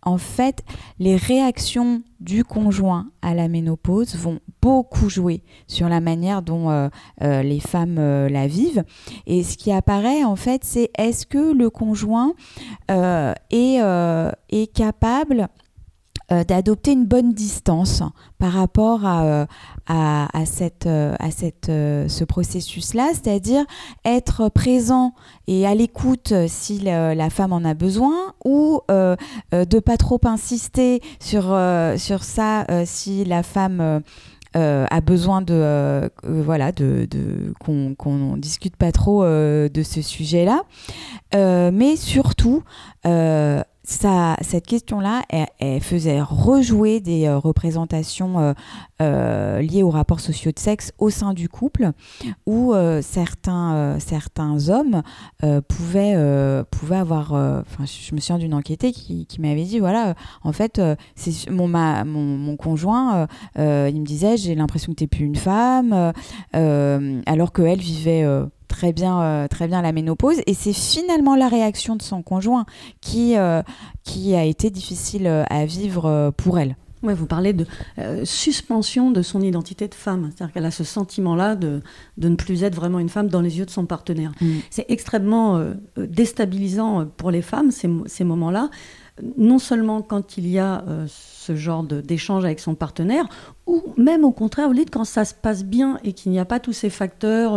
en 0.04 0.18
fait, 0.18 0.64
les 1.00 1.16
réactions 1.16 2.02
du 2.20 2.44
conjoint 2.44 3.12
à 3.22 3.34
la 3.34 3.48
ménopause 3.48 4.16
vont 4.16 4.40
beaucoup 4.62 5.10
jouer 5.10 5.44
sur 5.68 5.90
la 5.90 6.00
manière 6.00 6.42
dont 6.42 6.70
euh, 6.70 6.90
euh, 7.22 7.44
les 7.44 7.60
femmes 7.60 7.98
euh, 7.98 8.30
la 8.30 8.48
vivent. 8.48 8.84
Et 9.26 9.44
ce 9.44 9.58
qui 9.58 9.72
apparaît, 9.72 10.24
en 10.24 10.36
fait, 10.36 10.64
c'est 10.64 10.90
est-ce 10.98 11.26
que 11.26 11.54
le 11.54 11.70
conjoint 11.70 12.34
est 12.90 14.74
capable 14.74 15.50
euh, 16.32 16.44
d'adopter 16.44 16.92
une 16.92 17.06
bonne 17.06 17.34
distance 17.34 18.04
par 18.38 18.54
rapport 18.54 19.06
à, 19.06 19.24
euh, 19.24 19.46
à, 19.88 20.46
cette, 20.46 20.86
euh, 20.86 21.16
à 21.20 21.32
cette, 21.32 21.68
ce 21.68 22.24
processus-là, 22.24 23.10
c'est-à-dire 23.14 23.66
être 24.06 24.50
présent 24.50 25.14
et 25.48 25.66
à 25.66 25.74
l'écoute 25.74 26.34
si 26.48 26.80
la 26.80 27.30
femme 27.30 27.54
en 27.54 27.66
a 27.66 27.74
besoin 27.74 28.34
ou 28.46 28.82
euh, 28.92 29.16
de 29.52 29.80
pas 29.80 29.98
trop 29.98 30.20
insister 30.24 31.02
sur, 31.20 31.58
sur 31.98 32.24
ça 32.24 32.66
si 32.86 33.26
la 33.26 33.44
femme 33.44 34.02
a 34.54 35.02
besoin 35.02 35.42
de 35.42 36.10
voilà 36.24 36.72
de, 36.72 37.08
de 37.10 37.54
qu'on 37.60 37.96
qu'on 37.96 38.38
discute 38.38 38.76
pas 38.76 38.92
trop 38.92 39.24
de 39.24 39.84
ce 39.84 40.02
sujet-là, 40.02 40.62
Euh, 41.36 41.70
mais 41.72 41.96
surtout 41.96 42.64
cette 43.90 44.68
question-là, 44.68 45.24
faisait 45.82 46.22
rejouer 46.22 47.00
des 47.00 47.26
euh, 47.26 47.38
représentations 47.38 48.40
euh, 48.40 48.54
euh, 49.02 49.62
liées 49.62 49.84
aux 49.84 49.90
rapports 49.90 50.20
sociaux 50.20 50.52
de 50.52 50.60
sexe 50.60 50.92
au 51.00 51.10
sein 51.10 51.34
du 51.34 51.50
couple, 51.50 51.92
où 52.46 52.74
certains, 53.02 53.98
certains 54.00 54.70
hommes 54.70 55.02
pouvaient, 55.68 56.64
pouvaient 56.70 56.98
avoir. 56.98 57.64
je 57.80 58.16
me 58.16 58.20
souviens 58.20 58.38
d'une 58.38 58.54
enquêtée 58.54 58.92
qui, 58.92 59.28
m'avait 59.40 59.64
dit 59.64 59.80
voilà, 59.80 60.16
en 60.44 60.52
fait, 60.52 60.82
mon, 61.50 61.68
mon, 61.68 62.58
conjoint, 62.58 63.28
il 63.56 63.62
me 63.62 64.06
disait 64.06 64.38
j'ai 64.38 64.56
l'impression 64.56 64.94
que 64.94 64.98
tu 64.98 65.04
n'es 65.06 65.08
plus 65.08 65.26
une 65.26 65.36
femme, 65.36 66.14
alors 66.54 67.54
qu'elle 67.54 67.80
vivait. 67.80 68.26
Très 68.70 68.94
bien, 68.94 69.22
euh, 69.22 69.48
très 69.50 69.68
bien 69.68 69.82
la 69.82 69.92
ménopause 69.92 70.38
et 70.48 70.54
c'est 70.54 70.72
finalement 70.72 71.36
la 71.36 71.50
réaction 71.50 71.98
de 71.98 72.02
son 72.02 72.22
conjoint 72.22 72.66
qui, 73.02 73.36
euh, 73.36 73.62
qui 74.04 74.36
a 74.36 74.46
été 74.46 74.70
difficile 74.70 75.28
euh, 75.28 75.44
à 75.50 75.66
vivre 75.66 76.06
euh, 76.06 76.32
pour 76.32 76.58
elle. 76.58 76.78
Ouais, 77.02 77.14
vous 77.14 77.28
parlez 77.28 77.54
de 77.54 77.66
euh, 77.98 78.26
suspension 78.26 79.10
de 79.10 79.22
son 79.22 79.42
identité 79.42 79.88
de 79.88 79.96
femme. 79.96 80.32
C'est-à-dire 80.36 80.54
qu'elle 80.54 80.66
a 80.66 80.72
ce 80.72 80.84
sentiment-là 80.84 81.56
de, 81.56 81.82
de 82.18 82.28
ne 82.28 82.36
plus 82.36 82.64
être 82.64 82.76
vraiment 82.76 83.00
une 83.00 83.08
femme 83.08 83.30
dans 83.30 83.42
les 83.42 83.58
yeux 83.58 83.66
de 83.66 83.70
son 83.72 83.86
partenaire. 83.86 84.32
Mm. 84.42 84.48
C'est 84.70 84.86
extrêmement 84.90 85.58
euh, 85.58 85.76
déstabilisant 85.98 87.06
pour 87.18 87.32
les 87.32 87.42
femmes, 87.42 87.72
ces, 87.72 87.90
ces 88.06 88.26
moments-là. 88.26 88.70
Non 89.38 89.60
seulement 89.60 90.02
quand 90.02 90.38
il 90.38 90.48
y 90.48 90.60
a 90.60 90.84
euh, 90.88 91.06
ce 91.08 91.56
genre 91.56 91.84
d'échange 91.84 92.44
avec 92.44 92.60
son 92.60 92.76
partenaire, 92.76 93.30
ou 93.66 93.82
même 93.96 94.26
au 94.26 94.32
contraire, 94.32 94.68
au 94.70 94.74
lit, 94.74 94.86
quand 94.86 95.06
ça 95.06 95.24
se 95.24 95.34
passe 95.34 95.64
bien 95.64 96.00
et 96.04 96.12
qu'il 96.12 96.34
n'y 96.34 96.40
a 96.40 96.46
pas 96.46 96.60
tous 96.60 96.74
ces 96.74 96.90
facteurs. 96.90 97.54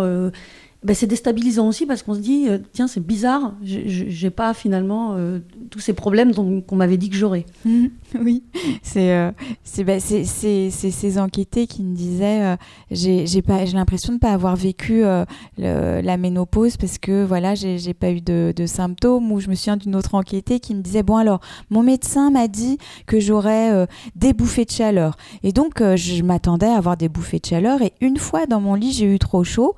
Ben, 0.84 0.94
c'est 0.94 1.06
déstabilisant 1.06 1.68
aussi 1.68 1.86
parce 1.86 2.02
qu'on 2.02 2.14
se 2.14 2.18
dit, 2.20 2.46
euh, 2.48 2.58
tiens, 2.72 2.88
c'est 2.88 3.04
bizarre, 3.04 3.54
j'ai- 3.62 4.30
pas 4.30 4.54
finalement 4.54 5.14
euh, 5.16 5.40
tous 5.70 5.78
ces 5.80 5.92
problèmes 5.92 6.32
qu'on 6.34 6.76
m'avait 6.76 6.96
dit 6.96 7.10
que 7.10 7.16
j'aurais. 7.16 7.44
Oui, 8.20 8.42
c'est 8.82 9.10
euh, 9.12 9.30
c'est 9.64 10.70
ces 10.70 11.18
enquêtés 11.18 11.66
qui 11.66 11.82
me 11.82 11.94
disaient 11.94 12.42
euh, 12.44 12.56
j'ai 12.90 13.24
l'impression 13.72 14.10
de 14.12 14.16
ne 14.16 14.20
pas 14.20 14.32
avoir 14.32 14.54
vécu 14.54 15.02
euh, 15.02 15.24
la 15.56 16.16
ménopause 16.18 16.76
parce 16.76 16.98
que 16.98 17.24
voilà 17.24 17.54
j'ai 17.54 17.94
pas 17.94 18.10
eu 18.10 18.20
de, 18.20 18.52
de 18.54 18.66
symptômes 18.66 19.32
ou 19.32 19.40
je 19.40 19.48
me 19.48 19.54
souviens 19.54 19.78
d'une 19.78 19.96
autre 19.96 20.14
enquêtée 20.14 20.60
qui 20.60 20.74
me 20.74 20.82
disait 20.82 21.02
bon 21.02 21.16
alors 21.16 21.40
mon 21.70 21.82
médecin 21.82 22.30
m'a 22.30 22.48
dit 22.48 22.76
que 23.06 23.18
j'aurais 23.18 23.86
des 24.14 24.34
bouffées 24.34 24.66
de 24.66 24.70
chaleur 24.70 25.16
et 25.42 25.52
donc 25.52 25.82
je 25.96 26.22
m'attendais 26.22 26.66
à 26.66 26.76
avoir 26.76 26.98
des 26.98 27.08
bouffées 27.08 27.38
de 27.38 27.46
chaleur 27.46 27.80
et 27.80 27.94
une 28.02 28.18
fois 28.18 28.44
dans 28.44 28.60
mon 28.60 28.74
lit 28.74 28.92
j'ai 28.92 29.06
eu 29.06 29.18
trop 29.18 29.42
chaud 29.42 29.74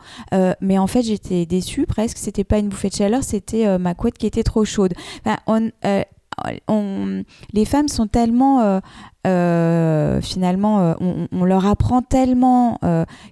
mais 0.60 0.76
en 0.78 0.88
fait 0.94 1.02
j'étais 1.02 1.44
déçue 1.46 1.86
presque. 1.86 2.18
C'était 2.18 2.44
pas 2.44 2.58
une 2.58 2.68
bouffée 2.68 2.88
de 2.88 2.94
chaleur 2.94 3.24
c'était 3.24 3.66
euh, 3.66 3.78
ma 3.78 3.94
couette 3.94 4.16
qui 4.16 4.26
était 4.26 4.44
trop 4.44 4.64
chaude. 4.64 4.94
Euh, 5.26 6.02
on- 6.68 7.22
les 7.52 7.64
femmes 7.64 7.86
sont 7.86 8.08
tellement 8.08 8.80
euh, 9.24 10.20
finalement 10.20 10.96
on, 11.00 11.44
leur 11.44 11.64
apprend 11.64 12.02
tellement 12.02 12.80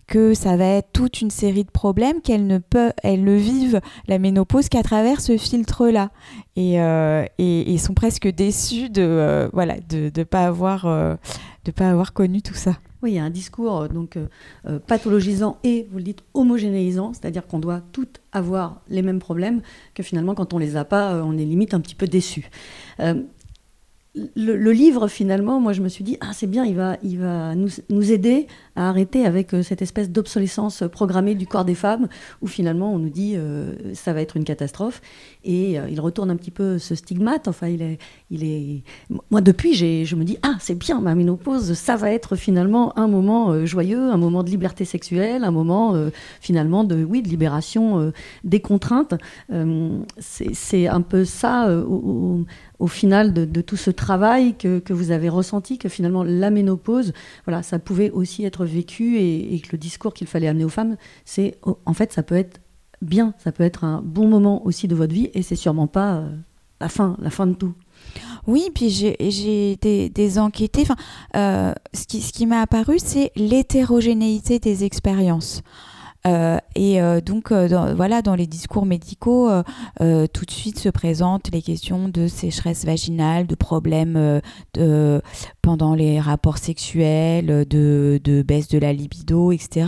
que 0.07 0.35
ça 0.35 0.57
va 0.57 0.67
être 0.67 0.93
toute 0.93 1.21
une 1.21 1.31
série 1.31 1.65
de 1.65 1.71
problèmes 1.71 2.21
qu'elles 2.21 2.47
ne 2.47 2.59
peuvent 2.59 2.93
elles 3.03 3.25
ne 3.25 3.35
vivent 3.35 3.81
la 4.07 4.21
ménopause 4.21 4.69
qu'à 4.69 4.85
travers 4.85 5.21
ce 5.21 5.37
filtre 5.37 5.89
là 5.89 6.11
et, 6.55 6.79
sont 7.79 7.95
presque 7.95 8.29
déçues 8.29 8.89
de 8.89 9.51
voilà 9.53 9.75
de 9.89 10.09
de 10.09 10.23
pas 10.23 10.47
avoir 10.47 10.85
de 10.85 11.71
pas 11.73 11.91
avoir 11.91 12.13
connu 12.13 12.41
tout 12.41 12.55
ça 12.55 12.77
Oui, 13.03 13.11
il 13.11 13.15
y 13.17 13.19
a 13.19 13.25
un 13.25 13.31
discours 13.31 13.83
euh, 13.83 13.89
donc 13.89 14.17
euh, 14.17 14.27
euh, 14.67 14.79
pathologisant 14.79 15.59
et, 15.65 15.89
vous 15.91 15.99
le 15.99 16.05
dites, 16.05 16.23
homogénéisant, 16.35 17.13
c'est-à-dire 17.13 17.47
qu'on 17.49 17.59
doit 17.59 17.81
toutes 17.91 18.21
avoir 18.31 18.81
les 18.89 19.03
mêmes 19.03 19.19
problèmes, 19.19 19.61
que 19.95 20.05
finalement, 20.05 20.37
quand 20.37 20.55
on 20.55 20.59
les 20.59 20.77
a 20.77 20.85
pas, 20.85 21.21
on 21.25 21.37
est 21.37 21.45
limite 21.45 21.75
un 21.75 21.81
petit 21.81 21.97
peu 21.97 22.07
déçu. 22.07 22.49
Le, 24.15 24.73
livre, 24.73 25.09
finalement, 25.09 25.59
moi, 25.59 25.73
je 25.73 25.81
me 25.81 25.89
suis 25.89 26.05
dit, 26.05 26.19
ah, 26.21 26.33
c'est 26.35 26.47
bien, 26.47 26.67
il 26.67 26.77
va, 26.77 26.99
il 27.03 27.19
va 27.19 27.55
nous, 27.55 28.13
aider 28.13 28.47
à 28.77 28.91
arrêter 28.91 29.25
avec 29.25 29.53
cette 29.63 29.81
espèce 29.81 30.11
d'obsolescence 30.11 30.85
programmée 30.93 31.35
du 31.35 31.47
corps 31.47 31.65
des 31.65 31.75
femmes, 31.75 32.09
où 32.43 32.47
finalement, 32.47 32.93
on 32.93 32.99
nous 32.99 33.09
dit, 33.09 33.37
ça 33.95 34.13
va 34.13 34.21
être 34.21 34.37
une 34.37 34.45
catastrophe. 34.45 35.01
Et 35.45 35.79
il 35.89 35.99
retourne 35.99 36.31
un 36.31 36.37
petit 36.37 36.51
peu 36.51 36.79
ce 36.79 36.95
stigmate. 36.95 37.49
Enfin, 37.49 37.69
il 37.69 37.81
est, 37.81 37.99
il 38.33 38.45
est. 38.45 38.83
Moi, 39.31 39.43
depuis, 39.43 39.75
je 39.75 40.17
me 40.17 40.25
dis, 40.25 40.39
ah, 40.43 40.57
c'est 40.59 40.75
bien, 40.75 41.01
ma 41.01 41.15
ménopause, 41.15 41.75
ça 41.75 41.97
va 41.97 42.11
être 42.11 42.35
finalement 42.35 42.99
un 42.99 43.07
moment 43.07 43.51
euh, 43.51 43.67
joyeux, 43.67 44.11
un 44.11 44.17
moment 44.17 44.43
de 44.43 44.49
liberté 44.49 44.87
sexuelle, 44.87 45.45
un 45.45 45.51
moment 45.51 45.95
euh, 45.95 46.09
finalement 46.41 46.83
de, 46.83 47.05
oui, 47.05 47.21
de 47.21 47.29
libération 47.29 48.01
euh, 48.01 48.13
des 48.43 48.61
contraintes. 48.61 49.15
C'est, 50.19 50.87
un 50.87 51.03
peu 51.03 51.25
ça, 51.27 51.69
au, 51.71 52.87
final 52.87 53.35
de, 53.35 53.61
tout 53.61 53.77
ce 53.77 53.91
travail 53.91 54.55
que, 54.57 54.79
que 54.79 54.95
vous 54.95 55.11
avez 55.11 55.29
ressenti, 55.29 55.77
que 55.77 55.91
finalement 55.91 56.25
la 56.25 56.51
ménopause, 56.51 57.13
voilà, 57.45 57.63
ça 57.63 57.79
pouvait 57.79 58.11
aussi 58.11 58.45
être 58.45 58.65
vécu 58.65 59.19
et, 59.19 59.55
et 59.55 59.61
que 59.61 59.69
le 59.73 59.79
discours 59.79 60.15
qu'il 60.15 60.27
fallait 60.27 60.49
amener 60.49 60.65
aux 60.65 60.71
femmes, 60.71 60.97
c'est 61.27 61.59
oh, 61.65 61.79
en 61.85 61.93
fait, 61.93 62.13
ça 62.13 62.23
peut 62.23 62.35
être 62.35 62.61
bien, 63.03 63.35
ça 63.39 63.53
peut 63.53 63.65
être 63.65 63.85
un 63.85 64.01
bon 64.03 64.27
moment 64.27 64.65
aussi 64.65 64.89
de 64.89 64.95
votre 64.95 65.13
vie 65.13 65.31
et 65.35 65.43
c'est 65.43 65.57
sûrement 65.57 65.87
pas 65.87 66.25
la 66.81 66.89
fin, 66.89 67.17
la 67.21 67.31
fin 67.31 67.47
de 67.47 67.55
tout. 67.55 67.75
Oui, 68.47 68.71
puis 68.75 68.91
j'ai 68.91 69.77
des, 69.81 70.09
des 70.09 70.39
enquêtés. 70.39 70.83
Enfin, 70.83 70.97
euh, 71.37 71.73
ce 71.95 72.07
qui, 72.07 72.47
m'a 72.47 72.61
apparu, 72.61 72.99
c'est 72.99 73.31
l'hétérogénéité 73.37 74.59
des 74.59 74.85
expériences. 74.85 75.63
Euh, 76.25 76.59
et 76.77 77.03
euh, 77.03 77.21
donc, 77.21 77.53
dans, 77.53 77.95
voilà, 77.95 78.23
dans 78.23 78.35
les 78.35 78.47
discours 78.47 78.87
médicaux, 78.87 79.49
tout 79.99 80.45
de 80.45 80.51
suite 80.51 80.79
se 80.79 80.89
présentent 80.89 81.51
les 81.53 81.63
questions 81.63 82.09
de 82.09 82.27
sécheresse 82.27 82.85
vaginale, 82.85 83.47
de 83.47 83.55
problèmes 83.55 84.41
pendant 85.63 85.95
les 85.95 86.19
rapports 86.19 86.59
sexuels, 86.59 87.67
de, 87.69 88.21
de 88.23 88.43
baisse 88.43 88.69
de 88.69 88.79
la 88.79 88.93
libido, 88.93 89.53
etc. 89.53 89.87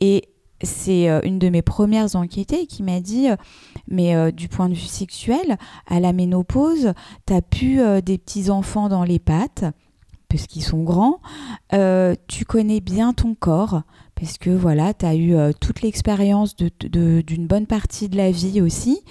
Et 0.00 0.33
c'est 0.62 1.08
euh, 1.08 1.20
une 1.24 1.38
de 1.38 1.48
mes 1.48 1.62
premières 1.62 2.16
enquêtées 2.16 2.66
qui 2.66 2.82
m'a 2.82 3.00
dit, 3.00 3.28
euh, 3.28 3.36
mais 3.88 4.14
euh, 4.14 4.30
du 4.30 4.48
point 4.48 4.68
de 4.68 4.74
vue 4.74 4.80
sexuel, 4.80 5.58
à 5.86 6.00
la 6.00 6.12
ménopause, 6.12 6.92
t'as 7.26 7.40
euh, 7.62 8.00
des 8.00 8.18
petits 8.18 8.50
enfants 8.50 8.88
dans 8.88 9.04
les 9.04 9.18
pattes 9.18 9.64
parce 10.28 10.46
qu'ils 10.46 10.64
sont 10.64 10.82
grands. 10.82 11.20
Tu 12.26 12.44
connais 12.44 12.80
bien 12.80 13.12
ton 13.12 13.36
corps 13.36 13.82
parce 14.16 14.36
que 14.36 14.50
voilà, 14.50 14.92
tu 14.92 15.06
as 15.06 15.14
eu 15.14 15.36
toute 15.60 15.82
l'expérience 15.82 16.56
d'une 16.56 17.46
bonne 17.46 17.66
partie 17.66 18.08
de 18.08 18.16
la 18.16 18.32
vie 18.32 18.60
aussi. 18.60 19.04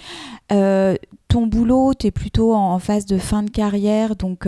Ton 0.50 1.46
boulot, 1.46 1.94
tu 1.94 2.08
es 2.08 2.10
plutôt 2.10 2.54
en, 2.54 2.78
phase 2.78 3.06
de 3.06 3.16
fin 3.16 3.42
de 3.42 3.48
carrière, 3.48 4.16
donc 4.16 4.46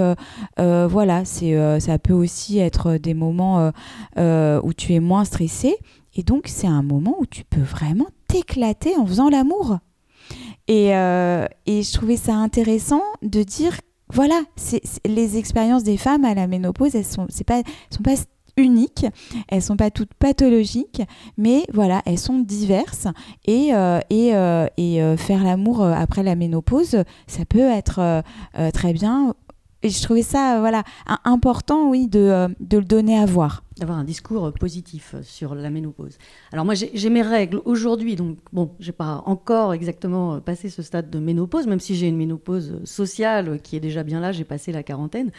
voilà, 0.58 1.24
ça 1.24 1.98
peut 1.98 2.12
aussi 2.12 2.58
être 2.58 2.98
des 2.98 3.14
moments 3.14 3.72
où 4.18 4.72
tu 4.74 4.92
es 4.92 5.00
moins 5.00 5.24
stressé. 5.24 5.78
Et 6.16 6.22
donc, 6.22 6.44
c'est 6.46 6.66
un 6.66 6.82
moment 6.82 7.14
où 7.20 7.26
tu 7.26 7.44
peux 7.44 7.60
vraiment 7.60 8.06
t'éclater 8.26 8.96
en 8.96 9.06
faisant 9.06 9.28
l'amour. 9.28 9.78
Et, 10.66 10.96
euh, 10.96 11.46
et 11.66 11.82
je 11.82 11.92
trouvais 11.92 12.16
ça 12.16 12.34
intéressant 12.34 13.02
de 13.22 13.42
dire, 13.42 13.78
voilà, 14.12 14.40
c'est- 14.56 14.82
les 15.06 15.36
expériences 15.36 15.84
des 15.84 15.96
femmes 15.96 16.24
à 16.24 16.34
la 16.34 16.46
ménopause, 16.46 16.94
elles 16.94 17.04
sont, 17.04 17.26
pas, 17.46 17.62
sont 17.90 18.02
pas 18.02 18.14
uniques, 18.56 19.04
elles 19.48 19.62
sont 19.62 19.76
pas 19.76 19.90
toutes 19.90 20.14
pathologiques, 20.14 21.02
mais 21.36 21.64
voilà, 21.74 22.00
elles 22.06 22.18
sont 22.18 22.38
diverses. 22.38 23.06
Et, 23.46 23.74
euh, 23.74 24.00
et, 24.08 24.34
euh, 24.34 24.66
et 24.78 24.98
faire 25.18 25.44
l'amour 25.44 25.82
après 25.84 26.22
la 26.22 26.34
ménopause, 26.34 26.96
ça 27.26 27.44
peut 27.46 27.58
être 27.70 28.22
très 28.72 28.92
bien. 28.94 29.34
Et 29.82 29.90
je 29.90 30.02
trouvais 30.02 30.22
ça, 30.22 30.58
voilà, 30.60 30.82
important, 31.24 31.90
oui, 31.90 32.08
de, 32.08 32.48
de 32.58 32.78
le 32.78 32.84
donner 32.84 33.18
à 33.18 33.26
voir. 33.26 33.62
D'avoir 33.78 33.98
un 33.98 34.04
discours 34.04 34.52
positif 34.52 35.14
sur 35.22 35.54
la 35.54 35.70
ménopause. 35.70 36.16
Alors 36.52 36.64
moi, 36.64 36.74
j'ai 36.74 37.10
mes 37.10 37.22
règles 37.22 37.60
aujourd'hui, 37.64 38.16
donc 38.16 38.38
bon, 38.52 38.70
j'ai 38.80 38.92
pas 38.92 39.22
encore 39.26 39.74
exactement 39.74 40.40
passé 40.40 40.68
ce 40.68 40.82
stade 40.82 41.10
de 41.10 41.18
ménopause, 41.18 41.66
même 41.66 41.80
si 41.80 41.94
j'ai 41.94 42.08
une 42.08 42.16
ménopause 42.16 42.80
sociale 42.84 43.60
qui 43.62 43.76
est 43.76 43.80
déjà 43.80 44.02
bien 44.02 44.20
là, 44.20 44.32
j'ai 44.32 44.44
passé 44.44 44.72
la 44.72 44.82
quarantaine. 44.82 45.30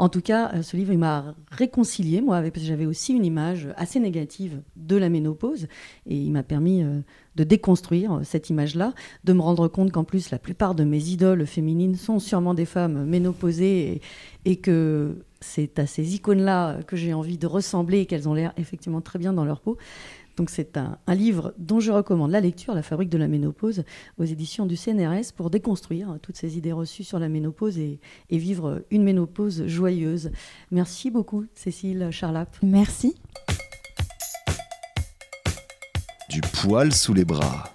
En 0.00 0.08
tout 0.08 0.22
cas, 0.22 0.50
euh, 0.54 0.62
ce 0.62 0.78
livre, 0.78 0.94
il 0.94 0.98
m'a 0.98 1.34
réconcilié, 1.50 2.22
moi, 2.22 2.40
parce 2.40 2.52
que 2.52 2.60
j'avais 2.60 2.86
aussi 2.86 3.12
une 3.12 3.24
image 3.26 3.68
assez 3.76 4.00
négative 4.00 4.62
de 4.76 4.96
la 4.96 5.10
ménopause, 5.10 5.68
et 6.06 6.16
il 6.16 6.32
m'a 6.32 6.42
permis 6.42 6.82
euh, 6.82 7.00
de 7.36 7.44
déconstruire 7.44 8.14
euh, 8.14 8.20
cette 8.22 8.48
image-là, 8.48 8.94
de 9.24 9.34
me 9.34 9.42
rendre 9.42 9.68
compte 9.68 9.92
qu'en 9.92 10.04
plus, 10.04 10.30
la 10.30 10.38
plupart 10.38 10.74
de 10.74 10.84
mes 10.84 11.04
idoles 11.10 11.46
féminines 11.46 11.96
sont 11.96 12.18
sûrement 12.18 12.54
des 12.54 12.64
femmes 12.64 13.04
ménopausées, 13.04 14.00
et 14.46 14.56
que 14.56 15.22
c'est 15.40 15.78
à 15.78 15.86
ces 15.86 16.14
icônes-là 16.14 16.82
que 16.86 16.96
j'ai 16.96 17.14
envie 17.14 17.38
de 17.38 17.46
ressembler 17.46 18.00
et 18.00 18.06
qu'elles 18.06 18.28
ont 18.28 18.34
l'air 18.34 18.52
effectivement 18.56 19.00
très 19.00 19.18
bien 19.18 19.32
dans 19.32 19.44
leur 19.44 19.60
peau. 19.60 19.76
Donc 20.36 20.48
c'est 20.48 20.76
un, 20.76 20.98
un 21.06 21.14
livre 21.14 21.52
dont 21.58 21.80
je 21.80 21.92
recommande 21.92 22.30
la 22.30 22.40
lecture, 22.40 22.74
La 22.74 22.82
fabrique 22.82 23.10
de 23.10 23.18
la 23.18 23.28
ménopause, 23.28 23.84
aux 24.18 24.24
éditions 24.24 24.64
du 24.64 24.76
CNRS, 24.76 25.32
pour 25.36 25.50
déconstruire 25.50 26.18
toutes 26.22 26.36
ces 26.36 26.56
idées 26.56 26.72
reçues 26.72 27.04
sur 27.04 27.18
la 27.18 27.28
ménopause 27.28 27.78
et, 27.78 28.00
et 28.30 28.38
vivre 28.38 28.82
une 28.90 29.02
ménopause 29.02 29.66
joyeuse. 29.66 30.30
Merci 30.70 31.10
beaucoup, 31.10 31.44
Cécile 31.54 32.08
Charlap. 32.10 32.56
Merci. 32.62 33.16
Du 36.30 36.40
poil 36.40 36.92
sous 36.92 37.12
les 37.12 37.24
bras. 37.24 37.70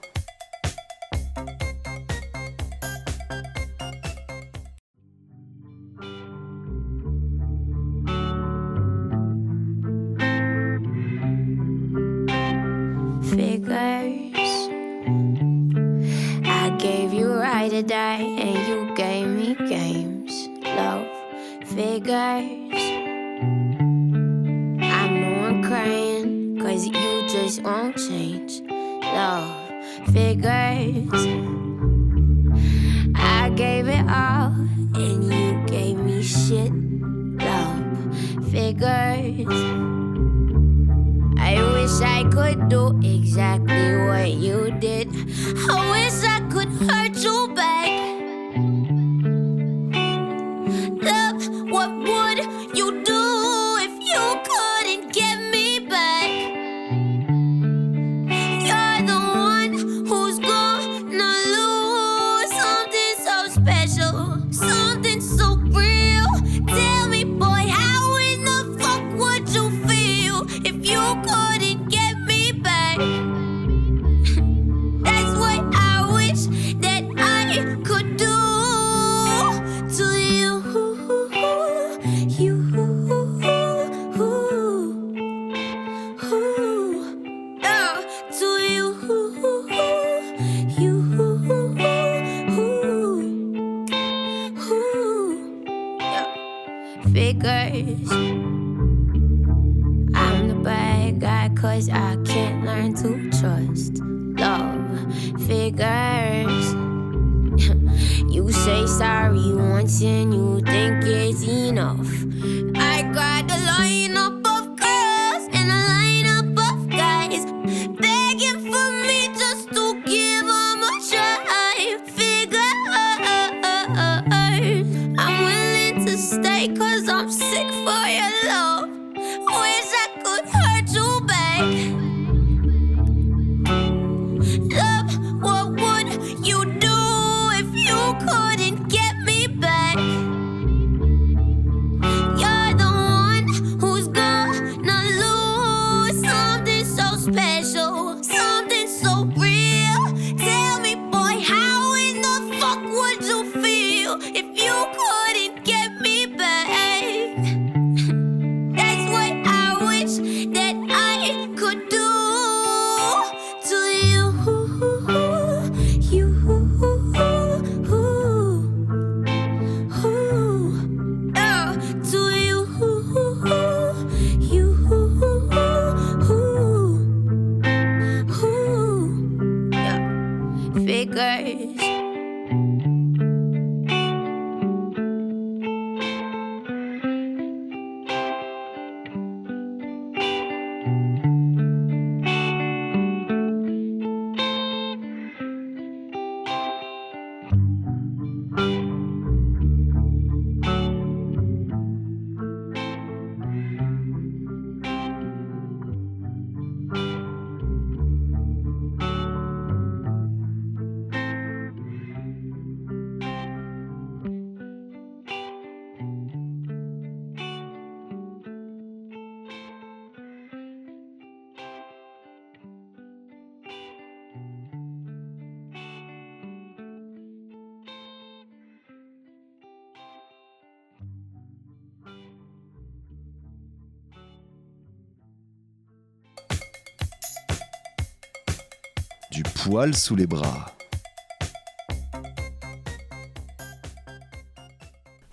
poil 239.65 239.95
sous 239.95 240.15
les 240.15 240.27
bras. 240.27 240.67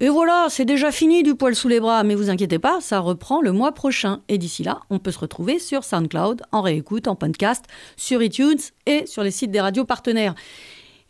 Et 0.01 0.09
voilà, 0.09 0.47
c'est 0.49 0.65
déjà 0.65 0.91
fini 0.91 1.23
du 1.23 1.35
poil 1.35 1.55
sous 1.55 1.69
les 1.69 1.81
bras, 1.81 2.03
mais 2.03 2.15
vous 2.15 2.31
inquiétez 2.31 2.59
pas, 2.59 2.81
ça 2.81 3.01
reprend 3.01 3.43
le 3.43 3.53
mois 3.53 3.73
prochain. 3.73 4.23
Et 4.29 4.39
d'ici 4.39 4.63
là, 4.63 4.81
on 4.89 4.99
peut 4.99 5.11
se 5.11 5.19
retrouver 5.19 5.59
sur 5.59 5.85
SoundCloud, 5.85 6.45
en 6.51 6.63
réécoute, 6.63 7.09
en 7.09 7.15
podcast, 7.15 7.67
sur 7.99 8.23
iTunes 8.23 8.59
et 8.87 9.05
sur 9.05 9.23
les 9.23 9.31
sites 9.31 9.51
des 9.51 9.61
radios 9.61 9.85
partenaires. 9.85 10.35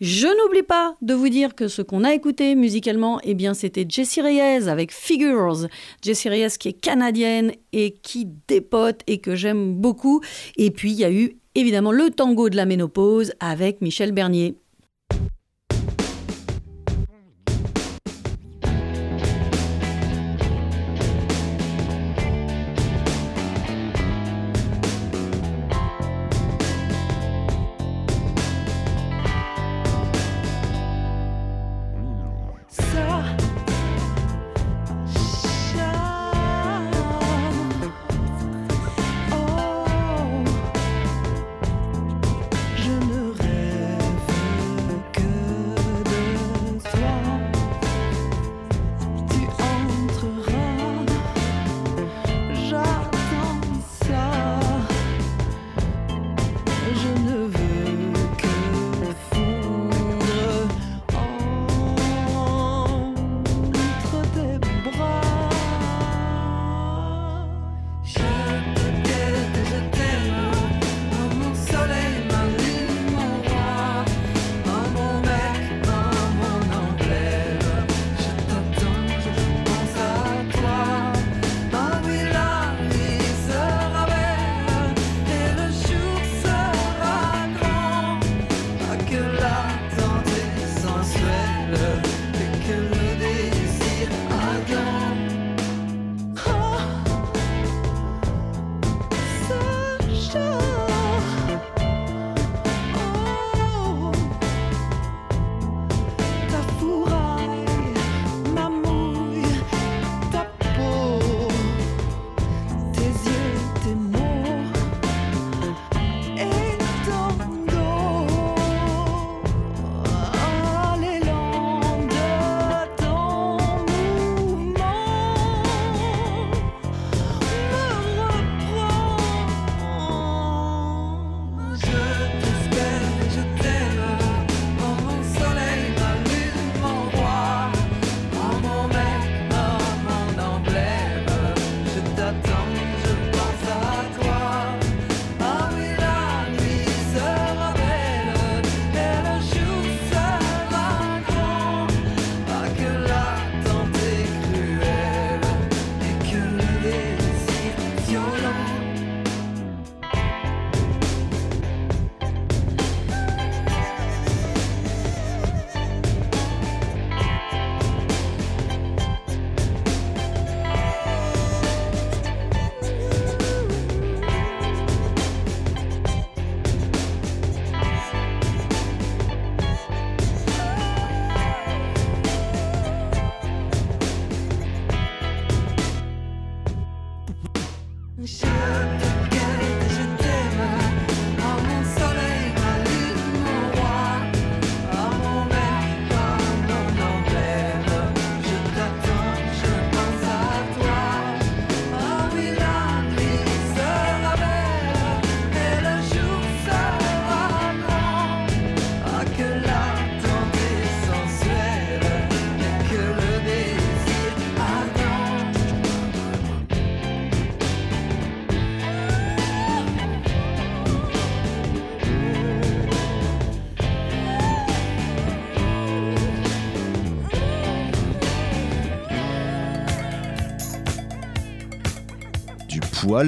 Je 0.00 0.26
n'oublie 0.26 0.62
pas 0.62 0.96
de 1.00 1.14
vous 1.14 1.28
dire 1.28 1.54
que 1.54 1.68
ce 1.68 1.82
qu'on 1.82 2.04
a 2.04 2.12
écouté 2.12 2.54
musicalement, 2.54 3.20
eh 3.22 3.34
bien, 3.34 3.54
c'était 3.54 3.86
Jessie 3.88 4.20
Reyes 4.20 4.68
avec 4.68 4.92
Figures. 4.92 5.68
Jessie 6.02 6.28
Reyes 6.28 6.58
qui 6.58 6.68
est 6.68 6.72
canadienne 6.72 7.52
et 7.72 7.92
qui 7.92 8.28
dépote 8.48 9.00
et 9.06 9.18
que 9.18 9.34
j'aime 9.34 9.74
beaucoup. 9.74 10.20
Et 10.56 10.70
puis, 10.70 10.92
il 10.92 10.98
y 10.98 11.04
a 11.04 11.12
eu 11.12 11.36
évidemment 11.54 11.92
le 11.92 12.10
tango 12.10 12.48
de 12.48 12.56
la 12.56 12.66
ménopause 12.66 13.32
avec 13.40 13.80
Michel 13.80 14.12
Bernier. 14.12 14.56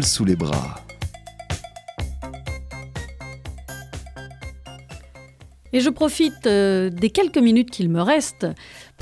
Sous 0.03 0.25
les 0.25 0.35
bras. 0.35 0.81
Et 5.75 5.81
je 5.81 5.91
profite 5.91 6.47
euh, 6.47 6.89
des 6.89 7.11
quelques 7.11 7.39
minutes 7.39 7.71
qu'il 7.71 7.91
me 7.91 8.01
reste 8.01 8.47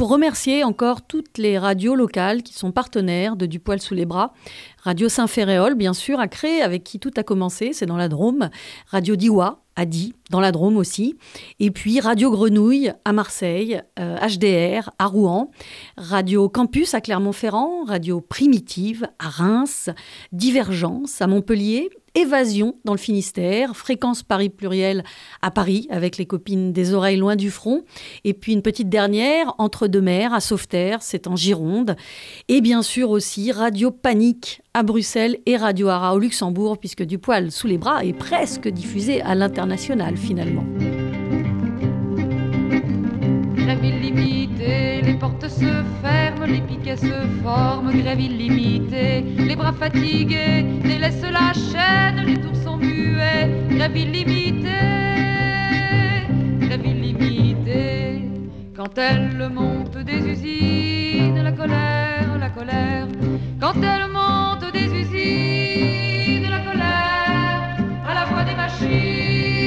pour 0.02 0.10
remercier 0.10 0.64
encore 0.64 1.02
toutes 1.02 1.38
les 1.38 1.56
radios 1.56 1.94
locales 1.94 2.42
qui 2.42 2.54
sont 2.54 2.72
partenaires 2.72 3.36
de 3.36 3.46
Du 3.46 3.60
poil 3.60 3.80
sous 3.80 3.94
les 3.94 4.04
bras. 4.04 4.34
Radio 4.82 5.08
Saint-Ferréol, 5.08 5.76
bien 5.76 5.94
sûr, 5.94 6.18
à 6.18 6.26
créer, 6.26 6.60
avec 6.60 6.82
qui 6.82 6.98
tout 6.98 7.12
a 7.16 7.22
commencé, 7.22 7.72
c'est 7.72 7.86
dans 7.86 7.96
la 7.96 8.08
Drôme. 8.08 8.50
Radio 8.88 9.14
Diwa, 9.14 9.62
à 9.76 9.86
Die, 9.86 10.12
dans 10.28 10.40
la 10.40 10.50
Drôme 10.50 10.76
aussi. 10.76 11.14
Et 11.60 11.70
puis 11.70 12.00
Radio 12.00 12.32
Grenouille 12.32 12.92
à 13.04 13.12
Marseille, 13.12 13.80
HDR 13.96 14.88
euh, 14.88 14.92
à 14.98 15.06
Rouen, 15.06 15.52
Radio 15.96 16.48
Campus 16.48 16.94
à 16.94 17.00
Clermont-Ferrand, 17.00 17.84
Radio 17.84 18.20
Primitive 18.20 19.06
à 19.20 19.28
Reims, 19.28 19.88
Divergence 20.32 21.22
à 21.22 21.28
Montpellier 21.28 21.90
Évasion 22.14 22.76
dans 22.84 22.92
le 22.92 22.98
Finistère, 22.98 23.76
Fréquence 23.76 24.22
Paris 24.22 24.50
pluriel 24.50 25.02
à 25.40 25.50
Paris 25.50 25.86
avec 25.90 26.18
les 26.18 26.26
copines 26.26 26.72
des 26.72 26.92
oreilles 26.92 27.16
loin 27.16 27.36
du 27.36 27.50
front, 27.50 27.84
et 28.24 28.34
puis 28.34 28.52
une 28.52 28.62
petite 28.62 28.88
dernière, 28.88 29.54
Entre 29.58 29.86
deux 29.86 30.00
mers 30.00 30.34
à 30.34 30.40
Sauveterre, 30.40 30.98
c'est 31.00 31.26
en 31.26 31.36
Gironde, 31.36 31.96
et 32.48 32.60
bien 32.60 32.82
sûr 32.82 33.10
aussi 33.10 33.52
Radio 33.52 33.90
Panique 33.90 34.62
à 34.74 34.82
Bruxelles 34.82 35.38
et 35.46 35.56
Radio 35.56 35.88
Ara 35.88 36.14
au 36.14 36.18
Luxembourg, 36.18 36.78
puisque 36.78 37.02
Du 37.02 37.18
poil 37.18 37.50
sous 37.50 37.66
les 37.66 37.78
bras 37.78 38.04
est 38.04 38.12
presque 38.12 38.68
diffusé 38.68 39.22
à 39.22 39.34
l'international 39.34 40.16
finalement. 40.16 40.64
Les 46.46 46.60
piquets 46.60 46.96
se 46.96 47.14
forment, 47.42 47.92
grève 47.92 48.20
illimitée, 48.20 49.24
les 49.38 49.56
bras 49.56 49.72
fatigués 49.72 50.64
délaissent 50.82 51.22
la 51.22 51.52
chaîne, 51.52 52.24
les 52.26 52.38
tours 52.40 52.56
sont 52.56 52.76
muets, 52.76 53.48
grève 53.70 53.96
illimitée, 53.96 54.68
grève 56.60 56.86
illimitée. 56.86 58.28
Quand 58.76 58.98
elle 58.98 59.48
monte 59.50 59.98
des 59.98 60.26
usines, 60.32 61.42
la 61.42 61.52
colère, 61.52 62.38
la 62.40 62.50
colère, 62.50 63.06
quand 63.60 63.74
elle 63.82 64.08
monte 64.10 64.72
des 64.72 64.86
usines, 65.02 66.48
la 66.50 66.60
colère, 66.60 67.76
à 68.08 68.14
la 68.14 68.24
voix 68.24 68.44
des 68.44 68.56
machines, 68.56 69.62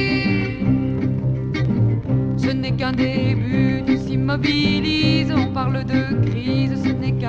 ce 2.37 2.49
n'est 2.51 2.71
qu'un 2.71 2.91
début 2.91 3.83
s'immobilise, 3.97 5.31
on 5.31 5.47
parle 5.53 5.85
de 5.85 6.29
crise, 6.29 6.54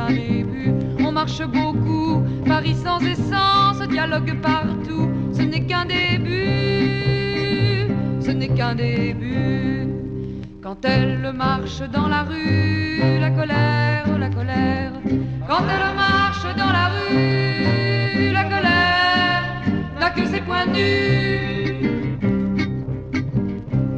On 0.09 1.13
marche 1.13 1.43
beaucoup, 1.43 2.23
Paris 2.47 2.77
sans 2.85 3.01
essence, 3.01 3.81
dialogue 3.89 4.41
partout, 4.41 5.11
ce 5.33 5.43
n'est 5.43 5.67
qu'un 5.67 5.85
début, 5.85 7.89
ce 8.21 8.31
n'est 8.31 8.49
qu'un 8.49 8.75
début. 8.75 9.89
Quand 10.63 10.85
elle 10.85 11.33
marche 11.33 11.83
dans 11.93 12.09
la 12.09 12.23
rue, 12.23 13.01
la 13.21 13.31
colère, 13.31 14.19
la 14.19 14.29
colère. 14.29 14.93
Quand 15.49 15.63
elle 15.75 15.95
marche 15.95 16.47
dans 16.57 16.73
la 16.73 16.89
rue, 16.89 18.33
la 18.33 18.45
colère 18.45 19.45
n'a 20.01 20.11
que 20.11 20.27
ses 20.27 20.41
points 20.41 20.67
nus. 20.67 21.66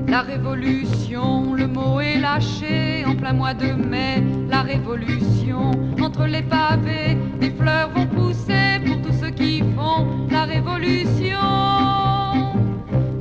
La 0.08 0.22
révolution, 0.22 1.52
le 1.52 1.66
mot 1.66 2.00
est 2.00 2.18
lâché 2.18 3.04
en 3.06 3.14
plein 3.14 3.34
mois 3.34 3.52
de 3.52 3.72
mai. 3.72 4.24
La 4.48 4.62
révolution, 4.62 5.70
entre 6.00 6.24
les 6.26 6.42
pavés, 6.42 7.18
des 7.38 7.50
fleurs 7.50 7.90
vont 7.90 8.06
pousser 8.06 8.80
pour 8.86 9.02
tous 9.02 9.12
ceux 9.20 9.30
qui 9.30 9.60
font 9.76 10.26
la 10.30 10.44
révolution. 10.44 11.36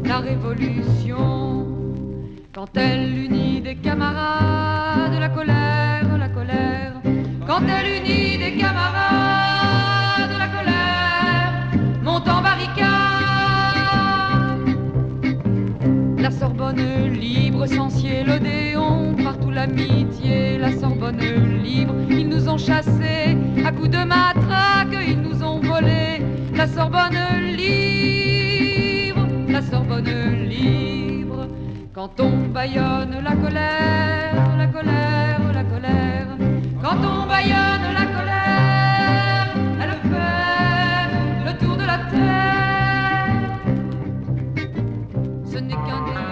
La 0.06 0.20
révolution, 0.20 1.68
quand 2.56 2.78
elle 2.78 3.18
unit 3.18 3.60
des 3.60 3.76
camarades, 3.76 5.20
la 5.20 5.30
colère, 5.30 6.18
la 6.18 6.30
colère. 6.30 6.94
Quand 7.46 7.62
elle 7.68 8.02
unit 8.02 8.38
des 8.38 8.54
camarades, 8.58 9.47
la 16.28 16.34
Sorbonne 16.34 17.14
libre, 17.14 17.66
sans 17.68 17.90
ciel 17.90 18.30
Odéon, 18.30 19.16
partout 19.24 19.50
l'amitié, 19.50 20.58
la 20.58 20.74
Sorbonne 20.74 21.22
libre. 21.64 21.94
Ils 22.10 22.28
nous 22.28 22.50
ont 22.50 22.58
chassés 22.58 23.38
à 23.66 23.72
coups 23.72 23.92
de 23.92 24.04
matraque, 24.04 24.94
ils 25.08 25.22
nous 25.22 25.42
ont 25.42 25.62
volé 25.62 26.22
la 26.54 26.68
Sorbonne 26.68 27.18
libre, 27.56 29.26
la 29.48 29.62
Sorbonne 29.62 30.50
libre. 30.50 31.48
Quand 31.94 32.20
on 32.20 32.50
baillonne 32.50 33.24
la 33.24 33.36
colère, 33.38 34.58
la 34.58 34.68
colère, 34.68 35.40
la 35.54 35.64
colère, 35.64 36.28
quand 36.84 36.98
on 37.08 37.26
baillonne 37.26 37.88
la 38.00 38.06
colère, 38.18 39.48
elle 39.82 39.96
fait 40.12 41.46
le 41.46 41.58
tour 41.58 41.78
de 41.78 41.86
la 41.86 41.98
terre. 42.12 42.57
Dikkat 45.86 46.08
edin. 46.08 46.27